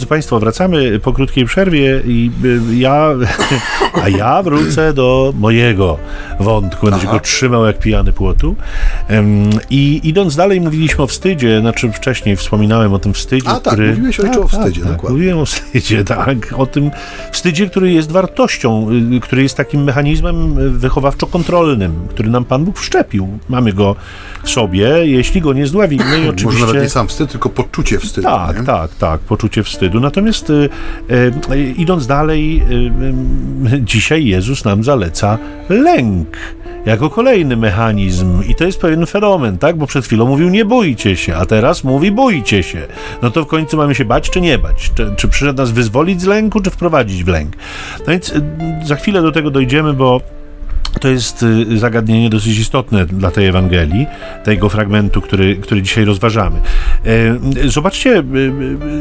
Drodzy 0.07 0.15
Państwo, 0.15 0.41
wracamy 0.41 1.01
po 1.01 1.13
krótkiej 1.13 1.45
przerwie 1.45 2.03
i 2.07 2.31
y, 2.45 2.77
ja, 2.77 3.09
a 4.03 4.09
ja 4.09 4.43
wrócę 4.43 4.93
do 4.93 5.33
mojego 5.39 5.99
wątku, 6.41 6.91
będę 6.91 7.07
go 7.07 7.21
trzymał 7.21 7.67
jak 7.67 7.79
pijany 7.79 8.13
płotu. 8.13 8.57
I 9.71 10.01
idąc 10.05 10.37
dalej, 10.37 10.61
mówiliśmy 10.61 11.05
o 11.05 11.07
wstydzie, 11.07 11.61
znaczy 11.61 11.93
wcześniej 11.93 12.37
wspominałem 12.37 12.93
o 12.93 12.99
tym 12.99 13.15
wstydzie, 13.15 13.49
a, 13.49 13.61
tak, 13.61 13.73
który... 13.73 13.89
mówiłeś 13.89 14.17
tak, 14.17 14.37
o 14.37 14.49
wstydzie, 14.49 14.83
tak, 14.83 15.01
tak, 15.01 15.11
Mówiłem 15.11 15.39
o 15.39 15.47
wstydzie, 15.47 16.05
tak, 16.15 16.37
o 16.57 16.67
tym 16.67 16.91
wstydzie, 17.33 17.67
który 17.71 17.93
jest 17.93 18.13
wartością, 18.13 18.89
y, 19.17 19.21
który 19.21 19.43
jest 19.43 19.57
takim 19.57 19.85
mechanizmem 19.85 20.55
wychowawczo-kontrolnym, 20.79 21.93
który 22.09 22.31
nam 22.31 22.45
Pan 22.45 22.65
Bóg 22.65 22.79
wszczepił. 22.79 23.29
Mamy 23.49 23.73
go 23.73 23.97
w 24.43 24.51
sobie, 24.51 24.89
jeśli 25.05 25.41
go 25.41 25.53
nie 25.53 25.67
zdławimy 25.67 26.21
i 26.25 26.29
oczywiście... 26.29 26.61
Może 26.61 26.67
nawet 26.67 26.83
nie 26.83 26.89
sam 26.89 27.09
wstyd, 27.09 27.31
tylko 27.31 27.49
poczucie 27.49 27.99
wstydu. 27.99 28.29
Tak, 28.29 28.61
nie? 28.61 28.67
tak, 28.67 28.95
tak, 28.95 29.21
poczucie 29.21 29.63
wstydu. 29.63 30.01
Natomiast 30.01 30.51
y, 30.51 30.69
y, 31.11 31.75
idąc 31.77 32.07
dalej, 32.07 32.63
y, 33.71 33.81
dzisiaj 33.93 34.27
Jezus 34.27 34.65
nam 34.65 34.85
zaleca 34.85 35.39
lęk 35.69 36.29
jako 36.87 37.11
kolejny 37.11 37.57
mechanizm 37.57 38.43
i 38.49 38.55
to 38.55 38.65
jest 38.65 38.81
pewien 38.81 39.07
fenomen, 39.07 39.59
tak? 39.59 39.77
Bo 39.77 39.87
przed 39.87 40.05
chwilą 40.05 40.27
mówił 40.27 40.49
nie 40.49 40.65
bójcie 40.65 41.17
się, 41.17 41.37
a 41.37 41.47
teraz 41.47 41.85
mówi 41.85 42.13
bójcie 42.13 42.63
się. 42.63 42.87
No 43.23 43.31
to 43.31 43.45
w 43.45 43.47
końcu 43.47 43.77
mamy 43.77 43.95
się 43.95 44.05
bać 44.05 44.31
czy 44.31 44.41
nie 44.41 44.59
bać? 44.59 44.91
Czy, 44.95 45.15
czy 45.17 45.29
przyszedł 45.29 45.59
nas 45.59 45.71
wyzwolić 45.71 46.23
z 46.23 46.27
lęku, 46.27 46.61
czy 46.61 46.71
wprowadzić 46.71 47.25
w 47.25 47.29
lęk? 47.29 47.57
No 47.99 48.07
więc 48.07 48.33
za 48.85 48.97
chwilę 48.97 49.23
do 49.23 49.33
tego 49.33 49.51
dojdziemy, 49.51 49.93
bo 49.93 50.21
to 51.01 51.09
jest 51.09 51.43
y, 51.43 51.79
zagadnienie 51.79 52.31
dosyć 52.31 52.59
istotne 52.59 53.07
dla 53.07 53.31
tej 53.31 53.47
Ewangelii, 53.47 54.07
tego 54.45 54.69
fragmentu, 54.69 55.21
który, 55.21 55.57
który 55.57 55.83
dzisiaj 55.83 56.05
rozważamy. 56.05 56.61
E, 57.65 57.69
zobaczcie, 57.69 58.11
y, 58.11 58.23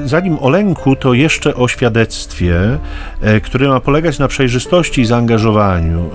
y, 0.04 0.08
zanim 0.08 0.38
o 0.40 0.50
lęku, 0.50 0.96
to 0.96 1.14
jeszcze 1.14 1.56
o 1.56 1.68
świadectwie, 1.68 2.78
e, 3.22 3.42
które 3.42 3.68
ma 3.68 3.80
polegać 3.80 4.20
na 4.20 4.28
przejrzystości 4.28 5.02
i 5.02 5.06
zaangażowaniu. 5.06 6.10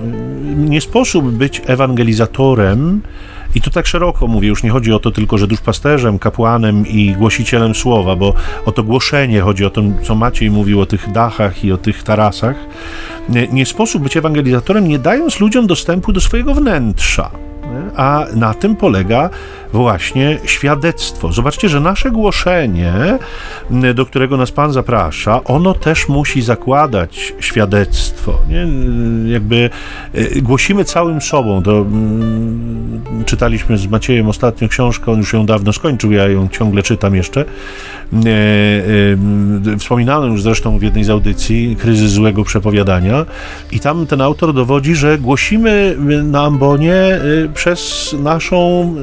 Nie 0.55 0.81
sposób 0.81 1.31
być 1.31 1.61
ewangelizatorem, 1.65 3.01
I 3.55 3.61
tu 3.61 3.69
tak 3.69 3.87
szeroko 3.87 4.27
mówię, 4.27 4.47
już 4.47 4.63
nie 4.63 4.69
chodzi 4.69 4.93
o 4.93 4.99
to 4.99 5.11
tylko, 5.11 5.37
że 5.37 5.47
duszpasterzem, 5.47 6.19
kapłanem 6.19 6.87
i 6.87 7.13
głosicielem 7.13 7.75
słowa, 7.75 8.15
bo 8.15 8.33
o 8.65 8.71
to 8.71 8.83
głoszenie 8.83 9.41
chodzi, 9.41 9.65
o 9.65 9.69
to, 9.69 9.81
co 10.03 10.15
Maciej 10.15 10.51
mówił 10.51 10.81
o 10.81 10.85
tych 10.85 11.11
dachach 11.11 11.65
i 11.65 11.71
o 11.71 11.77
tych 11.77 12.03
tarasach. 12.03 12.55
Nie, 13.29 13.47
nie 13.47 13.65
sposób 13.65 14.03
być 14.03 14.17
ewangelizatorem, 14.17 14.87
nie 14.87 14.99
dając 14.99 15.39
ludziom 15.39 15.67
dostępu 15.67 16.13
do 16.13 16.21
swojego 16.21 16.53
wnętrza. 16.53 17.31
A 17.95 18.25
na 18.35 18.53
tym 18.53 18.75
polega 18.75 19.29
właśnie 19.73 20.39
świadectwo. 20.45 21.31
Zobaczcie, 21.33 21.69
że 21.69 21.79
nasze 21.79 22.11
głoszenie, 22.11 22.93
do 23.95 24.05
którego 24.05 24.37
nas 24.37 24.51
Pan 24.51 24.73
zaprasza, 24.73 25.43
ono 25.43 25.73
też 25.73 26.09
musi 26.09 26.41
zakładać 26.41 27.33
świadectwo. 27.39 28.39
Nie? 28.49 28.67
Jakby 29.33 29.69
e, 30.13 30.41
głosimy 30.41 30.85
całym 30.85 31.21
sobą. 31.21 31.63
To, 31.63 31.77
mm, 31.77 33.01
czytaliśmy 33.25 33.77
z 33.77 33.87
Maciejem 33.87 34.29
ostatnio 34.29 34.67
książkę, 34.67 35.11
on 35.11 35.17
już 35.17 35.33
ją 35.33 35.45
dawno 35.45 35.73
skończył, 35.73 36.11
ja 36.11 36.27
ją 36.27 36.47
ciągle 36.47 36.83
czytam 36.83 37.15
jeszcze. 37.15 37.41
E, 37.41 38.29
e, 39.73 39.77
wspominano 39.77 40.25
już 40.25 40.41
zresztą 40.41 40.77
w 40.77 40.81
jednej 40.81 41.03
z 41.03 41.09
audycji 41.09 41.75
kryzys 41.79 42.11
złego 42.11 42.43
przepowiadania 42.43 43.25
i 43.71 43.79
tam 43.79 44.07
ten 44.07 44.21
autor 44.21 44.53
dowodzi, 44.53 44.95
że 44.95 45.17
głosimy 45.17 45.97
na 46.23 46.41
ambonie 46.43 47.19
przez 47.53 48.15
naszą 48.19 48.95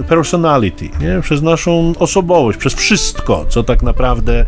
personality, 0.58 0.90
nie? 1.00 1.20
przez 1.20 1.42
naszą 1.42 1.92
osobowość, 1.98 2.58
przez 2.58 2.74
wszystko, 2.74 3.46
co 3.48 3.62
tak 3.62 3.82
naprawdę 3.82 4.44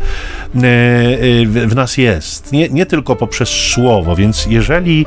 w 1.45 1.75
nas 1.75 1.97
jest. 1.97 2.51
Nie, 2.51 2.69
nie 2.69 2.85
tylko 2.85 3.15
poprzez 3.15 3.49
słowo, 3.49 4.15
więc 4.15 4.45
jeżeli 4.49 5.05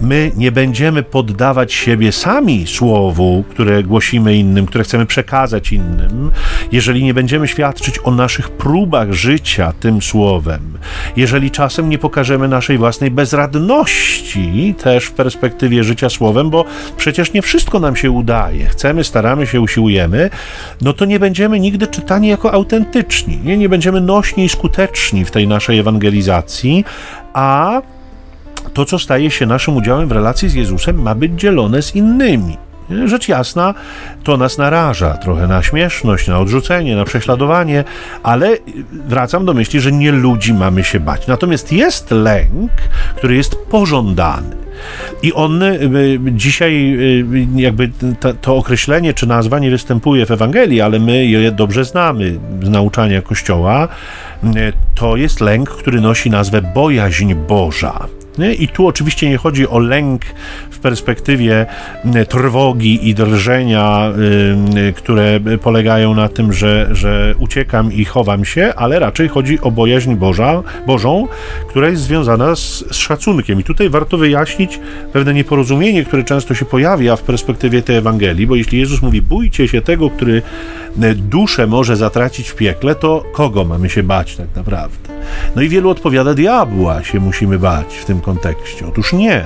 my 0.00 0.32
nie 0.36 0.52
będziemy 0.52 1.02
poddawać 1.02 1.72
siebie 1.72 2.12
sami 2.12 2.66
słowu, 2.66 3.44
które 3.50 3.82
głosimy 3.82 4.36
innym, 4.36 4.66
które 4.66 4.84
chcemy 4.84 5.06
przekazać 5.06 5.72
innym, 5.72 6.30
jeżeli 6.72 7.04
nie 7.04 7.14
będziemy 7.14 7.48
świadczyć 7.48 7.98
o 8.04 8.10
naszych 8.10 8.50
próbach, 8.50 8.76
próbach 8.76 9.12
życia 9.12 9.72
tym 9.80 10.02
słowem, 10.02 10.78
jeżeli 11.16 11.50
czasem 11.50 11.88
nie 11.88 11.98
pokażemy 11.98 12.48
naszej 12.48 12.78
własnej 12.78 13.10
bezradności 13.10 14.74
też 14.78 15.04
w 15.04 15.12
perspektywie 15.12 15.84
życia 15.84 16.10
słowem, 16.10 16.50
bo 16.50 16.64
przecież 16.96 17.32
nie 17.32 17.42
wszystko 17.42 17.80
nam 17.80 17.96
się 17.96 18.10
udaje, 18.10 18.66
chcemy, 18.66 19.04
staramy 19.04 19.46
się, 19.46 19.60
usiłujemy, 19.60 20.30
no 20.80 20.92
to 20.92 21.04
nie 21.04 21.18
będziemy 21.18 21.60
nigdy 21.60 21.86
czytani 21.86 22.28
jako 22.28 22.52
autentyczni, 22.52 23.40
nie, 23.44 23.56
nie 23.56 23.68
będziemy 23.68 24.00
nośni 24.00 24.44
i 24.44 24.48
skuteczni 24.48 25.24
w 25.24 25.30
tej 25.30 25.48
naszej 25.48 25.78
ewangelizacji, 25.78 26.84
a 27.32 27.80
to, 28.74 28.84
co 28.84 28.98
staje 28.98 29.30
się 29.30 29.46
naszym 29.46 29.76
udziałem 29.76 30.08
w 30.08 30.12
relacji 30.12 30.48
z 30.48 30.54
Jezusem, 30.54 31.02
ma 31.02 31.14
być 31.14 31.32
dzielone 31.40 31.82
z 31.82 31.94
innymi. 31.94 32.56
Rzecz 33.04 33.28
jasna, 33.28 33.74
to 34.24 34.36
nas 34.36 34.58
naraża 34.58 35.14
trochę 35.14 35.46
na 35.46 35.62
śmieszność, 35.62 36.28
na 36.28 36.38
odrzucenie, 36.38 36.96
na 36.96 37.04
prześladowanie, 37.04 37.84
ale 38.22 38.56
wracam 38.92 39.44
do 39.44 39.54
myśli, 39.54 39.80
że 39.80 39.92
nie 39.92 40.12
ludzi 40.12 40.54
mamy 40.54 40.84
się 40.84 41.00
bać. 41.00 41.26
Natomiast 41.26 41.72
jest 41.72 42.10
lęk, 42.10 42.72
który 43.16 43.36
jest 43.36 43.56
pożądany. 43.56 44.65
I 45.22 45.32
on 45.32 45.62
y, 45.62 46.18
dzisiaj, 46.32 46.94
y, 46.94 47.46
jakby 47.56 47.90
to 48.40 48.56
określenie 48.56 49.14
czy 49.14 49.26
nazwa 49.26 49.58
nie 49.58 49.70
występuje 49.70 50.26
w 50.26 50.30
Ewangelii, 50.30 50.80
ale 50.80 50.98
my 50.98 51.26
je 51.26 51.52
dobrze 51.52 51.84
znamy 51.84 52.38
z 52.62 52.68
nauczania 52.68 53.22
Kościoła. 53.22 53.88
Y, 54.44 54.72
to 54.94 55.16
jest 55.16 55.40
lęk, 55.40 55.70
który 55.70 56.00
nosi 56.00 56.30
nazwę 56.30 56.62
bojaźń 56.62 57.34
Boża. 57.34 58.06
I 58.58 58.68
tu 58.68 58.86
oczywiście 58.86 59.30
nie 59.30 59.36
chodzi 59.36 59.68
o 59.68 59.78
lęk 59.78 60.22
perspektywie 60.86 61.66
trwogi 62.28 63.08
i 63.08 63.14
drżenia, 63.14 64.12
które 64.96 65.40
polegają 65.62 66.14
na 66.14 66.28
tym, 66.28 66.52
że, 66.52 66.88
że 66.92 67.34
uciekam 67.38 67.92
i 67.92 68.04
chowam 68.04 68.44
się, 68.44 68.72
ale 68.76 68.98
raczej 68.98 69.28
chodzi 69.28 69.60
o 69.60 69.70
bojaźń 69.70 70.14
Boża, 70.14 70.62
Bożą, 70.86 71.28
która 71.68 71.88
jest 71.88 72.02
związana 72.02 72.56
z, 72.56 72.84
z 72.90 72.96
szacunkiem. 72.96 73.60
I 73.60 73.64
tutaj 73.64 73.90
warto 73.90 74.18
wyjaśnić 74.18 74.80
pewne 75.12 75.34
nieporozumienie, 75.34 76.04
które 76.04 76.24
często 76.24 76.54
się 76.54 76.64
pojawia 76.64 77.16
w 77.16 77.22
perspektywie 77.22 77.82
tej 77.82 77.96
Ewangelii, 77.96 78.46
bo 78.46 78.56
jeśli 78.56 78.78
Jezus 78.78 79.02
mówi, 79.02 79.22
bójcie 79.22 79.68
się 79.68 79.82
tego, 79.82 80.10
który 80.10 80.42
duszę 81.16 81.66
może 81.66 81.96
zatracić 81.96 82.48
w 82.48 82.54
piekle, 82.54 82.94
to 82.94 83.24
kogo 83.32 83.64
mamy 83.64 83.90
się 83.90 84.02
bać 84.02 84.36
tak 84.36 84.48
naprawdę? 84.56 85.08
No 85.56 85.62
i 85.62 85.68
wielu 85.68 85.90
odpowiada, 85.90 86.34
diabła 86.34 87.04
się 87.04 87.20
musimy 87.20 87.58
bać 87.58 87.86
w 87.96 88.04
tym 88.04 88.20
kontekście. 88.20 88.86
Otóż 88.86 89.12
nie. 89.12 89.44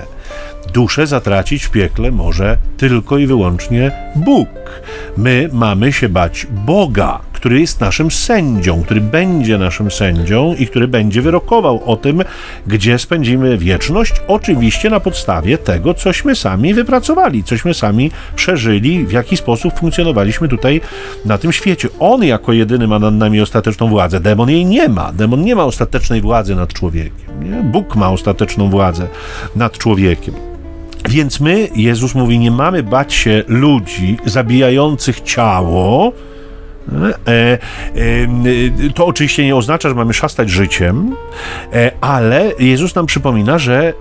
Duszę 0.73 1.07
zatracić 1.07 1.65
w 1.65 1.71
piekle 1.71 2.11
może 2.11 2.57
tylko 2.77 3.19
i 3.19 3.27
wyłącznie 3.27 3.93
Bóg. 4.17 4.49
My 5.17 5.49
mamy 5.53 5.93
się 5.93 6.09
bać 6.09 6.47
Boga 6.51 7.21
który 7.41 7.61
jest 7.61 7.81
naszym 7.81 8.11
sędzią, 8.11 8.83
który 8.83 9.01
będzie 9.01 9.59
naszym 9.59 9.91
sędzią 9.91 10.55
i 10.59 10.67
który 10.67 10.89
będzie 10.89 11.23
wyrokował 11.23 11.83
o 11.87 11.97
tym, 11.97 12.23
gdzie 12.67 12.99
spędzimy 12.99 13.59
wieczność, 13.59 14.13
oczywiście 14.29 14.91
na 14.91 15.01
podstawie 15.01 15.59
tego, 15.59 15.95
cośmy 15.95 16.37
sami 16.37 16.75
wypracowali, 16.75 17.45
cośmy 17.45 17.75
sami 17.75 18.11
przeżyli, 18.37 19.07
w 19.07 19.13
jaki 19.13 19.37
sposób 19.37 19.79
funkcjonowaliśmy 19.79 20.49
tutaj 20.49 20.81
na 21.25 21.39
tym 21.39 21.53
świecie. 21.53 21.89
On 22.01 22.25
jako 22.25 22.53
jedyny 22.53 22.87
ma 22.87 22.99
nad 22.99 23.15
nami 23.15 23.41
ostateczną 23.41 23.89
władzę. 23.89 24.21
Demon 24.21 24.51
jej 24.51 24.67
nie 24.67 24.89
ma. 24.89 25.13
Demon 25.13 25.43
nie 25.43 25.57
ma 25.57 25.65
ostatecznej 25.65 26.21
władzy 26.21 26.55
nad 26.55 26.73
człowiekiem. 26.73 27.51
Nie? 27.51 27.63
Bóg 27.63 27.97
ma 27.97 28.11
ostateczną 28.11 28.71
władzę 28.71 29.09
nad 29.57 29.79
człowiekiem. 29.79 30.50
Więc 31.09 31.41
my, 31.41 31.69
Jezus 31.75 32.15
mówi, 32.15 32.39
nie 32.39 32.51
mamy 32.51 32.83
bać 32.83 33.15
się 33.15 33.43
ludzi 33.47 34.17
zabijających 34.25 35.21
ciało, 35.21 36.13
E, 37.29 37.59
e, 38.89 38.91
to 38.95 39.07
oczywiście 39.07 39.45
nie 39.45 39.57
oznacza, 39.57 39.89
że 39.89 39.95
mamy 39.95 40.15
szastać 40.15 40.51
życiem, 40.51 41.17
e, 41.73 41.91
ale 42.01 42.53
Jezus 42.59 42.95
nam 42.95 43.07
przypomina, 43.07 43.59
że 43.59 43.93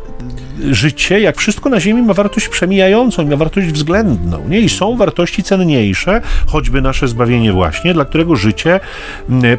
życie, 0.72 1.20
jak 1.20 1.38
wszystko 1.38 1.70
na 1.70 1.80
ziemi, 1.80 2.02
ma 2.02 2.14
wartość 2.14 2.50
przemijającą, 2.50 3.26
ma 3.26 3.36
wartość 3.36 3.68
względną. 3.68 4.48
Nie? 4.50 4.60
I 4.60 4.70
są 4.70 4.98
wartości 4.98 5.44
cenniejsze, 5.44 6.22
choćby 6.48 6.82
nasze 6.82 7.08
zbawienie 7.08 7.52
właśnie, 7.52 7.94
dla 7.94 8.06
którego 8.06 8.36
życie 8.36 8.80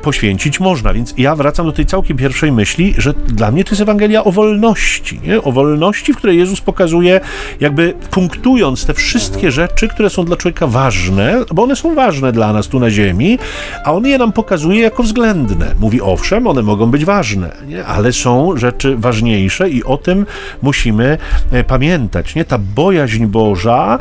poświęcić 0.03 0.61
można. 0.61 0.95
Więc 0.95 1.15
ja 1.19 1.37
wracam 1.37 1.67
do 1.67 1.73
tej 1.73 1.87
całkiem 1.87 2.17
pierwszej 2.17 2.53
myśli, 2.53 2.95
że 2.99 3.13
dla 3.13 3.51
mnie 3.51 3.65
to 3.65 3.71
jest 3.71 3.83
Ewangelia 3.83 4.25
o 4.25 4.33
wolności. 4.33 5.21
Nie? 5.25 5.43
O 5.43 5.53
wolności, 5.53 6.13
w 6.13 6.17
której 6.17 6.39
Jezus 6.39 6.61
pokazuje, 6.61 7.21
jakby 7.61 7.95
punktując 8.11 8.87
te 8.87 8.95
wszystkie 8.95 9.51
rzeczy, 9.51 9.89
które 9.89 10.11
są 10.11 10.25
dla 10.25 10.37
człowieka 10.37 10.67
ważne, 10.67 11.45
bo 11.55 11.63
one 11.63 11.77
są 11.77 11.95
ważne 11.95 12.33
dla 12.33 12.53
nas 12.53 12.69
tu 12.69 12.81
na 12.81 12.91
ziemi, 12.91 13.39
a 13.85 13.93
on 13.93 14.07
je 14.07 14.19
nam 14.19 14.33
pokazuje 14.33 14.81
jako 14.81 15.03
względne. 15.03 15.75
Mówi, 15.81 16.01
owszem, 16.01 16.47
one 16.47 16.63
mogą 16.63 16.87
być 16.87 17.05
ważne, 17.05 17.57
nie? 17.69 17.85
ale 17.85 18.13
są 18.13 18.57
rzeczy 18.57 18.97
ważniejsze 18.97 19.71
i 19.71 19.85
o 19.85 19.97
tym 19.97 20.27
musimy 20.63 20.90
musimy 20.93 21.19
e, 21.53 21.65
pamiętać, 21.65 22.35
nie? 22.35 22.45
Ta 22.45 22.59
bojaźń 22.59 23.27
Boża, 23.27 23.99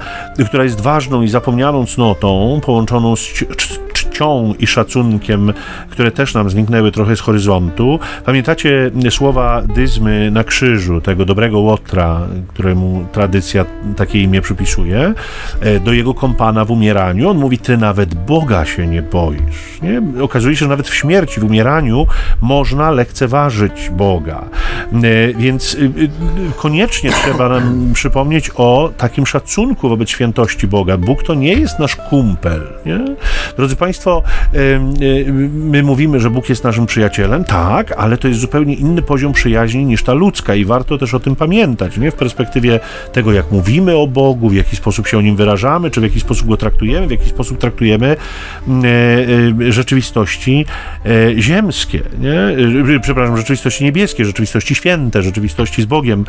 która 0.48 0.64
jest 0.64 0.82
ważną 0.82 1.22
i 1.22 1.28
zapomnianą 1.28 1.86
cnotą, 1.86 2.60
połączoną 2.66 3.16
z 3.16 3.44
czcią 3.94 4.54
i 4.60 4.68
szacunkiem, 4.68 5.54
które 5.90 6.12
też 6.12 6.34
nam 6.34 6.50
zniknęły 6.50 6.92
trochę 6.92 7.16
z 7.16 7.20
horyzontu. 7.20 8.00
Pamiętacie 8.26 8.92
słowa 9.10 9.62
Dyzmy 9.76 10.32
na 10.32 10.44
krzyżu, 10.44 11.02
tego 11.02 11.26
dobrego 11.26 11.60
Łotra, 11.60 12.22
któremu 12.48 13.06
tradycja 13.12 13.66
takie 13.96 14.22
imię 14.22 14.42
przypisuje, 14.42 15.14
e, 15.62 15.80
do 15.80 15.94
jego 15.94 16.14
kompana 16.14 16.66
w 16.66 16.72
umieraniu. 16.72 17.30
On 17.30 17.38
mówi, 17.38 17.58
ty 17.58 17.78
nawet 17.78 18.14
Boga 18.16 18.66
się 18.66 18.88
nie 18.88 19.02
boisz. 19.02 19.82
Nie? 19.82 20.24
Okazuje 20.24 20.56
się, 20.56 20.60
że 20.60 20.68
nawet 20.68 20.88
w 20.88 20.96
śmierci, 20.96 21.40
w 21.40 21.44
umieraniu 21.44 22.08
można 22.42 22.92
lekceważyć 22.92 23.90
Boga. 23.92 24.46
E, 24.94 25.34
więc 25.34 25.78
koniecznie 26.58 26.79
koniecznie 26.80 27.12
trzeba 27.12 27.50
nam 27.50 27.94
przypomnieć 27.94 28.52
o 28.56 28.92
takim 28.98 29.26
szacunku 29.26 29.90
wobec 29.90 30.10
świętości 30.10 30.68
Boga. 30.68 30.98
Bóg 30.98 31.24
to 31.24 31.34
nie 31.34 31.54
jest 31.54 31.80
nasz 31.80 31.96
kumpel. 31.96 32.68
Nie? 32.86 33.00
Drodzy 33.58 33.76
Państwo, 33.76 34.24
my 35.52 35.84
mówimy, 35.84 36.20
że 36.20 36.30
Bóg 36.30 36.50
jest 36.50 36.64
naszym 36.64 36.86
przyjacielem, 36.86 37.44
tak, 37.44 37.92
ale 37.98 38.18
to 38.18 38.28
jest 38.28 38.40
zupełnie 38.40 38.74
inny 38.74 39.02
poziom 39.02 39.34
przyjaźni 39.34 39.86
niż 39.86 40.04
ta 40.04 40.14
ludzka 40.14 40.56
i 40.56 40.66
warto 40.66 40.98
też 40.98 41.14
o 41.14 41.20
tym 41.20 41.36
pamiętać, 41.36 41.98
nie? 41.98 42.12
w 42.12 42.16
perspektywie 42.16 42.80
tego, 43.12 43.34
jak 43.34 43.52
mówimy 43.52 43.98
o 43.98 44.08
Bogu, 44.08 44.50
w 44.50 44.56
jaki 44.56 44.76
sposób 44.76 45.08
się 45.08 45.18
o 45.18 45.22
nim 45.22 45.36
wyrażamy, 45.36 45.92
czy 45.92 46.00
w 46.00 46.04
jaki 46.04 46.20
sposób 46.20 46.48
go 46.48 46.58
traktujemy, 46.58 47.08
w 47.08 47.12
jaki 47.12 47.30
sposób 47.30 47.58
traktujemy 47.58 48.16
rzeczywistości 49.70 50.66
e, 51.06 51.42
ziemskie, 51.42 52.02
nie? 52.20 52.56
przepraszam, 53.02 53.38
rzeczywistości 53.38 53.84
niebieskie, 53.84 54.26
rzeczywistości 54.26 54.76
święte 54.76 55.24
rzeczywistości 55.24 55.82
z 55.82 55.86
Bogiem 55.86 56.26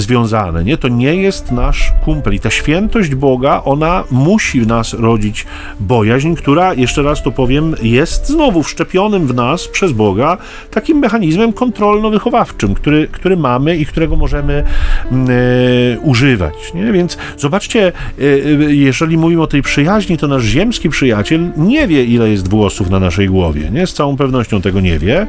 związane, 0.00 0.64
nie? 0.64 0.76
To 0.76 0.88
nie 0.88 1.14
jest 1.14 1.52
nasz 1.52 1.92
kumpel 2.04 2.34
i 2.34 2.40
ta 2.40 2.50
świętość 2.50 3.14
Boga, 3.14 3.62
ona 3.64 4.04
musi 4.10 4.60
w 4.60 4.66
nas 4.66 4.94
rodzić 4.94 5.46
bojaźń, 5.80 6.34
która, 6.34 6.74
jeszcze 6.74 7.02
raz 7.02 7.22
to 7.22 7.30
powiem, 7.30 7.74
jest 7.82 8.26
znowu 8.26 8.62
wszczepionym 8.62 9.26
w 9.26 9.34
nas 9.34 9.68
przez 9.68 9.92
Boga 9.92 10.36
takim 10.70 10.98
mechanizmem 10.98 11.52
kontrolno-wychowawczym, 11.52 12.74
który, 12.74 13.08
który 13.08 13.36
mamy 13.36 13.76
i 13.76 13.86
którego 13.86 14.16
możemy 14.16 14.64
mm, 15.10 15.28
e, 15.30 16.00
używać, 16.00 16.54
nie? 16.74 16.92
Więc 16.92 17.18
zobaczcie, 17.36 17.86
e, 17.86 18.22
e, 18.22 18.74
jeżeli 18.74 19.16
mówimy 19.16 19.42
o 19.42 19.46
tej 19.46 19.62
przyjaźni, 19.62 20.18
to 20.18 20.28
nasz 20.28 20.42
ziemski 20.42 20.88
przyjaciel 20.88 21.52
nie 21.56 21.86
wie, 21.86 22.04
ile 22.04 22.30
jest 22.30 22.48
włosów 22.48 22.90
na 22.90 23.00
naszej 23.00 23.28
głowie, 23.28 23.70
nie? 23.70 23.86
Z 23.86 23.94
całą 23.94 24.16
pewnością 24.16 24.60
tego 24.60 24.80
nie 24.80 24.98
wie. 24.98 25.26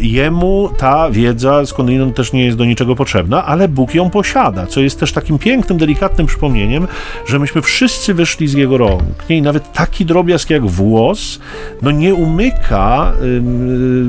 Jemu 0.00 0.70
ta 0.78 1.10
wiedza 1.10 1.66
skądinąd 1.66 2.16
też 2.16 2.32
nie 2.32 2.44
jest 2.44 2.56
do 2.56 2.64
niczego 2.64 2.96
potrzebna, 2.96 3.35
ale 3.44 3.68
Bóg 3.68 3.94
ją 3.94 4.10
posiada, 4.10 4.66
co 4.66 4.80
jest 4.80 5.00
też 5.00 5.12
takim 5.12 5.38
pięknym, 5.38 5.78
delikatnym 5.78 6.26
przypomnieniem, 6.26 6.88
że 7.26 7.38
myśmy 7.38 7.62
wszyscy 7.62 8.14
wyszli 8.14 8.48
z 8.48 8.52
Jego 8.52 8.78
rąk. 8.78 9.28
Nie? 9.30 9.36
I 9.36 9.42
nawet 9.42 9.72
taki 9.72 10.04
drobiazg 10.04 10.50
jak 10.50 10.66
włos, 10.66 11.38
no 11.82 11.90
nie 11.90 12.14
umyka 12.14 13.12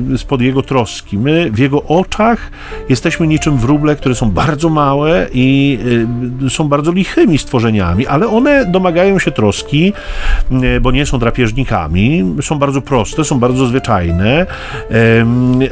yy, 0.08 0.18
spod 0.18 0.40
Jego 0.40 0.62
troski. 0.62 1.18
My 1.18 1.50
w 1.50 1.58
Jego 1.58 1.82
oczach 1.82 2.50
jesteśmy 2.88 3.26
niczym 3.26 3.56
wróble, 3.56 3.96
które 3.96 4.14
są 4.14 4.30
bardzo 4.30 4.68
małe 4.68 5.26
i 5.32 5.78
yy, 6.42 6.50
są 6.50 6.68
bardzo 6.68 6.92
lichymi 6.92 7.38
stworzeniami, 7.38 8.06
ale 8.06 8.28
one 8.28 8.66
domagają 8.66 9.18
się 9.18 9.30
troski, 9.30 9.92
yy, 10.50 10.80
bo 10.80 10.90
nie 10.90 11.06
są 11.06 11.18
drapieżnikami, 11.18 12.34
są 12.42 12.58
bardzo 12.58 12.80
proste, 12.82 13.24
są 13.24 13.38
bardzo 13.38 13.66
zwyczajne, 13.66 14.46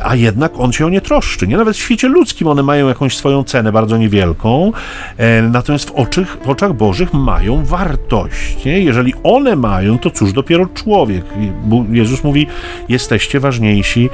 a 0.04 0.16
jednak 0.16 0.52
On 0.58 0.72
się 0.72 0.86
o 0.86 0.88
nie 0.88 1.00
troszczy. 1.00 1.46
Nie? 1.46 1.56
Nawet 1.56 1.76
w 1.76 1.80
świecie 1.80 2.08
ludzkim 2.08 2.48
one 2.48 2.62
mają 2.62 2.88
jakąś 2.88 3.16
swoją 3.16 3.44
cenę 3.46 3.72
bardzo 3.72 3.96
niewielką, 3.96 4.72
e, 5.16 5.42
natomiast 5.42 5.90
w, 5.90 5.92
oczach, 5.92 6.38
w 6.44 6.48
oczach 6.48 6.72
Bożych 6.72 7.14
mają 7.14 7.64
wartość. 7.64 8.64
Nie? 8.64 8.80
Jeżeli 8.80 9.14
one 9.22 9.56
mają, 9.56 9.98
to 9.98 10.10
cóż 10.10 10.32
dopiero 10.32 10.66
człowiek. 10.66 11.24
Jezus 11.90 12.24
mówi, 12.24 12.46
jesteście 12.88 13.40
ważniejsi 13.40 14.10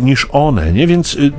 niż 0.00 0.26
one. 0.32 0.72
Nie? 0.72 0.86
Więc 0.86 1.14
y, 1.14 1.32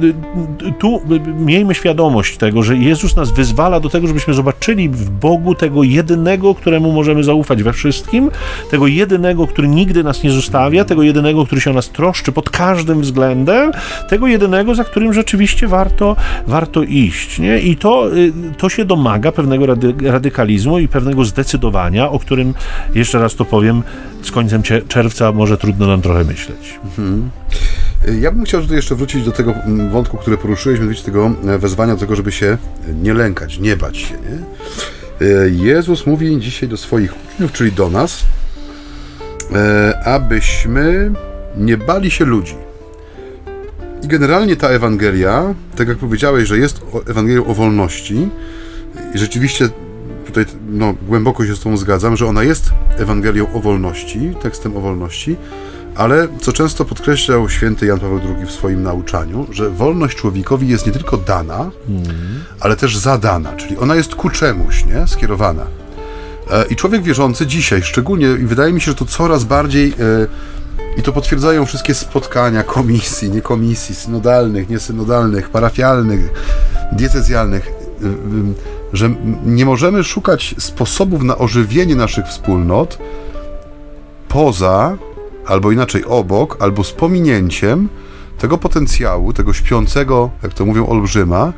tu 0.80 1.02
miejmy 1.40 1.76
świadomość 1.76 2.38
tego, 2.38 2.64
że 2.64 2.78
Jezus 2.78 3.16
nas 3.16 3.32
wyzwala 3.32 3.80
do 3.80 3.90
tego, 3.90 4.08
żebyśmy 4.08 4.34
zobaczyli 4.34 4.90
w 4.90 5.10
Bogu 5.10 5.56
tego 5.56 5.84
jedynego, 5.84 6.56
któremu 6.56 6.92
możemy 6.92 7.24
zaufać 7.24 7.64
we 7.64 7.74
wszystkim, 7.74 8.32
tego 8.72 8.88
jedynego, 8.88 9.48
który 9.48 9.68
nigdy 9.68 10.04
nas 10.04 10.24
nie 10.24 10.32
zostawia, 10.32 10.86
tego 10.86 11.04
jedynego, 11.04 11.46
który 11.46 11.62
się 11.62 11.72
o 11.72 11.74
nas 11.74 11.90
troszczy 11.90 12.32
pod 12.32 12.50
każdym 12.50 13.02
względem, 13.02 13.72
tego 14.10 14.28
jedynego, 14.28 14.76
za 14.76 14.84
którym 14.84 15.14
rzeczywiście 15.14 15.68
warto, 15.68 16.16
warto 16.48 16.84
iść. 16.84 17.07
Nie? 17.40 17.60
I 17.60 17.78
to, 17.78 18.18
y, 18.18 18.34
to 18.58 18.70
się 18.70 18.86
domaga 18.86 19.32
pewnego 19.32 19.66
rady, 19.66 19.94
radykalizmu 20.04 20.80
i 20.80 20.88
pewnego 20.88 21.26
zdecydowania, 21.26 22.10
o 22.10 22.20
którym, 22.20 22.54
jeszcze 22.96 23.20
raz 23.20 23.36
to 23.36 23.46
powiem, 23.46 23.84
z 24.22 24.32
końcem 24.32 24.64
czerwca 24.88 25.32
może 25.32 25.58
trudno 25.58 25.88
nam 25.88 26.02
trochę 26.02 26.24
myśleć. 26.24 26.80
Mhm. 26.84 27.30
Ja 28.22 28.32
bym 28.32 28.46
chciał 28.46 28.62
tutaj 28.62 28.76
jeszcze 28.76 28.96
wrócić 28.96 29.26
do 29.26 29.32
tego 29.32 29.54
mm, 29.54 29.90
wątku, 29.90 30.18
który 30.18 30.38
poruszyłeś, 30.38 30.80
mianowicie 30.80 31.04
tego 31.04 31.32
e, 31.48 31.58
wezwania 31.58 31.94
do 31.94 32.00
tego, 32.00 32.16
żeby 32.16 32.32
się 32.32 32.58
nie 33.02 33.14
lękać, 33.14 33.60
nie 33.60 33.78
bać 33.78 33.98
się. 33.98 34.14
Nie? 34.14 34.38
E, 35.28 35.50
Jezus 35.50 36.06
mówi 36.06 36.40
dzisiaj 36.40 36.70
do 36.70 36.78
swoich 36.78 37.14
uczniów, 37.26 37.52
czyli 37.52 37.72
do 37.72 37.90
nas, 37.90 38.24
e, 39.56 40.00
abyśmy 40.06 41.12
nie 41.58 41.78
bali 41.78 42.12
się 42.12 42.26
ludzi. 42.26 42.67
I 44.08 44.10
generalnie 44.10 44.56
ta 44.56 44.68
Ewangelia, 44.68 45.54
tak 45.76 45.88
jak 45.88 45.98
powiedziałeś, 45.98 46.48
że 46.48 46.58
jest 46.58 46.82
Ewangelią 47.08 47.46
o 47.46 47.54
wolności, 47.54 48.30
i 49.16 49.18
rzeczywiście 49.18 49.70
tutaj 50.26 50.46
no, 50.70 50.94
głęboko 51.08 51.46
się 51.46 51.56
z 51.56 51.60
tą 51.60 51.78
zgadzam, 51.78 52.18
że 52.18 52.26
ona 52.26 52.44
jest 52.44 52.72
Ewangelią 52.98 53.54
o 53.54 53.60
wolności, 53.60 54.34
tekstem 54.42 54.78
o 54.78 54.82
wolności, 54.82 55.36
ale 55.96 56.28
co 56.42 56.54
często 56.54 56.86
podkreślał 56.86 57.50
święty 57.50 57.86
Jan 57.86 58.00
Paweł 58.00 58.20
II 58.38 58.46
w 58.46 58.52
swoim 58.52 58.84
nauczaniu, 58.84 59.48
że 59.52 59.70
wolność 59.70 60.18
człowiekowi 60.18 60.68
jest 60.68 60.86
nie 60.86 60.92
tylko 60.92 61.18
dana, 61.18 61.72
mm. 61.90 62.04
ale 62.60 62.76
też 62.76 62.98
zadana, 62.98 63.56
czyli 63.56 63.78
ona 63.78 63.96
jest 63.96 64.16
ku 64.16 64.30
czemuś, 64.30 64.86
nie? 64.86 65.08
Skierowana. 65.08 65.66
E, 66.52 66.66
I 66.70 66.76
człowiek 66.76 67.04
wierzący 67.04 67.48
dzisiaj 67.48 67.84
szczególnie, 67.84 68.28
i 68.28 68.46
wydaje 68.46 68.74
mi 68.74 68.82
się, 68.82 68.92
że 68.92 68.96
to 68.96 69.06
coraz 69.06 69.44
bardziej 69.44 69.90
e, 69.90 69.94
i 70.98 71.02
to 71.02 71.14
potwierdzają 71.14 71.66
wszystkie 71.66 71.94
spotkania 71.94 72.64
komisji, 72.64 73.30
nie 73.30 73.42
komisji, 73.42 73.96
synodalnych, 73.96 74.70
niesynodalnych, 74.70 75.50
parafialnych, 75.50 76.34
diecezjalnych, 76.92 77.68
y, 77.68 78.06
y, 78.06 78.12
że 78.94 79.10
nie 79.46 79.66
możemy 79.66 80.04
szukać 80.04 80.56
sposobów 80.58 81.24
na 81.24 81.38
ożywienie 81.38 81.96
naszych 81.96 82.26
wspólnot 82.26 82.98
poza, 84.28 84.98
albo 85.46 85.72
inaczej 85.72 86.06
obok, 86.06 86.58
albo 86.60 86.84
z 86.84 86.92
pominięciem 86.92 87.90
tego 88.38 88.58
potencjału, 88.58 89.34
tego 89.34 89.54
śpiącego, 89.54 90.30
jak 90.44 90.54
to 90.54 90.66
mówią, 90.66 90.88
olbrzyma, 90.88 91.54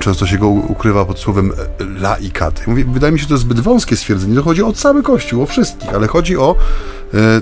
często 0.00 0.26
się 0.26 0.38
go 0.38 0.48
ukrywa 0.48 1.04
pod 1.04 1.18
słowem 1.18 1.52
laikat. 2.00 2.66
Mówię, 2.66 2.84
wydaje 2.84 3.12
mi 3.12 3.18
się, 3.18 3.22
że 3.22 3.28
to 3.28 3.34
jest 3.34 3.44
zbyt 3.44 3.60
wąskie 3.60 3.96
stwierdzenie. 3.96 4.34
To 4.34 4.42
chodzi 4.42 4.62
o 4.62 4.72
cały 4.72 5.02
Kościół, 5.02 5.42
o 5.42 5.46
wszystkich, 5.46 5.94
ale 5.94 6.06
chodzi 6.06 6.36
o 6.36 6.56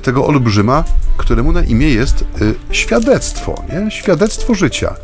tego 0.03 0.27
olbrzyma, 0.27 0.85
któremu 1.17 1.53
na 1.53 1.63
imię 1.63 1.89
jest 1.89 2.23
e, 2.23 2.75
świadectwo, 2.75 3.63
nie? 3.73 3.91
świadectwo 3.91 4.55
życia. 4.55 4.95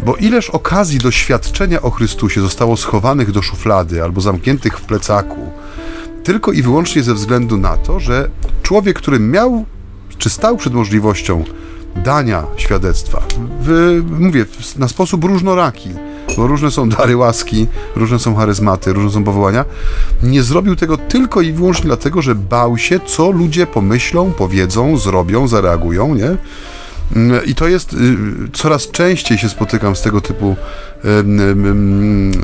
Bo 0.00 0.16
ileż 0.16 0.50
okazji 0.50 0.98
doświadczenia 0.98 1.82
o 1.82 1.90
Chrystusie 1.90 2.40
zostało 2.40 2.76
schowanych 2.76 3.32
do 3.32 3.42
szuflady 3.42 4.02
albo 4.02 4.20
zamkniętych 4.20 4.78
w 4.78 4.82
plecaku, 4.82 5.50
tylko 6.24 6.52
i 6.52 6.62
wyłącznie 6.62 7.02
ze 7.02 7.14
względu 7.14 7.56
na 7.56 7.76
to, 7.76 8.00
że 8.00 8.28
człowiek, 8.62 8.96
który 8.96 9.20
miał 9.20 9.64
czy 10.18 10.30
stał 10.30 10.56
przed 10.56 10.74
możliwością 10.74 11.44
dania 11.96 12.46
świadectwa, 12.56 13.22
w, 13.60 14.00
mówię, 14.18 14.44
na 14.76 14.88
sposób 14.88 15.24
różnoraki, 15.24 15.90
bo 16.36 16.46
różne 16.46 16.70
są 16.70 16.88
dary 16.88 17.16
łaski, 17.16 17.66
różne 17.96 18.18
są 18.18 18.34
charyzmaty, 18.34 18.92
różne 18.92 19.10
są 19.10 19.24
powołania, 19.24 19.64
nie 20.22 20.42
zrobił 20.42 20.76
tego 20.76 20.96
tylko 20.96 21.40
i 21.40 21.52
wyłącznie 21.52 21.84
dlatego, 21.84 22.22
że 22.22 22.34
bał 22.34 22.78
się, 22.78 23.00
co 23.06 23.30
ludzie 23.30 23.66
pomyślą, 23.66 24.32
powiedzą, 24.38 24.96
zrobią, 24.96 25.48
zareagują, 25.48 26.14
nie? 26.14 26.36
I 27.46 27.54
to 27.54 27.68
jest, 27.68 27.92
y, 27.92 27.96
coraz 28.52 28.90
częściej 28.90 29.38
się 29.38 29.48
spotykam 29.48 29.96
z 29.96 30.02
tego 30.02 30.20
typu 30.20 30.56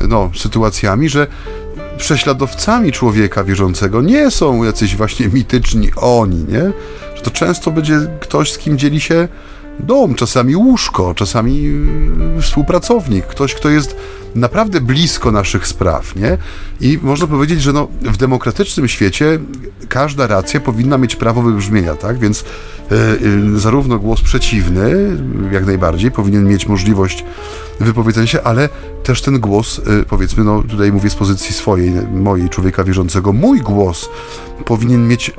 no, 0.09 0.31
sytuacjami, 0.37 1.09
że 1.09 1.27
prześladowcami 1.97 2.93
człowieka 2.93 3.45
wierzącego 3.45 4.03
nie 4.03 4.31
są 4.31 4.65
jacyś 4.65 4.97
właśnie 4.97 5.29
mityczni 5.29 5.91
oni, 5.97 6.45
nie? 6.49 6.73
Że 7.17 7.23
to 7.23 7.31
często 7.31 7.71
będzie 7.71 7.99
ktoś, 8.21 8.53
z 8.53 8.59
kim 8.59 8.79
dzieli 8.79 9.01
się 9.01 9.29
dom, 9.83 10.15
czasami 10.15 10.57
łóżko, 10.57 11.15
czasami 11.15 11.67
y, 12.39 12.43
współpracownik, 12.43 13.27
ktoś, 13.27 13.55
kto 13.55 13.71
jest 13.71 13.97
naprawdę 14.35 14.81
blisko 14.81 15.33
naszych 15.33 15.67
spraw, 15.67 16.17
nie? 16.17 16.39
I 16.81 16.99
można 17.03 17.27
powiedzieć, 17.27 17.63
że 17.63 17.73
no, 17.73 17.89
w 18.03 18.17
demokratycznym 18.17 18.89
świecie 18.89 19.39
każda 19.89 20.27
racja 20.27 20.61
powinna 20.61 20.99
mieć 20.99 21.17
prawo 21.17 21.43
wybrzmienia, 21.43 21.95
tak? 21.95 22.19
Więc 22.19 22.45
e, 22.91 22.95
e, 22.95 23.59
zarówno 23.59 23.99
głos 23.99 24.21
przeciwny, 24.21 25.17
jak 25.53 25.67
najbardziej, 25.67 26.11
powinien 26.11 26.49
mieć 26.49 26.67
możliwość 26.67 27.25
wypowiedzenia 27.81 28.27
się, 28.27 28.43
ale 28.43 28.69
też 29.03 29.23
ten 29.23 29.41
głos, 29.41 29.79
e, 29.79 30.05
powiedzmy, 30.09 30.45
no 30.45 30.63
tutaj 30.63 30.93
mówię 30.93 31.11
z 31.11 31.15
pozycji 31.15 31.55
swojej, 31.55 31.93
mojej, 32.15 32.49
człowieka 32.49 32.85
wierzącego, 32.85 33.33
mój 33.33 33.61
głos 33.61 34.09
powinien 34.65 35.09
mieć 35.09 35.31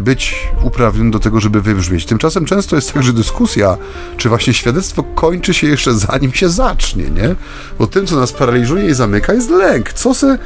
być 0.00 0.48
uprawniony 0.62 1.10
do 1.10 1.18
tego, 1.18 1.40
żeby 1.40 1.60
wybrzmieć. 1.62 2.06
Tymczasem 2.06 2.44
często 2.44 2.76
jest 2.76 2.92
tak, 2.92 3.02
że 3.02 3.12
dyskusja, 3.12 3.76
czy 4.16 4.28
właśnie 4.28 4.54
świadectwo 4.54 5.02
kończy 5.02 5.54
się 5.54 5.66
jeszcze 5.66 5.94
zanim 5.94 6.32
się 6.32 6.48
zacznie, 6.48 7.04
nie? 7.04 7.34
Bo 7.78 7.86
tym, 7.86 8.06
co 8.06 8.16
nas 8.16 8.32
paraliżuje 8.32 8.86
i 8.86 8.94
zamyka, 8.94 9.32
jest 9.32 9.50
lęk. 9.50 9.92
Co 9.92 10.14
se, 10.14 10.38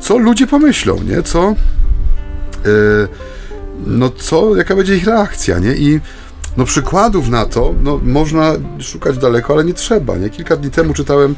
co 0.00 0.18
ludzie 0.18 0.46
pomyślą, 0.46 1.02
nie? 1.02 1.22
Co, 1.22 1.54
yy, 2.64 3.08
no 3.86 4.10
co, 4.10 4.56
jaka 4.56 4.76
będzie 4.76 4.96
ich 4.96 5.04
reakcja, 5.04 5.58
nie? 5.58 5.74
I 5.74 6.00
no 6.56 6.64
przykładów 6.64 7.28
na 7.28 7.46
to, 7.46 7.74
no 7.82 8.00
można 8.02 8.52
szukać 8.80 9.18
daleko, 9.18 9.52
ale 9.52 9.64
nie 9.64 9.74
trzeba, 9.74 10.16
nie? 10.16 10.30
Kilka 10.30 10.56
dni 10.56 10.70
temu 10.70 10.94
czytałem 10.94 11.34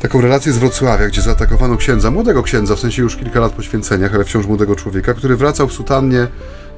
taką 0.00 0.20
relację 0.20 0.52
z 0.52 0.58
Wrocławia, 0.58 1.08
gdzie 1.08 1.22
zaatakowano 1.22 1.76
księdza, 1.76 2.10
młodego 2.10 2.42
księdza, 2.42 2.76
w 2.76 2.80
sensie 2.80 3.02
już 3.02 3.16
kilka 3.16 3.40
lat 3.40 3.52
po 3.52 3.62
święceniach, 3.62 4.14
ale 4.14 4.24
wciąż 4.24 4.46
młodego 4.46 4.76
człowieka, 4.76 5.14
który 5.14 5.36
wracał 5.36 5.68
w 5.68 5.72
sutannie 5.72 6.26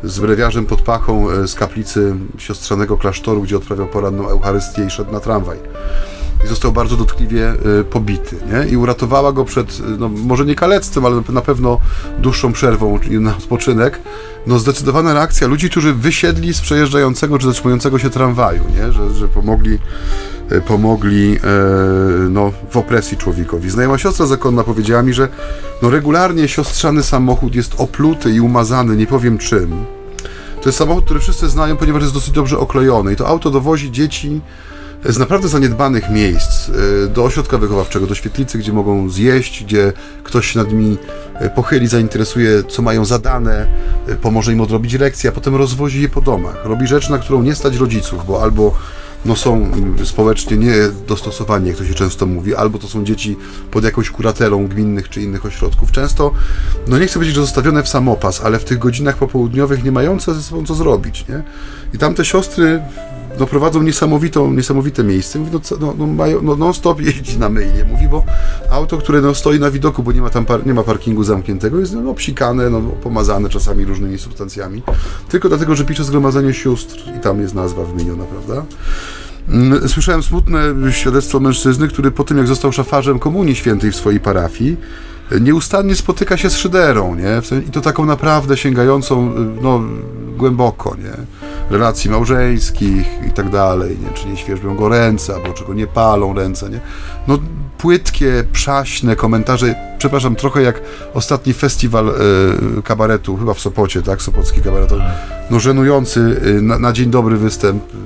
z 0.05 0.19
brewiarzem 0.19 0.67
pod 0.67 0.83
pachą 0.83 1.31
e, 1.31 1.49
z 1.49 1.55
kaplicy 1.55 2.15
siostrzanego 2.39 2.97
klasztoru, 2.97 3.43
gdzie 3.43 3.57
odprawiał 3.57 3.87
poranną 3.87 4.29
Eucharystię 4.29 4.85
i 4.87 4.91
szedł 4.91 5.13
na 5.13 5.21
tramwaj. 5.21 5.59
I 6.45 6.49
został 6.49 6.73
bardzo 6.73 6.97
dotkliwie 6.97 7.53
y, 7.81 7.85
pobity, 7.85 8.37
nie? 8.53 8.69
I 8.69 8.77
uratowała 8.77 9.33
go 9.33 9.45
przed, 9.45 9.83
no, 9.99 10.09
może 10.09 10.45
nie 10.45 10.55
kalectwem, 10.55 11.05
ale 11.05 11.23
na 11.29 11.41
pewno 11.41 11.81
dłuższą 12.19 12.53
przerwą 12.53 12.99
na 13.11 13.37
odpoczynek. 13.37 14.01
No 14.47 14.59
zdecydowana 14.59 15.15
reakcja 15.15 15.47
ludzi, 15.47 15.71
którzy 15.71 15.95
wysiedli 15.95 16.55
z 16.55 16.61
przejeżdżającego 16.61 17.39
czy 17.39 17.47
zatrzymującego 17.47 17.99
się 17.99 18.11
tramwaju, 18.11 18.63
nie? 18.77 18.93
Że, 18.93 19.15
że 19.15 19.29
pomogli 19.29 19.79
y, 20.53 20.61
pomogli 20.61 21.37
e, 21.37 21.39
no, 22.31 22.53
w 22.71 22.77
opresji 22.77 23.17
człowiekowi. 23.17 23.71
Znajoma 23.71 23.99
siostra 23.99 24.27
zakonna 24.27 24.65
powiedziała 24.65 25.03
mi, 25.03 25.13
że 25.13 25.29
no, 25.83 25.91
regularnie 25.91 26.49
siostrzany 26.49 27.03
samochód 27.03 27.55
jest 27.55 27.75
opluty 27.79 28.31
i 28.31 28.41
umazany, 28.41 28.97
nie 28.97 29.07
powiem 29.07 29.39
czym. 29.39 29.85
To 30.63 30.69
jest 30.69 30.79
samochód, 30.79 31.05
który 31.05 31.21
wszyscy 31.21 31.49
znają, 31.49 31.77
ponieważ 31.77 32.03
jest 32.03 32.15
dosyć 32.15 32.31
dobrze 32.31 32.59
oklejony. 32.59 33.13
I 33.13 33.17
to 33.17 33.29
auto 33.29 33.51
dowozi 33.51 33.93
dzieci 33.93 34.41
z 35.05 35.19
naprawdę 35.19 35.49
zaniedbanych 35.49 36.11
miejsc 36.11 36.69
e, 36.69 37.09
do 37.09 37.25
ośrodka 37.25 37.59
wychowawczego, 37.59 38.07
do 38.07 38.15
świetlicy, 38.15 38.59
gdzie 38.59 38.73
mogą 38.73 39.09
zjeść, 39.09 39.65
gdzie 39.65 39.93
ktoś 40.23 40.47
się 40.47 40.59
nad 40.59 40.73
nimi 40.73 40.99
e, 41.35 41.51
pochyli, 41.51 41.87
zainteresuje, 41.87 42.63
co 42.69 42.83
mają 42.83 43.05
zadane, 43.05 43.67
e, 44.09 44.15
pomoże 44.15 44.53
im 44.53 44.61
odrobić 44.61 44.95
lekcję, 44.95 45.31
a 45.31 45.33
potem 45.33 45.55
rozwozi 45.55 46.03
je 46.03 46.09
po 46.09 46.21
domach. 46.21 46.65
Robi 46.65 46.87
rzecz, 46.87 47.09
na 47.09 47.19
którą 47.19 47.43
nie 47.43 47.55
stać 47.55 47.77
rodziców, 47.77 48.27
bo 48.27 48.43
albo 48.43 48.75
no 49.25 49.37
są 49.37 49.71
społecznie 50.05 50.57
niedostosowani, 50.57 51.69
jak 51.69 51.77
to 51.77 51.85
się 51.85 51.95
często 51.95 52.27
mówi, 52.27 52.55
albo 52.55 52.79
to 52.79 52.89
są 52.89 53.05
dzieci 53.05 53.37
pod 53.71 53.85
jakąś 53.85 54.11
kuratelą 54.11 54.67
gminnych 54.67 55.09
czy 55.09 55.23
innych 55.23 55.47
ośrodków. 55.47 55.93
Często, 55.93 56.33
no 56.89 56.99
nie 56.99 57.07
chcę 57.07 57.15
powiedzieć, 57.15 57.35
że 57.35 57.41
zostawione 57.41 57.83
w 57.83 57.89
samopas, 57.89 58.41
ale 58.41 58.59
w 58.59 58.65
tych 58.65 58.79
godzinach 58.79 59.17
popołudniowych 59.17 59.85
nie 59.85 59.93
mające 59.93 60.35
ze 60.35 60.43
sobą 60.43 60.67
co 60.67 60.75
zrobić, 60.75 61.29
nie? 61.29 61.43
I 61.95 61.99
tam 61.99 62.15
te 62.15 62.25
siostry 62.25 62.83
no, 63.41 63.47
prowadzą 63.47 63.83
niesamowitą, 63.83 64.53
niesamowite 64.53 65.05
miejsce. 65.05 65.39
Mówi, 65.39 65.51
no, 65.53 65.61
no, 65.81 65.95
no, 65.99 66.07
mają, 66.07 66.43
no 66.43 66.57
non-stop 66.57 67.01
jeździ 67.01 67.39
na 67.39 67.49
myjnie. 67.49 67.85
Mówi, 67.85 68.09
bo 68.09 68.25
auto, 68.71 68.99
które 68.99 69.21
no, 69.21 69.35
stoi 69.35 69.61
na 69.61 69.71
widoku, 69.71 70.03
bo 70.03 70.13
nie 70.13 70.21
ma 70.21 70.31
tam 70.31 70.45
par, 70.45 70.67
nie 70.67 70.75
ma 70.75 70.83
parkingu 70.83 71.25
zamkniętego, 71.25 71.81
jest 71.81 71.95
no, 71.95 72.11
obsikane, 72.11 72.71
no, 72.71 72.81
pomazane 72.81 73.49
czasami 73.49 73.85
różnymi 73.85 74.19
substancjami. 74.19 74.83
Tylko 75.29 75.49
dlatego, 75.49 75.77
że 75.77 75.85
pisze 75.85 76.05
Zgromadzenie 76.05 76.55
Sióstr 76.55 76.97
i 77.19 77.21
tam 77.21 77.41
jest 77.41 77.55
nazwa 77.55 77.85
wymieniona, 77.85 78.25
prawda? 78.25 78.65
Mm, 79.49 79.89
słyszałem 79.89 80.23
smutne 80.23 80.61
świadectwo 80.91 81.41
mężczyzny, 81.41 81.89
który 81.89 82.11
po 82.11 82.25
tym, 82.25 82.39
jak 82.39 82.47
został 82.47 82.73
szafarzem 82.73 83.19
Komunii 83.19 83.55
Świętej 83.55 83.91
w 83.91 83.97
swojej 83.97 84.21
parafii, 84.21 84.77
nieustannie 85.41 85.95
spotyka 85.95 86.37
się 86.37 86.51
z 86.51 86.57
szyderą, 86.57 87.15
nie? 87.15 87.61
I 87.69 87.71
to 87.71 87.81
taką 87.81 88.07
naprawdę 88.07 88.57
sięgającą, 88.57 89.33
no, 89.63 89.81
głęboko, 90.37 90.97
nie? 90.97 91.13
Relacji 91.71 92.11
małżeńskich 92.11 93.07
i 93.29 93.31
tak 93.31 93.51
dalej, 93.51 93.99
nie? 94.03 94.11
Czy 94.11 94.29
nie 94.29 94.37
świeżbią 94.37 94.77
go 94.77 94.89
ręce, 94.89 95.35
albo 95.35 95.53
czego 95.53 95.75
nie 95.75 95.87
palą 95.87 96.35
ręce, 96.35 96.71
nie? 96.71 96.81
No, 97.29 97.39
płytkie, 97.79 98.45
przaśne 98.53 99.17
komentarze, 99.17 99.75
przepraszam, 99.99 100.37
trochę 100.37 100.63
jak 100.63 100.81
ostatni 101.15 101.53
festiwal 101.53 102.09
y, 102.79 102.83
kabaretu, 102.83 103.37
chyba 103.37 103.55
w 103.55 103.61
Sopocie, 103.61 104.03
tak? 104.03 104.23
Sopocki 104.23 104.61
kabaretowy. 104.61 105.03
No, 105.51 105.61
żenujący 105.61 106.21
y, 106.47 106.63
na, 106.63 106.79
na, 106.79 106.93
dzień 106.93 107.11
dobry 107.11 107.37
występ, 107.37 107.83
y, 107.95 107.97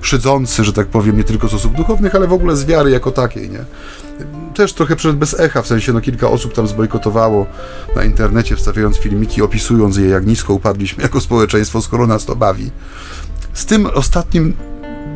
szydzący, 0.00 0.64
że 0.64 0.72
tak 0.72 0.86
powiem, 0.86 1.16
nie 1.16 1.24
tylko 1.24 1.48
z 1.48 1.54
osób 1.54 1.76
duchownych, 1.76 2.14
ale 2.14 2.26
w 2.26 2.32
ogóle 2.32 2.56
z 2.56 2.64
wiary 2.64 2.90
jako 2.90 3.10
takiej, 3.10 3.50
nie? 3.50 3.64
Też 4.58 4.72
trochę 4.72 4.96
przed 4.96 5.16
bez 5.16 5.40
echa, 5.40 5.62
w 5.62 5.66
sensie 5.66 5.92
no 5.92 6.00
kilka 6.00 6.28
osób 6.28 6.54
tam 6.54 6.68
zbojkotowało 6.68 7.46
na 7.96 8.04
internecie, 8.04 8.56
wstawiając 8.56 8.96
filmiki, 8.96 9.42
opisując 9.42 9.96
je, 9.96 10.08
jak 10.08 10.26
nisko 10.26 10.54
upadliśmy 10.54 11.02
jako 11.02 11.20
społeczeństwo, 11.20 11.82
skoro 11.82 12.06
nas 12.06 12.24
to 12.24 12.36
bawi. 12.36 12.70
Z 13.52 13.66
tym 13.66 13.86
ostatnim 13.86 14.54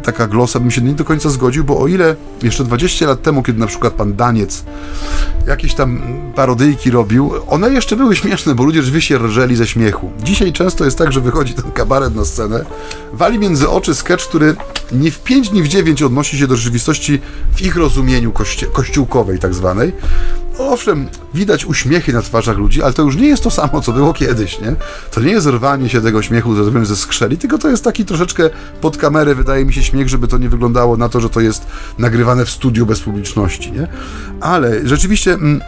taka 0.02 0.26
glosa 0.26 0.60
bym 0.60 0.70
się 0.70 0.80
nie 0.80 0.92
do 0.92 1.04
końca 1.04 1.30
zgodził, 1.30 1.64
bo 1.64 1.80
o 1.80 1.86
ile 1.86 2.16
jeszcze 2.42 2.64
20 2.64 3.06
lat 3.06 3.22
temu, 3.22 3.42
kiedy 3.42 3.60
na 3.60 3.66
przykład 3.66 3.92
pan 3.92 4.14
Daniec 4.14 4.64
jakieś 5.46 5.74
tam 5.74 6.02
parodyjki 6.34 6.90
robił, 6.90 7.32
one 7.48 7.72
jeszcze 7.72 7.96
były 7.96 8.16
śmieszne, 8.16 8.54
bo 8.54 8.64
ludzie 8.64 8.82
rzeczywiście 8.82 9.18
rżeli 9.18 9.56
ze 9.56 9.66
śmiechu. 9.66 10.10
Dzisiaj 10.22 10.52
często 10.52 10.84
jest 10.84 10.98
tak, 10.98 11.12
że 11.12 11.20
wychodzi 11.20 11.54
ten 11.54 11.72
kabaret 11.72 12.14
na 12.14 12.24
scenę, 12.24 12.64
wali 13.12 13.38
między 13.38 13.68
oczy 13.68 13.94
sketch, 13.94 14.28
który 14.28 14.56
nie 14.92 15.10
w 15.10 15.22
5, 15.22 15.52
ni 15.52 15.62
w 15.62 15.68
9 15.68 16.02
odnosi 16.02 16.38
się 16.38 16.46
do 16.46 16.56
rzeczywistości 16.56 17.20
w 17.54 17.62
ich 17.62 17.76
rozumieniu 17.76 18.32
kości 18.32 18.66
kościółkowej 18.72 19.38
tak 19.38 19.54
zwanej, 19.54 19.92
owszem, 20.58 21.08
widać 21.34 21.64
uśmiechy 21.64 22.12
na 22.12 22.22
twarzach 22.22 22.58
ludzi, 22.58 22.82
ale 22.82 22.92
to 22.92 23.02
już 23.02 23.16
nie 23.16 23.28
jest 23.28 23.42
to 23.42 23.50
samo, 23.50 23.80
co 23.80 23.92
było 23.92 24.12
kiedyś, 24.12 24.60
nie? 24.60 24.76
To 25.10 25.20
nie 25.20 25.32
jest 25.32 25.46
rwanie 25.46 25.88
się 25.88 26.00
tego 26.00 26.22
śmiechu, 26.22 26.54
że 26.54 26.86
ze 26.86 26.96
skrzeli, 26.96 27.38
tylko 27.38 27.58
to 27.58 27.68
jest 27.68 27.84
taki 27.84 28.04
troszeczkę 28.04 28.50
pod 28.80 28.96
kamerę, 28.96 29.34
wydaje 29.34 29.64
mi 29.64 29.72
się, 29.72 29.82
śmiech, 29.92 30.08
żeby 30.08 30.28
to 30.28 30.38
nie 30.38 30.48
wyglądało 30.48 30.96
na 30.96 31.08
to, 31.08 31.20
że 31.20 31.30
to 31.30 31.40
jest 31.40 31.66
nagrywane 31.98 32.44
w 32.44 32.50
studiu 32.50 32.86
bez 32.86 33.00
publiczności, 33.00 33.72
nie? 33.72 33.86
Ale 34.40 34.88
rzeczywiście... 34.88 35.32
Mm, 35.32 35.60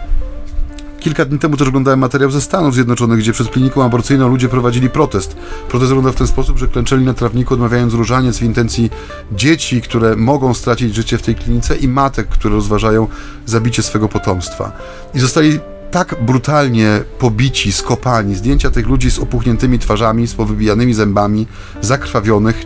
Kilka 1.01 1.25
dni 1.25 1.39
temu 1.39 1.57
też 1.57 1.69
oglądałem 1.69 1.99
materiał 1.99 2.31
ze 2.31 2.41
Stanów 2.41 2.75
Zjednoczonych, 2.75 3.19
gdzie 3.19 3.33
przed 3.33 3.49
kliniką 3.49 3.85
aborcyjną 3.85 4.29
ludzie 4.29 4.49
prowadzili 4.49 4.91
protest. 4.91 5.37
Protest 5.69 5.89
wygląda 5.89 6.13
w 6.13 6.15
ten 6.15 6.27
sposób, 6.27 6.59
że 6.59 6.69
klęczeli 6.69 7.05
na 7.05 7.15
trawniku, 7.15 7.55
odmawiając 7.55 7.95
różaniec 7.95 8.39
w 8.39 8.43
intencji 8.43 8.91
dzieci, 9.33 9.83
które 9.83 10.17
mogą 10.17 10.55
stracić 10.55 10.95
życie 10.95 11.19
w 11.19 11.23
tej 11.23 11.35
klinice 11.35 11.77
i 11.77 11.89
matek, 11.89 12.29
które 12.29 12.55
rozważają 12.55 13.09
zabicie 13.47 13.83
swego 13.83 14.09
potomstwa. 14.09 14.73
I 15.15 15.21
zostali 15.21 15.61
tak 15.95 16.15
brutalnie 16.21 17.01
pobici, 17.19 17.73
skopani, 17.73 18.35
zdjęcia 18.35 18.71
tych 18.71 18.87
ludzi 18.87 19.11
z 19.11 19.19
opuchniętymi 19.19 19.79
twarzami, 19.79 20.27
z 20.27 20.35
powybijanymi 20.35 20.95
zębami, 20.95 21.47
zakrwawionych, 21.81 22.65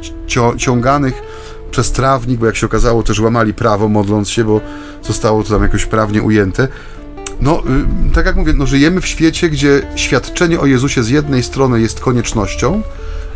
ciąganych 0.56 1.22
przez 1.70 1.92
trawnik, 1.92 2.40
bo 2.40 2.46
jak 2.46 2.56
się 2.56 2.66
okazało 2.66 3.02
też 3.02 3.20
łamali 3.20 3.54
prawo 3.54 3.88
modląc 3.88 4.30
się, 4.30 4.44
bo 4.44 4.60
zostało 5.02 5.42
to 5.42 5.48
tam 5.50 5.62
jakoś 5.62 5.86
prawnie 5.86 6.22
ujęte. 6.22 6.68
No, 7.40 7.62
y, 8.10 8.14
tak 8.14 8.26
jak 8.26 8.36
mówię, 8.36 8.52
no, 8.52 8.66
żyjemy 8.66 9.00
w 9.00 9.06
świecie, 9.06 9.48
gdzie 9.50 9.82
świadczenie 9.96 10.60
o 10.60 10.66
Jezusie 10.66 11.02
z 11.02 11.08
jednej 11.08 11.42
strony 11.42 11.80
jest 11.80 12.00
koniecznością, 12.00 12.82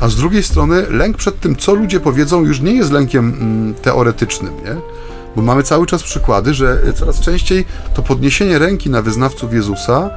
a 0.01 0.09
z 0.09 0.17
drugiej 0.17 0.43
strony 0.43 0.91
lęk 0.91 1.17
przed 1.17 1.41
tym, 1.41 1.57
co 1.57 1.75
ludzie 1.75 2.01
powiedzą, 2.01 2.45
już 2.45 2.61
nie 2.61 2.73
jest 2.73 2.93
lękiem 2.93 3.35
mm, 3.41 3.75
teoretycznym, 3.75 4.53
nie? 4.65 5.02
Bo 5.37 5.43
mamy 5.43 5.63
cały 5.63 5.87
czas 5.87 6.03
przykłady, 6.03 6.55
że 6.55 6.81
coraz 6.95 7.21
częściej 7.21 7.65
to 7.95 8.03
podniesienie 8.03 8.59
ręki 8.59 8.91
na 8.91 9.03
wyznawców 9.03 9.55
Jezusa 9.55 10.11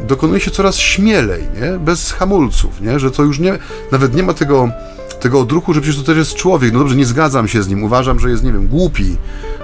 dokonuje 0.00 0.40
się 0.40 0.50
coraz 0.50 0.76
śmielej, 0.76 1.42
nie? 1.60 1.78
Bez 1.78 2.12
hamulców, 2.12 2.80
nie? 2.80 2.98
Że 2.98 3.10
to 3.10 3.22
już 3.22 3.38
nie, 3.38 3.58
nawet 3.92 4.14
nie 4.14 4.22
ma 4.22 4.34
tego 4.34 4.68
tego 5.20 5.40
odruchu, 5.40 5.74
że 5.74 5.80
przecież 5.80 6.00
to 6.00 6.06
też 6.06 6.16
jest 6.16 6.34
człowiek. 6.34 6.72
No 6.72 6.78
dobrze, 6.78 6.96
nie 6.96 7.06
zgadzam 7.06 7.48
się 7.48 7.62
z 7.62 7.68
nim, 7.68 7.84
uważam, 7.84 8.20
że 8.20 8.30
jest, 8.30 8.44
nie 8.44 8.52
wiem, 8.52 8.68
głupi, 8.68 9.16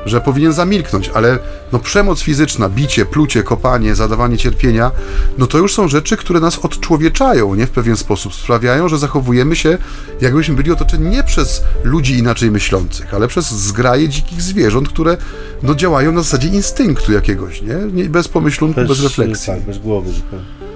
że 0.07 0.21
powinien 0.21 0.53
zamilknąć, 0.53 1.11
ale 1.15 1.39
no 1.73 1.79
przemoc 1.79 2.21
fizyczna, 2.21 2.69
bicie, 2.69 3.07
plucie, 3.07 3.43
kopanie, 3.43 3.95
zadawanie 3.95 4.39
cierpienia, 4.39 4.91
no 5.39 5.47
to 5.47 5.59
już 5.59 5.75
są 5.75 5.89
rzeczy, 5.89 6.17
które 6.17 6.41
nas 6.41 6.59
odczłowieczają, 6.59 7.55
nie 7.55 7.67
w 7.67 7.71
pewien 7.71 7.97
sposób, 7.97 8.35
sprawiają, 8.35 8.89
że 8.89 8.99
zachowujemy 8.99 9.57
się, 9.57 9.79
jakbyśmy 10.21 10.55
byli 10.55 10.71
otoczeni 10.71 11.11
nie 11.11 11.25
przez 11.25 11.63
ludzi 11.85 12.19
inaczej 12.19 12.51
myślących, 12.51 13.15
ale 13.15 13.29
przez 13.29 13.51
zgraje 13.51 14.09
dzikich 14.09 14.43
zwierząt, 14.43 14.89
które 14.89 15.17
no 15.63 15.75
działają 15.75 16.13
na 16.13 16.23
zasadzie 16.23 16.49
instynktu 16.49 17.13
jakiegoś, 17.13 17.63
nie? 17.63 18.03
nie 18.03 18.09
bez 18.09 18.29
pomyślunku, 18.29 18.81
bez, 18.81 18.89
bez 18.89 19.03
refleksji. 19.03 19.47
Tak, 19.47 19.63
bez 19.63 19.79
głowy 19.79 20.13
zupełnie. 20.13 20.74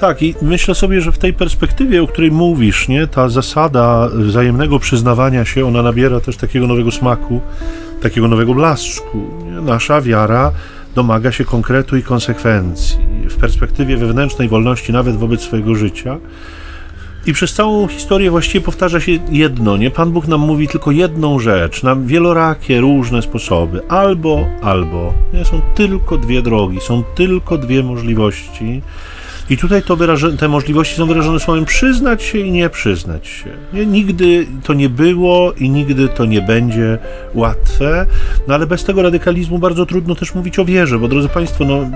Tak, 0.00 0.22
i 0.22 0.34
myślę 0.42 0.74
sobie, 0.74 1.00
że 1.00 1.12
w 1.12 1.18
tej 1.18 1.32
perspektywie, 1.32 2.02
o 2.02 2.06
której 2.06 2.30
mówisz, 2.30 2.88
nie, 2.88 3.06
ta 3.06 3.28
zasada 3.28 4.08
wzajemnego 4.12 4.78
przyznawania 4.78 5.44
się, 5.44 5.66
ona 5.66 5.82
nabiera 5.82 6.20
też 6.20 6.36
takiego 6.36 6.66
nowego 6.66 6.90
smaku, 6.90 7.40
takiego 8.02 8.28
nowego 8.28 8.54
blaszczku. 8.54 9.18
Nie? 9.44 9.60
Nasza 9.60 10.00
wiara 10.00 10.52
domaga 10.94 11.32
się 11.32 11.44
konkretu 11.44 11.96
i 11.96 12.02
konsekwencji. 12.02 12.98
W 13.30 13.36
perspektywie 13.36 13.96
wewnętrznej 13.96 14.48
wolności, 14.48 14.92
nawet 14.92 15.16
wobec 15.16 15.40
swojego 15.40 15.74
życia. 15.74 16.16
I 17.26 17.32
przez 17.32 17.54
całą 17.54 17.88
historię 17.88 18.30
właściwie 18.30 18.64
powtarza 18.64 19.00
się 19.00 19.12
jedno, 19.30 19.76
nie? 19.76 19.90
Pan 19.90 20.10
Bóg 20.10 20.28
nam 20.28 20.40
mówi 20.40 20.68
tylko 20.68 20.90
jedną 20.90 21.38
rzecz, 21.38 21.82
na 21.82 21.96
wielorakie, 21.96 22.80
różne 22.80 23.22
sposoby. 23.22 23.88
Albo, 23.88 24.46
albo. 24.62 25.14
Nie? 25.34 25.44
Są 25.44 25.60
tylko 25.74 26.18
dwie 26.18 26.42
drogi, 26.42 26.80
są 26.80 27.02
tylko 27.02 27.58
dwie 27.58 27.82
możliwości. 27.82 28.82
I 29.50 29.56
tutaj 29.56 29.82
to 29.82 29.96
wyraże, 29.96 30.36
te 30.36 30.48
możliwości 30.48 30.96
są 30.96 31.06
wyrażone 31.06 31.40
słowem 31.40 31.64
przyznać 31.64 32.22
się 32.22 32.38
i 32.38 32.50
nie 32.50 32.70
przyznać 32.70 33.26
się. 33.26 33.50
Nie? 33.72 33.86
Nigdy 33.86 34.46
to 34.64 34.74
nie 34.74 34.88
było 34.88 35.52
i 35.52 35.70
nigdy 35.70 36.08
to 36.08 36.24
nie 36.24 36.42
będzie 36.42 36.98
łatwe, 37.34 38.06
no 38.48 38.54
ale 38.54 38.66
bez 38.66 38.84
tego 38.84 39.02
radykalizmu 39.02 39.58
bardzo 39.58 39.86
trudno 39.86 40.14
też 40.14 40.34
mówić 40.34 40.58
o 40.58 40.64
wierze, 40.64 40.98
bo 40.98 41.08
drodzy 41.08 41.28
Państwo, 41.28 41.64
no, 41.64 41.90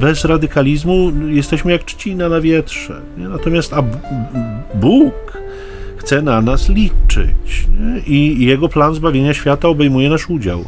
bez 0.00 0.24
radykalizmu 0.24 1.12
jesteśmy 1.26 1.72
jak 1.72 1.82
trzcina 1.82 2.28
na 2.28 2.40
wietrze. 2.40 3.00
Nie? 3.18 3.28
Natomiast 3.28 3.72
a 3.72 3.82
Bóg 4.74 5.14
chce 5.96 6.22
na 6.22 6.40
nas 6.40 6.68
liczyć 6.68 7.66
nie? 7.80 8.00
i 8.00 8.46
jego 8.46 8.68
plan 8.68 8.94
zbawienia 8.94 9.34
świata 9.34 9.68
obejmuje 9.68 10.10
nasz 10.10 10.30
udział. 10.30 10.64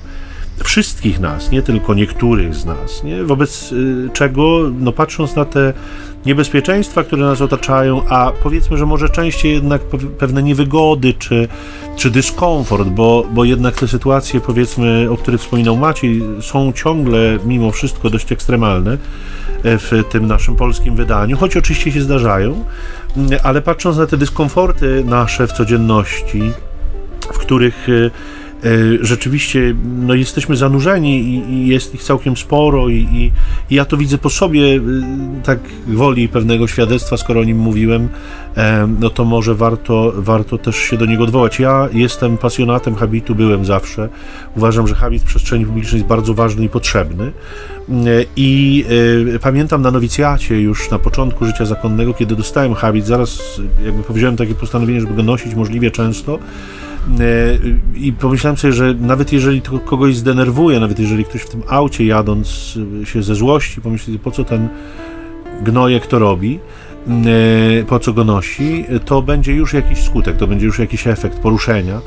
Wszystkich 0.64 1.20
nas, 1.20 1.50
nie 1.50 1.62
tylko 1.62 1.94
niektórych 1.94 2.54
z 2.54 2.64
nas, 2.64 3.04
nie? 3.04 3.24
wobec 3.24 3.72
y, 3.72 4.10
czego, 4.12 4.70
no 4.80 4.92
patrząc 4.92 5.36
na 5.36 5.44
te 5.44 5.72
niebezpieczeństwa, 6.26 7.04
które 7.04 7.22
nas 7.22 7.40
otaczają, 7.40 8.08
a 8.08 8.32
powiedzmy, 8.42 8.76
że 8.76 8.86
może 8.86 9.08
częściej 9.08 9.52
jednak 9.52 9.82
pewne 10.18 10.42
niewygody 10.42 11.14
czy, 11.14 11.48
czy 11.96 12.10
dyskomfort, 12.10 12.88
bo, 12.88 13.26
bo 13.32 13.44
jednak 13.44 13.74
te 13.74 13.88
sytuacje, 13.88 14.40
powiedzmy, 14.40 15.08
o 15.10 15.16
których 15.16 15.40
wspominał 15.40 15.76
Maciej, 15.76 16.22
są 16.40 16.72
ciągle 16.72 17.38
mimo 17.44 17.70
wszystko 17.70 18.10
dość 18.10 18.32
ekstremalne 18.32 18.92
e, 18.92 18.98
w 19.78 19.90
tym 20.10 20.26
naszym 20.26 20.56
polskim 20.56 20.96
wydaniu, 20.96 21.36
choć 21.36 21.56
oczywiście 21.56 21.92
się 21.92 22.00
zdarzają, 22.00 22.64
ale 23.42 23.62
patrząc 23.62 23.96
na 23.96 24.06
te 24.06 24.16
dyskomforty 24.16 25.04
nasze 25.04 25.46
w 25.46 25.52
codzienności, 25.52 26.52
w 27.32 27.38
których 27.38 27.88
E, 27.88 28.10
rzeczywiście 29.00 29.74
no, 29.84 30.14
jesteśmy 30.14 30.56
zanurzeni 30.56 31.20
i, 31.20 31.52
i, 31.52 31.66
jest 31.66 31.94
ich 31.94 32.02
całkiem 32.02 32.36
sporo 32.36 32.88
i, 32.88 32.94
i, 32.94 33.32
i, 33.70 33.74
ja 33.74 33.84
to 33.84 33.96
widzę 33.96 34.18
po 34.18 34.30
sobie, 34.30 34.60
e, 34.60 34.80
tak 35.44 35.58
woli 35.86 36.28
pewnego 36.28 36.66
świadectwa, 36.66 37.16
skoro 37.16 37.40
o 37.40 37.44
nim 37.44 37.58
mówiłem, 37.58 38.08
e, 38.56 38.88
no 39.00 39.10
to 39.10 39.24
może 39.24 39.54
warto, 39.54 40.12
warto 40.16 40.58
też 40.58 40.76
się 40.76 40.96
do 40.96 41.06
niego 41.06 41.24
odwołać. 41.24 41.58
Ja 41.58 41.88
jestem 41.92 42.38
pasjonatem 42.38 42.94
habitu, 42.94 43.34
byłem 43.34 43.64
zawsze. 43.64 44.08
Uważam, 44.56 44.86
że 44.86 44.94
habit 44.94 45.22
w 45.22 45.26
przestrzeni 45.26 45.66
publicznej 45.66 45.98
jest 45.98 46.08
bardzo 46.08 46.34
ważny 46.34 46.64
i 46.64 46.68
potrzebny. 46.68 47.32
I 48.36 48.84
pamiętam 49.40 49.82
na 49.82 49.90
nowicjacie 49.90 50.60
już 50.60 50.90
na 50.90 50.98
początku 50.98 51.46
życia 51.46 51.64
zakonnego, 51.64 52.14
kiedy 52.14 52.36
dostałem 52.36 52.74
habit, 52.74 53.06
zaraz 53.06 53.60
jakby 53.84 54.02
powiedziałem 54.02 54.36
takie 54.36 54.54
postanowienie, 54.54 55.00
żeby 55.00 55.14
go 55.14 55.22
nosić 55.22 55.54
możliwie 55.54 55.90
często, 55.90 56.38
E, 56.38 56.95
I 57.94 58.12
pomyślałem 58.12 58.56
sobie, 58.56 58.72
że 58.72 58.94
nawet 58.94 59.32
jeżeli 59.32 59.62
to 59.62 59.78
kogoś 59.78 60.16
zdenerwuje, 60.16 60.80
nawet 60.80 60.98
jeżeli 60.98 61.24
ktoś 61.24 61.40
w 61.40 61.48
tym 61.48 61.62
aucie 61.68 62.06
jadąc 62.06 62.74
się 63.04 63.22
ze 63.22 63.34
złości 63.34 63.80
pomyśli, 63.80 64.18
po 64.18 64.30
co 64.30 64.44
ten 64.44 64.68
gnojek 65.62 66.06
to 66.06 66.18
robi, 66.18 66.58
e, 67.08 67.84
po 67.84 67.98
co 67.98 68.12
go 68.12 68.24
nosi, 68.24 68.84
to 69.04 69.22
będzie 69.22 69.54
już 69.54 69.72
jakiś 69.72 69.98
skutek, 69.98 70.36
to 70.36 70.46
będzie 70.46 70.66
już 70.66 70.78
jakiś 70.78 71.06
efekt 71.06 71.38
poruszenia. 71.38 72.00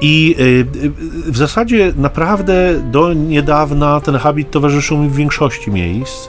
I 0.00 0.36
e, 0.38 1.32
w 1.32 1.36
zasadzie 1.36 1.92
naprawdę 1.96 2.82
do 2.92 3.12
niedawna 3.12 4.00
ten 4.00 4.14
habit 4.14 4.50
towarzyszył 4.50 4.98
mi 4.98 5.08
w 5.08 5.14
większości 5.14 5.70
miejsc. 5.70 6.28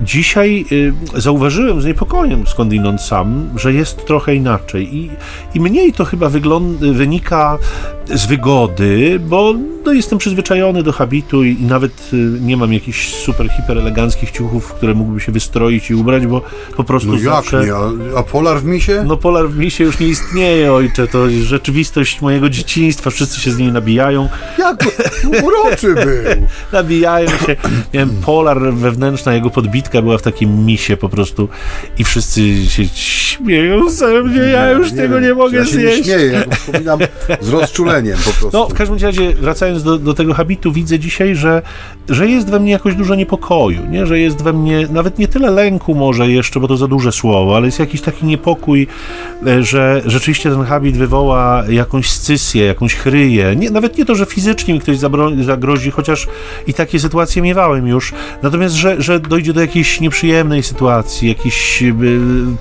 Dzisiaj 0.00 0.64
zauważyłem 1.16 1.80
z 1.80 1.84
niepokojem 1.84 2.46
skądinąd 2.46 3.00
sam, 3.00 3.48
że 3.56 3.72
jest 3.72 4.06
trochę 4.06 4.34
inaczej 4.34 4.96
i, 4.96 5.10
i 5.54 5.60
mniej 5.60 5.92
to 5.92 6.04
chyba 6.04 6.28
wynika 6.92 7.58
z 8.14 8.26
wygody, 8.26 9.20
bo 9.28 9.54
no, 9.84 9.92
jestem 9.92 10.18
przyzwyczajony 10.18 10.82
do 10.82 10.92
habitu 10.92 11.44
i, 11.44 11.50
i, 11.60 11.64
nawet 11.64 12.10
y, 12.12 12.16
nie 12.40 12.56
mam 12.56 12.72
jakichś 12.72 13.14
super, 13.14 13.48
hiper 13.48 13.78
eleganckich 13.78 14.30
ciuchów, 14.30 14.72
które 14.72 14.94
mógłbym 14.94 15.20
się 15.20 15.32
wystroić 15.32 15.90
i 15.90 15.94
ubrać, 15.94 16.26
bo 16.26 16.42
po 16.76 16.84
prostu 16.84 17.12
no 17.12 17.18
zawsze... 17.18 17.56
jak 17.56 17.66
nie? 17.66 17.74
A, 18.16 18.18
a 18.18 18.22
Polar 18.22 18.60
w 18.60 18.64
misie? 18.64 19.04
No 19.06 19.16
Polar 19.16 19.48
w 19.48 19.58
misie 19.58 19.84
już 19.84 19.98
nie 19.98 20.06
istnieje, 20.06 20.72
ojcze, 20.72 21.08
to 21.08 21.30
rzeczywistość 21.30 22.20
mojego 22.20 22.48
dzieciństwa, 22.48 23.10
wszyscy 23.10 23.40
się 23.40 23.50
z 23.50 23.58
niej 23.58 23.72
nabijają. 23.72 24.28
Jak? 24.58 24.84
Uroczy 25.44 25.94
był! 25.94 26.46
nabijają 26.72 27.28
się. 27.28 27.56
Miałem 27.94 28.10
Polar 28.10 28.72
wewnętrzna, 28.74 29.34
jego 29.34 29.50
podbitka 29.50 30.02
była 30.02 30.18
w 30.18 30.22
takim 30.22 30.64
misie 30.66 30.96
po 30.96 31.08
prostu 31.08 31.48
i 31.98 32.04
wszyscy 32.04 32.66
się 32.66 32.84
śmieją 32.94 33.90
ze 33.90 34.22
mnie, 34.22 34.40
ja 34.40 34.70
już 34.70 34.90
nie 34.90 34.96
tego 34.96 35.14
wiem, 35.14 35.24
nie 35.24 35.34
mogę 35.34 35.58
ja 35.58 35.64
zjeść. 35.64 35.98
Nie 35.98 36.04
śmieję, 36.04 36.32
ja 36.32 36.56
wspominam 36.56 36.98
z 37.40 37.48
rozczuleniem 37.48 38.18
po 38.18 38.30
prostu. 38.30 38.50
No, 38.52 38.68
w 38.68 38.74
każdym 38.74 38.98
razie, 38.98 39.34
wracając 39.34 39.71
do, 39.80 39.98
do 39.98 40.14
tego 40.14 40.34
habitu, 40.34 40.72
widzę 40.72 40.98
dzisiaj, 40.98 41.36
że, 41.36 41.62
że 42.08 42.28
jest 42.28 42.50
we 42.50 42.60
mnie 42.60 42.72
jakoś 42.72 42.94
dużo 42.94 43.14
niepokoju, 43.14 43.86
nie? 43.90 44.06
że 44.06 44.18
jest 44.18 44.42
we 44.42 44.52
mnie 44.52 44.88
nawet 44.90 45.18
nie 45.18 45.28
tyle 45.28 45.50
lęku 45.50 45.94
może 45.94 46.30
jeszcze, 46.30 46.60
bo 46.60 46.68
to 46.68 46.76
za 46.76 46.88
duże 46.88 47.12
słowo, 47.12 47.56
ale 47.56 47.66
jest 47.66 47.78
jakiś 47.78 48.00
taki 48.00 48.26
niepokój, 48.26 48.86
e, 49.46 49.62
że 49.62 50.02
rzeczywiście 50.06 50.50
ten 50.50 50.64
habit 50.64 50.96
wywoła 50.96 51.64
jakąś 51.68 52.10
scysję, 52.10 52.64
jakąś 52.64 52.94
chryję. 52.94 53.56
Nie, 53.56 53.70
nawet 53.70 53.98
nie 53.98 54.04
to, 54.04 54.14
że 54.14 54.26
fizycznie 54.26 54.74
mi 54.74 54.80
ktoś 54.80 54.98
zagrozi, 55.42 55.90
chociaż 55.90 56.26
i 56.66 56.74
takie 56.74 57.00
sytuacje 57.00 57.42
miewałem 57.42 57.86
już, 57.86 58.12
natomiast, 58.42 58.74
że, 58.74 59.02
że 59.02 59.20
dojdzie 59.20 59.52
do 59.52 59.60
jakiejś 59.60 60.00
nieprzyjemnej 60.00 60.62
sytuacji, 60.62 61.28
jakichś 61.28 61.82
e, 61.82 61.94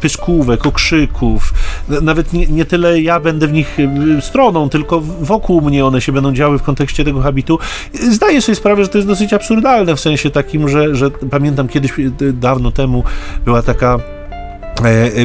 pyskówek, 0.01 0.65
okrzyków, 0.65 1.53
nawet 2.01 2.33
nie, 2.33 2.47
nie 2.47 2.65
tyle 2.65 3.01
ja 3.01 3.19
będę 3.19 3.47
w 3.47 3.53
nich 3.53 3.77
e, 3.79 4.21
stroną, 4.21 4.69
tylko 4.69 5.01
wokół 5.01 5.61
mnie 5.61 5.85
one 5.85 6.01
się 6.01 6.11
będą 6.11 6.33
działy 6.33 6.59
w 6.59 6.63
kontekście 6.63 7.00
tego 7.05 7.21
habitu. 7.21 7.59
Zdaję 7.93 8.41
sobie 8.41 8.55
sprawę, 8.55 8.83
że 8.83 8.89
to 8.89 8.97
jest 8.97 9.07
dosyć 9.07 9.33
absurdalne 9.33 9.95
w 9.95 9.99
sensie 9.99 10.29
takim, 10.29 10.69
że, 10.69 10.95
że 10.95 11.11
pamiętam 11.11 11.67
kiedyś, 11.67 11.93
dawno 12.33 12.71
temu 12.71 13.03
była 13.45 13.61
taka 13.61 13.99
E, 13.99 14.17
e, 14.17 14.20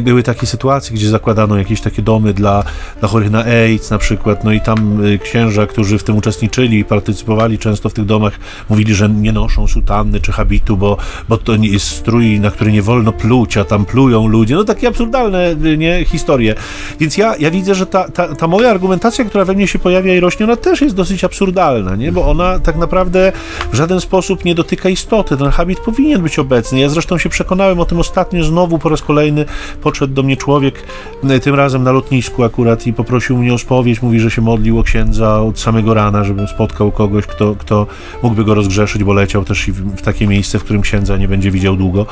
były 0.03 0.22
takie 0.22 0.47
sytuacje, 0.47 0.97
gdzie 0.97 1.09
zakładano 1.09 1.59
jakieś 1.59 1.80
takie 1.80 2.03
domy 2.03 2.34
dla, 2.34 2.64
dla 3.01 3.09
chorych 3.09 3.30
na 3.30 3.44
AIDS 3.44 3.90
na 3.90 3.99
przykład, 3.99 4.44
no 4.44 4.53
i 4.53 4.61
tam 4.61 5.05
e, 5.05 5.18
księża, 5.18 5.66
którzy 5.66 5.99
w 5.99 6.05
tym 6.05 6.16
uczestniczyli 6.16 6.78
i 6.78 6.84
partycypowali 6.84 7.59
często 7.59 7.88
w 7.88 7.92
tych 7.92 8.05
domach, 8.05 8.38
mówili, 8.68 8.94
że 8.94 9.09
nie 9.09 9.32
noszą 9.32 9.66
sutanny 9.66 10.20
czy 10.20 10.32
habitu, 10.32 10.76
bo, 10.76 10.97
bo 11.28 11.36
to 11.36 11.57
nie 11.57 11.68
jest 11.68 11.86
strój, 11.86 12.40
na 12.40 12.51
który 12.51 12.72
nie 12.72 12.82
wolno 12.82 13.12
pluć, 13.12 13.57
a 13.57 13.64
tam 13.64 13.84
plują 13.84 14.26
ludzie. 14.26 14.55
No 14.55 14.64
takie 14.64 14.88
absurdalne 14.88 15.57
nie, 15.78 16.05
historie. 16.05 16.55
Więc 17.01 17.16
ja, 17.16 17.36
ja 17.38 17.51
widzę, 17.51 17.74
że 17.74 17.86
ta, 17.86 18.09
ta, 18.09 18.34
ta 18.34 18.47
moja 18.47 18.70
argumentacja, 18.70 19.24
która 19.24 19.44
we 19.44 19.55
mnie 19.55 19.66
się 19.66 19.78
pojawia 19.78 20.14
i 20.14 20.20
rośnie, 20.20 20.47
ona 20.47 20.57
też 20.57 20.80
jest 20.80 20.94
dosyć 20.94 21.24
absurdalna, 21.24 21.97
nie? 21.97 22.12
bo 22.12 22.28
ona 22.30 22.59
tak 22.59 22.76
naprawdę 22.76 23.32
w 23.72 23.76
żaden 23.76 24.01
sposób 24.01 24.44
nie 24.44 24.55
dotyka 24.55 24.88
istoty. 24.88 25.36
Ten 25.36 25.51
habit 25.51 25.80
powinien 25.80 26.22
być 26.22 26.38
obecny. 26.38 26.80
Ja 26.80 26.88
zresztą 26.88 27.18
się 27.18 27.28
przekonałem 27.28 27.80
o 27.80 27.84
tym 27.84 27.99
ostatnio 27.99 28.44
znowu 28.44 28.78
po 28.78 28.88
raz 28.88 29.03
kolejny 29.03 29.36
podszedł 29.82 30.14
do 30.14 30.22
mnie 30.22 30.37
człowiek, 30.37 30.82
e, 31.24 31.41
tym 31.41 31.55
razem 31.55 31.82
na 31.82 31.93
lotnisku 31.93 32.45
akurat 32.45 32.87
i 32.87 32.93
poprosił 32.93 33.39
mnie 33.39 33.55
o 33.55 33.59
spowiedź, 33.59 34.03
mówi, 34.03 34.20
że 34.20 34.30
się 34.30 34.43
modlił 34.43 34.78
o 34.78 34.82
księdza 34.82 35.41
od 35.41 35.61
samego 35.61 35.95
rana, 35.95 36.24
żebym 36.24 36.49
spotkał 36.49 36.93
kogoś, 36.93 37.26
kto, 37.26 37.57
kto 37.59 37.87
mógłby 38.22 38.45
go 38.45 38.55
rozgrzeszyć, 38.55 39.05
bo 39.05 39.12
leciał 39.12 39.45
też 39.45 39.66
w, 39.66 39.97
w 39.97 40.03
takie 40.03 40.26
miejsce, 40.26 40.59
w 40.59 40.64
którym 40.64 40.82
księdza 40.82 41.16
nie 41.16 41.28
będzie 41.28 41.51
widział 41.51 41.76
długo. 41.76 42.07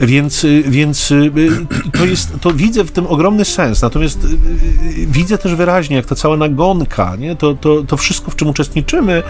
Więc, 0.00 0.44
e, 0.44 0.48
więc 0.62 1.12
e, 1.12 1.16
to 1.98 2.04
jest, 2.04 2.32
to 2.40 2.52
widzę 2.52 2.84
w 2.84 2.92
tym 2.92 3.06
ogromny 3.06 3.44
sens, 3.44 3.82
natomiast 3.82 4.26
widzę 5.06 5.38
też 5.38 5.54
wyraźnie, 5.54 5.96
jak 5.96 6.06
ta 6.06 6.14
cała 6.14 6.36
nagonka, 6.36 7.16
nie? 7.16 7.36
To, 7.36 7.54
to, 7.54 7.82
to 7.82 7.96
wszystko, 7.96 8.30
w 8.30 8.36
czym 8.36 8.48
uczestniczymy, 8.48 9.22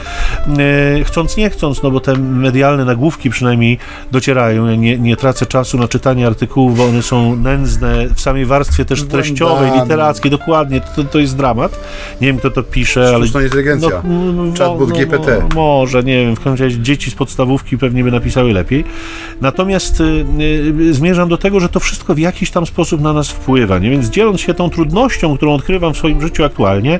chcąc, 1.05 1.37
nie 1.37 1.51
chcąc, 1.51 1.83
no 1.83 1.91
bo 1.91 2.01
te 2.01 2.19
medialne 2.19 2.85
nagłówki 2.85 3.31
przynajmniej 3.31 3.79
docierają. 4.13 4.67
Ja 4.67 4.77
nie, 4.77 4.99
nie 4.99 5.17
tracę 5.17 5.47
czasu 5.47 5.79
na 5.79 5.89
czytanie 5.89 6.27
artykułów, 6.27 6.77
bo 6.77 6.85
one 6.85 7.03
są 7.03 7.36
nędzne 7.43 8.07
w 8.15 8.21
samej 8.21 8.47
warstwie 8.47 8.85
też 8.85 9.03
treściowej, 9.03 9.71
literackiej, 9.83 10.31
dokładnie, 10.31 10.81
to, 10.97 11.05
to 11.05 11.19
jest 11.19 11.37
dramat. 11.37 11.81
Nie 12.21 12.27
wiem, 12.27 12.39
kto 12.39 12.51
to 12.51 12.63
pisze, 12.63 13.09
ale... 13.09 13.27
Sztuczna 13.27 13.43
inteligencja, 13.43 14.03
no, 14.05 14.33
no, 14.33 14.53
chatbot 14.59 14.89
no, 14.89 14.97
GPT. 14.97 15.43
No, 15.43 15.49
może, 15.55 16.03
nie 16.03 16.25
wiem, 16.25 16.37
w 16.37 16.41
każdym 16.41 16.67
razie 16.67 16.81
dzieci 16.81 17.11
z 17.11 17.15
podstawówki 17.15 17.79
pewnie 17.79 18.05
by 18.05 18.11
napisały 18.11 18.53
lepiej. 18.53 18.85
Natomiast 19.41 20.01
y, 20.01 20.25
y, 20.81 20.95
zmierzam 20.95 21.29
do 21.29 21.37
tego, 21.37 21.61
że 21.61 21.69
to 21.69 21.81
wszystko 21.81 22.15
w 22.15 22.19
jakiś 22.19 22.51
tam 22.51 22.67
sposób 22.67 23.01
na 23.01 23.13
nas 23.13 23.29
wpływa, 23.29 23.79
nie? 23.79 23.91
Więc 23.91 24.09
dzieląc 24.11 24.41
się 24.41 24.55
tą 24.55 24.71
trudnością, 24.71 25.37
którą 25.37 25.55
odkrywam 25.55 25.95
w 25.95 25.97
swoim 25.97 26.21
życiu 26.21 26.45
aktualnie, 26.45 26.95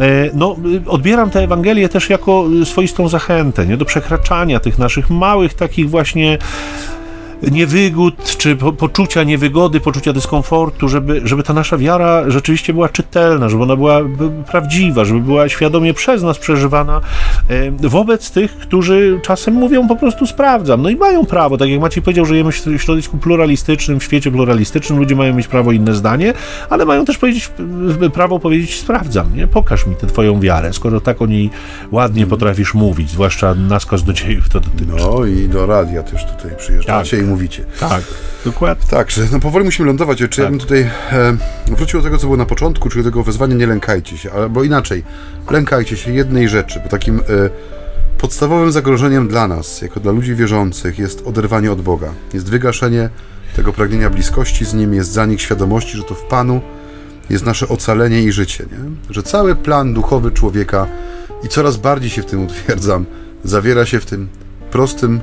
y, 0.00 0.30
no, 0.34 0.56
y, 0.86 0.90
odbieram 0.90 1.30
tę 1.30 1.42
Ewangelię 1.42 1.88
też 1.88 2.10
jako 2.10 2.44
swoistą 2.64 3.08
zachętę, 3.08 3.66
nie? 3.66 3.76
Do 3.76 3.84
przekraczania 3.84 4.60
tych 4.60 4.78
naszych 4.78 5.10
małych 5.10 5.54
takich 5.54 5.90
właśnie 5.90 6.38
niewygód, 7.42 8.36
czy 8.38 8.56
po, 8.56 8.72
poczucia 8.72 9.22
niewygody, 9.22 9.80
poczucia 9.80 10.12
dyskomfortu, 10.12 10.88
żeby, 10.88 11.20
żeby 11.24 11.42
ta 11.42 11.52
nasza 11.52 11.78
wiara 11.78 12.30
rzeczywiście 12.30 12.72
była 12.72 12.88
czytelna, 12.88 13.48
żeby 13.48 13.62
ona 13.62 13.76
była 13.76 14.00
prawdziwa, 14.50 15.04
żeby 15.04 15.20
była 15.20 15.48
świadomie 15.48 15.94
przez 15.94 16.22
nas 16.22 16.38
przeżywana 16.38 17.00
wobec 17.80 18.30
tych, 18.30 18.56
którzy 18.56 19.20
czasem 19.22 19.54
mówią 19.54 19.88
po 19.88 19.96
prostu 19.96 20.26
sprawdzam. 20.26 20.82
No 20.82 20.90
i 20.90 20.96
mają 20.96 21.26
prawo, 21.26 21.56
tak 21.56 21.68
jak 21.68 21.80
Maciej 21.80 22.02
powiedział, 22.02 22.24
że 22.24 22.28
żyjemy 22.28 22.52
w 22.52 22.82
środowisku 22.82 23.18
pluralistycznym, 23.18 24.00
w 24.00 24.04
świecie 24.04 24.30
pluralistycznym, 24.30 24.98
ludzie 24.98 25.16
mają 25.16 25.34
mieć 25.34 25.48
prawo 25.48 25.72
inne 25.72 25.94
zdanie, 25.94 26.32
ale 26.70 26.84
mają 26.84 27.04
też 27.04 27.18
powiedzieć, 27.18 27.50
prawo 28.14 28.38
powiedzieć 28.38 28.80
sprawdzam, 28.80 29.36
nie? 29.36 29.46
Pokaż 29.46 29.86
mi 29.86 29.96
tę 29.96 30.06
twoją 30.06 30.40
wiarę, 30.40 30.72
skoro 30.72 31.00
tak 31.00 31.22
o 31.22 31.26
niej 31.26 31.50
ładnie 31.90 32.26
potrafisz 32.26 32.74
mówić, 32.74 33.10
zwłaszcza 33.10 33.54
naskaz 33.54 34.02
do 34.04 34.12
dziejów 34.12 34.48
to 34.48 34.60
dotyczy. 34.60 34.92
No 34.98 35.24
i 35.24 35.48
do 35.48 35.66
radia 35.66 36.02
też 36.02 36.24
tutaj 36.24 36.50
przyjeżdżacie 36.56 37.16
tak 37.16 37.25
mówicie. 37.26 37.64
Tak, 37.80 38.02
dokładnie. 38.44 38.86
Także 38.90 39.22
no 39.32 39.40
powoli 39.40 39.64
musimy 39.64 39.86
lądować. 39.86 40.18
Czy 40.18 40.28
tak. 40.28 40.38
ja 40.38 40.50
bym 40.50 40.58
tutaj 40.58 40.80
e, 40.80 41.36
wrócił 41.66 42.00
do 42.00 42.04
tego, 42.04 42.18
co 42.18 42.26
było 42.26 42.36
na 42.36 42.46
początku, 42.46 42.88
czyli 42.88 43.04
do 43.04 43.10
tego 43.10 43.22
wezwania 43.22 43.54
nie 43.54 43.66
lękajcie 43.66 44.18
się, 44.18 44.32
albo 44.32 44.64
inaczej, 44.64 45.04
lękajcie 45.50 45.96
się 45.96 46.12
jednej 46.12 46.48
rzeczy, 46.48 46.80
bo 46.84 46.88
takim 46.88 47.18
e, 47.18 47.22
podstawowym 48.18 48.72
zagrożeniem 48.72 49.28
dla 49.28 49.48
nas, 49.48 49.82
jako 49.82 50.00
dla 50.00 50.12
ludzi 50.12 50.34
wierzących, 50.34 50.98
jest 50.98 51.26
oderwanie 51.26 51.72
od 51.72 51.82
Boga. 51.82 52.12
Jest 52.34 52.50
wygaszenie 52.50 53.10
tego 53.56 53.72
pragnienia 53.72 54.10
bliskości 54.10 54.64
z 54.64 54.74
Nim, 54.74 54.94
jest 54.94 55.12
zanik 55.12 55.40
świadomości, 55.40 55.96
że 55.96 56.02
to 56.02 56.14
w 56.14 56.22
Panu 56.22 56.60
jest 57.30 57.44
nasze 57.44 57.68
ocalenie 57.68 58.22
i 58.22 58.32
życie, 58.32 58.64
nie? 58.72 59.14
Że 59.14 59.22
cały 59.22 59.54
plan 59.54 59.94
duchowy 59.94 60.30
człowieka 60.30 60.86
i 61.44 61.48
coraz 61.48 61.76
bardziej 61.76 62.10
się 62.10 62.22
w 62.22 62.26
tym 62.26 62.44
utwierdzam, 62.44 63.06
zawiera 63.44 63.86
się 63.86 64.00
w 64.00 64.06
tym 64.06 64.28
prostym 64.70 65.20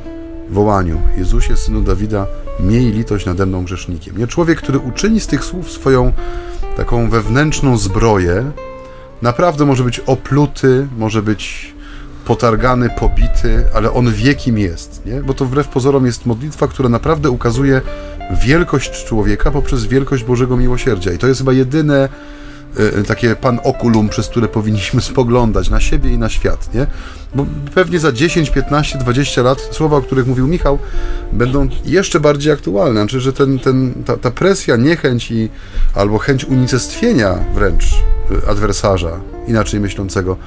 wołaniu: 0.53 1.01
Jezusie, 1.17 1.57
synu 1.57 1.81
Dawida, 1.81 2.27
miej 2.59 2.91
litość 2.91 3.25
nade 3.25 3.45
mną 3.45 3.63
grzesznikiem. 3.63 4.17
Nie 4.17 4.27
człowiek, 4.27 4.57
który 4.57 4.79
uczyni 4.79 5.19
z 5.19 5.27
tych 5.27 5.45
słów 5.45 5.71
swoją 5.71 6.13
taką 6.77 7.09
wewnętrzną 7.09 7.77
zbroję, 7.77 8.51
naprawdę 9.21 9.65
może 9.65 9.83
być 9.83 9.99
opluty, 9.99 10.87
może 10.97 11.21
być 11.21 11.73
potargany, 12.25 12.89
pobity, 12.89 13.63
ale 13.73 13.93
on 13.93 14.13
wie 14.13 14.35
kim 14.35 14.57
jest, 14.57 15.05
nie? 15.05 15.21
Bo 15.21 15.33
to 15.33 15.45
wbrew 15.45 15.67
pozorom 15.67 16.05
jest 16.05 16.25
modlitwa, 16.25 16.67
która 16.67 16.89
naprawdę 16.89 17.29
ukazuje 17.29 17.81
wielkość 18.31 19.05
człowieka 19.05 19.51
poprzez 19.51 19.85
wielkość 19.85 20.23
Bożego 20.23 20.57
miłosierdzia. 20.57 21.13
I 21.13 21.17
to 21.17 21.27
jest 21.27 21.39
chyba 21.39 21.53
jedyne 21.53 22.09
takie 23.07 23.35
pan 23.35 23.59
okulum, 23.63 24.09
przez 24.09 24.27
które 24.27 24.47
powinniśmy 24.47 25.01
spoglądać 25.01 25.69
na 25.69 25.79
siebie 25.79 26.09
i 26.09 26.17
na 26.17 26.29
świat, 26.29 26.73
nie? 26.73 26.87
Bo 27.35 27.45
pewnie 27.75 27.99
za 27.99 28.11
10, 28.11 28.49
15, 28.49 28.97
20 28.97 29.41
lat 29.41 29.61
słowa, 29.71 29.97
o 29.97 30.01
których 30.01 30.27
mówił 30.27 30.47
Michał, 30.47 30.79
będą 31.31 31.67
jeszcze 31.85 32.19
bardziej 32.19 32.53
aktualne. 32.53 32.99
Znaczy, 32.99 33.19
że 33.19 33.33
ten, 33.33 33.59
ten, 33.59 33.93
ta, 34.05 34.17
ta 34.17 34.31
presja, 34.31 34.75
niechęć 34.75 35.31
i, 35.31 35.49
albo 35.93 36.17
chęć 36.17 36.45
unicestwienia 36.45 37.35
wręcz 37.55 37.83
y, 37.83 38.47
adwersarza, 38.47 39.19
inaczej 39.47 39.79
myślącego, 39.79 40.37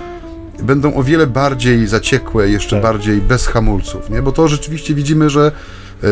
będą 0.62 0.94
o 0.94 1.02
wiele 1.02 1.26
bardziej 1.26 1.86
zaciekłe, 1.86 2.48
jeszcze 2.48 2.76
tak. 2.76 2.82
bardziej 2.82 3.20
bez 3.20 3.46
hamulców, 3.46 4.10
nie? 4.10 4.22
Bo 4.22 4.32
to 4.32 4.48
rzeczywiście 4.48 4.94
widzimy, 4.94 5.30
że 5.30 5.52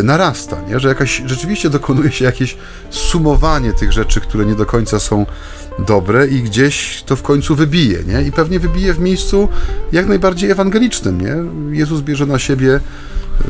narasta, 0.03 0.57
nie? 0.69 0.81
że 0.81 0.89
jakaś, 0.89 1.23
rzeczywiście 1.27 1.71
dokonuje 1.71 2.13
się 2.13 2.25
jakieś 2.25 2.57
sumowanie 2.91 3.73
tych 3.73 3.93
rzeczy, 3.93 4.21
które 4.21 4.47
nie 4.47 4.55
do 4.55 4.67
końca 4.67 5.01
są 5.01 5.27
dobre 5.79 6.27
i 6.27 6.43
gdzieś 6.43 7.03
to 7.03 7.17
w 7.17 7.23
końcu 7.23 7.57
wybije, 7.57 7.99
nie? 8.05 8.23
I 8.23 8.33
pewnie 8.33 8.61
wybije 8.61 8.95
w 8.95 8.99
miejscu 8.99 9.49
jak 9.93 10.07
najbardziej 10.07 10.51
ewangelicznym, 10.51 11.21
nie? 11.21 11.37
Jezus 11.79 12.01
bierze 12.01 12.27
na 12.27 12.39
siebie, 12.39 12.81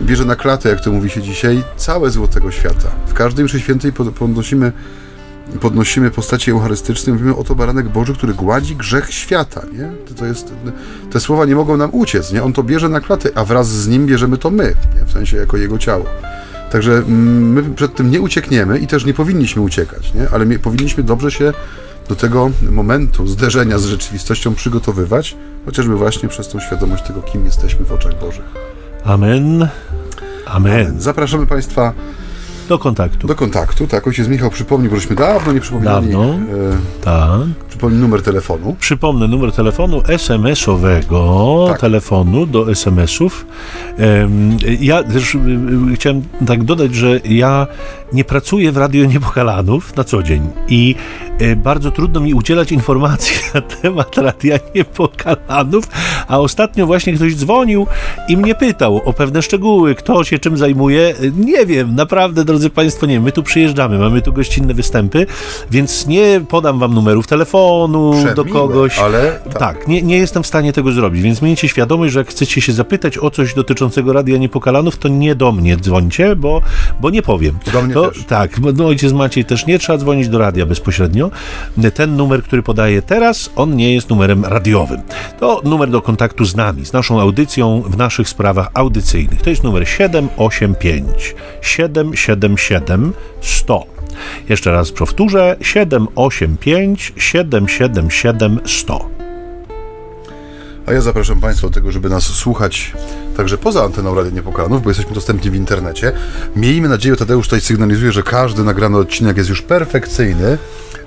bierze 0.03 0.24
na 0.24 0.37
klatę, 0.37 0.68
jak 0.68 0.80
to 0.80 0.93
mówi 0.93 1.11
się 1.11 1.22
dzisiaj, 1.22 1.62
całe 1.76 2.11
zło 2.11 2.28
tego 2.28 2.51
świata. 2.51 2.91
W 3.07 3.14
każdej 3.14 3.45
mszy 3.45 3.61
świętej 3.61 3.93
podnosimy 3.93 4.72
podnosimy 5.61 6.11
postacie 6.11 6.53
eucharystyczne, 6.53 7.12
mówimy 7.12 7.36
oto 7.36 7.55
baranek 7.55 7.88
Boży, 7.88 8.14
który 8.14 8.34
gładzi 8.34 8.76
grzech 8.76 9.12
świata, 9.12 9.62
nie? 9.72 9.92
To, 10.09 10.14
to 10.14 10.26
jest, 10.26 10.53
te 11.11 11.20
słowa 11.20 11.45
nie 11.45 11.55
mogą 11.55 11.76
nam 11.76 11.90
uciec, 11.92 12.32
nie? 12.32 12.42
On 12.42 12.53
to 12.53 12.62
bierze 12.62 12.88
na 12.88 13.01
klatę, 13.01 13.28
a 13.34 13.45
wraz 13.45 13.68
z 13.68 13.88
nim 13.88 14.07
bierzemy 14.07 14.38
to 14.38 14.51
my, 14.51 14.74
nie? 14.97 15.05
w 15.05 15.12
sensie 15.12 15.36
jako 15.36 15.57
jego 15.57 15.78
ciało. 15.78 16.05
Także 16.70 16.92
mm, 16.92 17.53
my 17.53 17.74
przed 17.74 17.95
tym 17.95 18.11
nie 18.11 18.20
uciekniemy 18.20 18.78
i 18.78 18.86
też 18.86 19.05
nie 19.05 19.14
powinniśmy 19.14 19.62
uciekać, 19.62 20.14
nie? 20.14 20.28
ale 20.30 20.59
powinniśmy 20.59 21.03
dobrze 21.03 21.30
się 21.30 21.53
do 22.09 22.14
tego 22.14 22.51
momentu 22.70 23.26
zderzenia 23.26 23.78
z 23.78 23.84
rzeczywistością 23.84 24.55
przygotowywać, 24.55 25.36
chociażby 25.66 25.97
właśnie 25.97 26.28
przez 26.28 26.49
tą 26.49 26.61
świadomość 26.61 27.05
tego, 27.07 27.22
kim 27.22 27.45
jesteśmy 27.45 27.84
w 27.84 27.92
oczach 27.92 28.20
Bożych. 28.20 28.45
Amen. 29.05 29.55
Amen. 29.57 29.68
Amen. 30.47 31.01
Zapraszamy 31.01 31.47
Państwa 31.47 31.92
do 32.69 32.79
kontaktu. 32.79 33.27
Do 33.27 33.35
kontaktu, 33.35 33.87
tak. 33.87 34.07
Ojciec 34.07 34.29
Michał 34.29 34.51
przypomni, 34.51 34.89
bo 34.89 34.97
żeśmy 34.97 35.17
dawno 35.17 35.53
nie 35.53 35.61
przypominali. 35.61 36.09
Dawno, 36.09 36.25
e, 36.25 36.39
tak. 37.05 37.64
Przypomnij 37.75 38.01
numer 38.01 38.22
telefonu. 38.22 38.77
Przypomnę 38.81 39.29
numer 39.29 39.53
telefonu 39.53 40.03
SMS-owego, 40.09 41.64
tak. 41.68 41.81
telefonu 41.81 42.47
do 42.47 42.70
SMS-ów. 42.70 43.47
Ja 44.81 45.03
też 45.03 45.35
y, 45.35 45.39
y, 45.93 45.95
chciałem 45.95 46.22
tak 46.47 46.64
dodać, 46.64 46.95
że 46.95 47.20
ja 47.25 47.66
nie 48.12 48.25
pracuję 48.25 48.72
w 48.72 48.77
Radio 48.77 49.05
Niepokalanów 49.05 49.97
na 49.97 50.05
co 50.05 50.22
dzień 50.22 50.51
i 50.68 50.95
y, 51.41 51.57
bardzo 51.57 51.91
trudno 51.91 52.20
mi 52.20 52.35
udzielać 52.35 52.72
informacji 52.72 53.37
na 53.55 53.61
temat 53.61 54.18
Radia 54.18 54.59
Niepokalanów, 54.75 55.85
a 56.29 56.39
ostatnio 56.39 56.87
właśnie 56.87 57.12
ktoś 57.12 57.37
dzwonił 57.37 57.87
i 58.29 58.37
mnie 58.37 58.55
pytał 58.55 58.97
o 59.05 59.12
pewne 59.12 59.43
szczegóły, 59.43 59.95
kto 59.95 60.25
się 60.25 60.39
czym 60.39 60.57
zajmuje. 60.57 61.14
Nie 61.37 61.66
wiem, 61.66 61.95
naprawdę, 61.95 62.45
drodzy 62.45 62.70
Państwo, 62.70 63.07
nie, 63.07 63.20
my 63.20 63.33
tu 63.33 63.43
przyjeżdżamy, 63.43 63.99
mamy 63.99 64.22
tu 64.22 64.33
gościnne 64.33 64.75
występy, 64.75 65.27
więc 65.70 66.07
nie 66.07 66.41
podam 66.49 66.79
Wam 66.79 66.95
numerów 66.95 67.27
telefonu 67.27 67.64
Przemiłe, 68.12 68.35
do 68.35 68.45
kogoś. 68.45 68.99
Ale 68.99 69.41
tak, 69.45 69.59
tak 69.59 69.89
nie, 69.89 70.03
nie 70.03 70.18
jestem 70.18 70.43
w 70.43 70.47
stanie 70.47 70.72
tego 70.72 70.93
zrobić, 70.93 71.22
więc 71.22 71.43
miejcie 71.43 71.68
świadomość, 71.68 72.12
że 72.12 72.18
jak 72.18 72.29
chcecie 72.29 72.61
się 72.61 72.72
zapytać 72.72 73.18
o 73.18 73.31
coś 73.31 73.55
dotyczącego 73.55 74.12
Radia 74.12 74.39
Niepokalanów, 74.39 74.97
to 74.97 75.09
nie 75.09 75.35
do 75.35 75.53
mnie 75.53 75.77
dzwońcie, 75.77 76.37
bo, 76.37 76.61
bo 77.01 77.11
nie 77.11 77.22
powiem. 77.22 77.59
Do 77.72 77.83
mnie 77.83 77.95
to, 77.95 78.11
też. 78.11 78.25
Tak, 78.25 78.61
no 78.77 78.87
ojciec 78.87 79.12
Maciej 79.12 79.45
też 79.45 79.66
nie 79.66 79.79
trzeba 79.79 79.99
dzwonić 79.99 80.29
do 80.29 80.39
radia 80.39 80.66
bezpośrednio. 80.66 81.31
Ten 81.95 82.16
numer, 82.16 82.43
który 82.43 82.62
podaję 82.62 83.03
teraz, 83.03 83.51
on 83.57 83.77
nie 83.77 83.95
jest 83.95 84.11
numerem 84.11 84.45
radiowym. 84.45 85.01
To 85.41 85.61
numer 85.64 85.91
do 85.91 86.03
kontaktu 86.03 86.45
z 86.45 86.57
nami, 86.57 86.87
z 86.87 86.93
naszą 86.93 87.20
audycją 87.20 87.83
w 87.87 87.97
naszych 87.97 88.29
sprawach 88.29 88.70
audycyjnych. 88.75 89.43
To 89.43 89.51
jest 89.51 89.64
numer 89.64 89.89
785 89.89 91.35
777 91.61 93.12
100. 93.41 93.93
Jeszcze 94.49 94.72
raz 94.72 94.93
powtórzę: 94.93 95.57
785 95.61 97.12
777 97.16 98.61
100. 98.66 99.09
A 100.87 100.93
ja 100.93 101.01
zapraszam 101.01 101.41
Państwa 101.41 101.66
do 101.66 101.74
tego, 101.74 101.93
żeby 101.93 102.11
nas 102.11 102.24
słuchać 102.24 102.93
także 103.37 103.59
poza 103.59 103.85
anteną 103.85 104.14
Rady 104.14 104.32
Niepokalanów, 104.32 104.82
bo 104.82 104.91
jesteśmy 104.91 105.14
dostępni 105.14 105.51
w 105.51 105.55
internecie. 105.55 106.12
Miejmy 106.57 106.89
nadzieję, 106.89 107.16
Tadeusz 107.16 107.47
tutaj 107.47 107.61
sygnalizuje, 107.61 108.12
że 108.12 108.22
każdy 108.22 108.64
nagrany 108.64 108.99
odcinek 108.99 109.37
jest 109.37 109.49
już 109.49 109.62
perfekcyjny, 109.62 110.59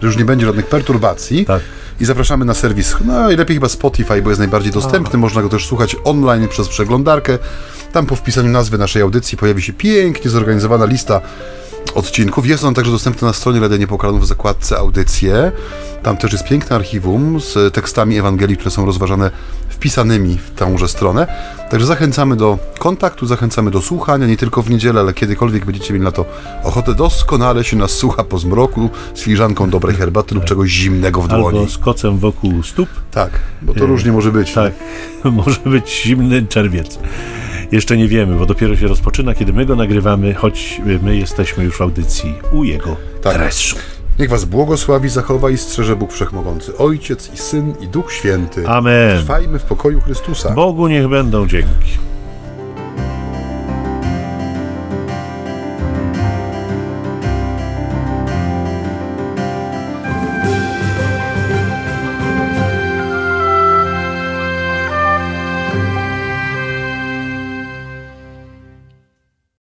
że 0.01 0.07
już 0.07 0.17
nie 0.17 0.25
będzie 0.25 0.45
żadnych 0.45 0.65
perturbacji. 0.65 1.45
Tak. 1.45 1.61
I 1.99 2.05
zapraszamy 2.05 2.45
na 2.45 2.53
serwis, 2.53 2.95
no 3.05 3.31
i 3.31 3.35
lepiej 3.35 3.55
chyba 3.55 3.69
Spotify, 3.69 4.21
bo 4.21 4.29
jest 4.29 4.39
najbardziej 4.39 4.71
dostępny. 4.71 5.19
Można 5.19 5.41
go 5.41 5.49
też 5.49 5.65
słuchać 5.65 5.95
online 6.03 6.47
przez 6.47 6.67
przeglądarkę. 6.67 7.37
Tam 7.91 8.05
po 8.05 8.15
wpisaniu 8.15 8.49
nazwy 8.49 8.77
naszej 8.77 9.01
audycji 9.01 9.37
pojawi 9.37 9.61
się 9.61 9.73
pięknie 9.73 10.31
zorganizowana 10.31 10.85
lista 10.85 11.21
odcinków. 11.97 12.47
Jest 12.47 12.63
on 12.63 12.73
także 12.73 12.91
dostępny 12.91 13.27
na 13.27 13.33
stronie 13.33 13.59
Radia 13.59 13.77
Niepokalanów 13.77 14.21
w 14.21 14.25
zakładce 14.25 14.77
audycje. 14.77 15.51
Tam 16.03 16.17
też 16.17 16.31
jest 16.31 16.43
piękne 16.43 16.75
archiwum 16.75 17.41
z 17.41 17.73
tekstami 17.73 18.17
Ewangelii, 18.17 18.57
które 18.57 18.71
są 18.71 18.85
rozważane 18.85 19.31
wpisanymi 19.69 20.37
w 20.37 20.51
tąże 20.51 20.87
stronę. 20.87 21.27
Także 21.69 21.87
zachęcamy 21.87 22.35
do 22.35 22.57
kontaktu, 22.79 23.25
zachęcamy 23.25 23.71
do 23.71 23.81
słuchania, 23.81 24.27
nie 24.27 24.37
tylko 24.37 24.61
w 24.61 24.69
niedzielę, 24.69 24.99
ale 24.99 25.13
kiedykolwiek 25.13 25.65
będziecie 25.65 25.93
mieli 25.93 26.05
na 26.05 26.11
to 26.11 26.25
ochotę. 26.63 26.95
Doskonale 26.95 27.63
się 27.63 27.77
nas 27.77 27.91
słucha 27.91 28.23
po 28.23 28.39
zmroku 28.39 28.89
z 29.13 29.21
filiżanką 29.21 29.69
dobrej 29.69 29.95
herbaty 29.95 30.35
lub 30.35 30.43
czegoś 30.43 30.69
zimnego 30.69 31.21
w 31.21 31.27
dłoni. 31.27 31.59
Albo 31.59 31.71
z 31.71 31.77
kocem 31.77 32.17
wokół 32.17 32.63
stóp. 32.63 32.89
Tak, 33.11 33.31
bo 33.61 33.73
to 33.73 33.83
e, 33.83 33.87
różnie 33.87 34.11
może 34.11 34.31
być. 34.31 34.53
Tak, 34.53 34.73
może 35.23 35.59
być 35.65 36.01
zimny 36.03 36.47
czerwiec. 36.47 36.99
Jeszcze 37.71 37.97
nie 37.97 38.07
wiemy, 38.07 38.35
bo 38.39 38.45
dopiero 38.45 38.75
się 38.75 38.87
rozpoczyna, 38.87 39.35
kiedy 39.35 39.53
my 39.53 39.65
go 39.65 39.75
nagrywamy, 39.75 40.33
choć 40.33 40.81
my 41.01 41.17
jesteśmy 41.17 41.63
już 41.63 41.77
w 41.77 41.81
audycji 41.81 42.33
u 42.51 42.63
jego 42.63 42.95
tak. 43.21 43.33
Teresu. 43.33 43.75
Niech 44.19 44.29
was 44.29 44.45
błogosławi, 44.45 45.09
zachowa 45.09 45.49
i 45.49 45.57
strzeże 45.57 45.95
Bóg 45.95 46.13
Wszechmogący, 46.13 46.77
Ojciec 46.77 47.33
i 47.33 47.37
Syn 47.37 47.73
i 47.81 47.87
Duch 47.87 48.13
Święty. 48.13 48.67
Amen. 48.67 49.17
Trwajmy 49.17 49.59
w 49.59 49.63
pokoju 49.63 50.01
Chrystusa. 50.01 50.49
Bogu 50.49 50.87
niech 50.87 51.07
będą 51.07 51.47
dzięki. 51.47 51.97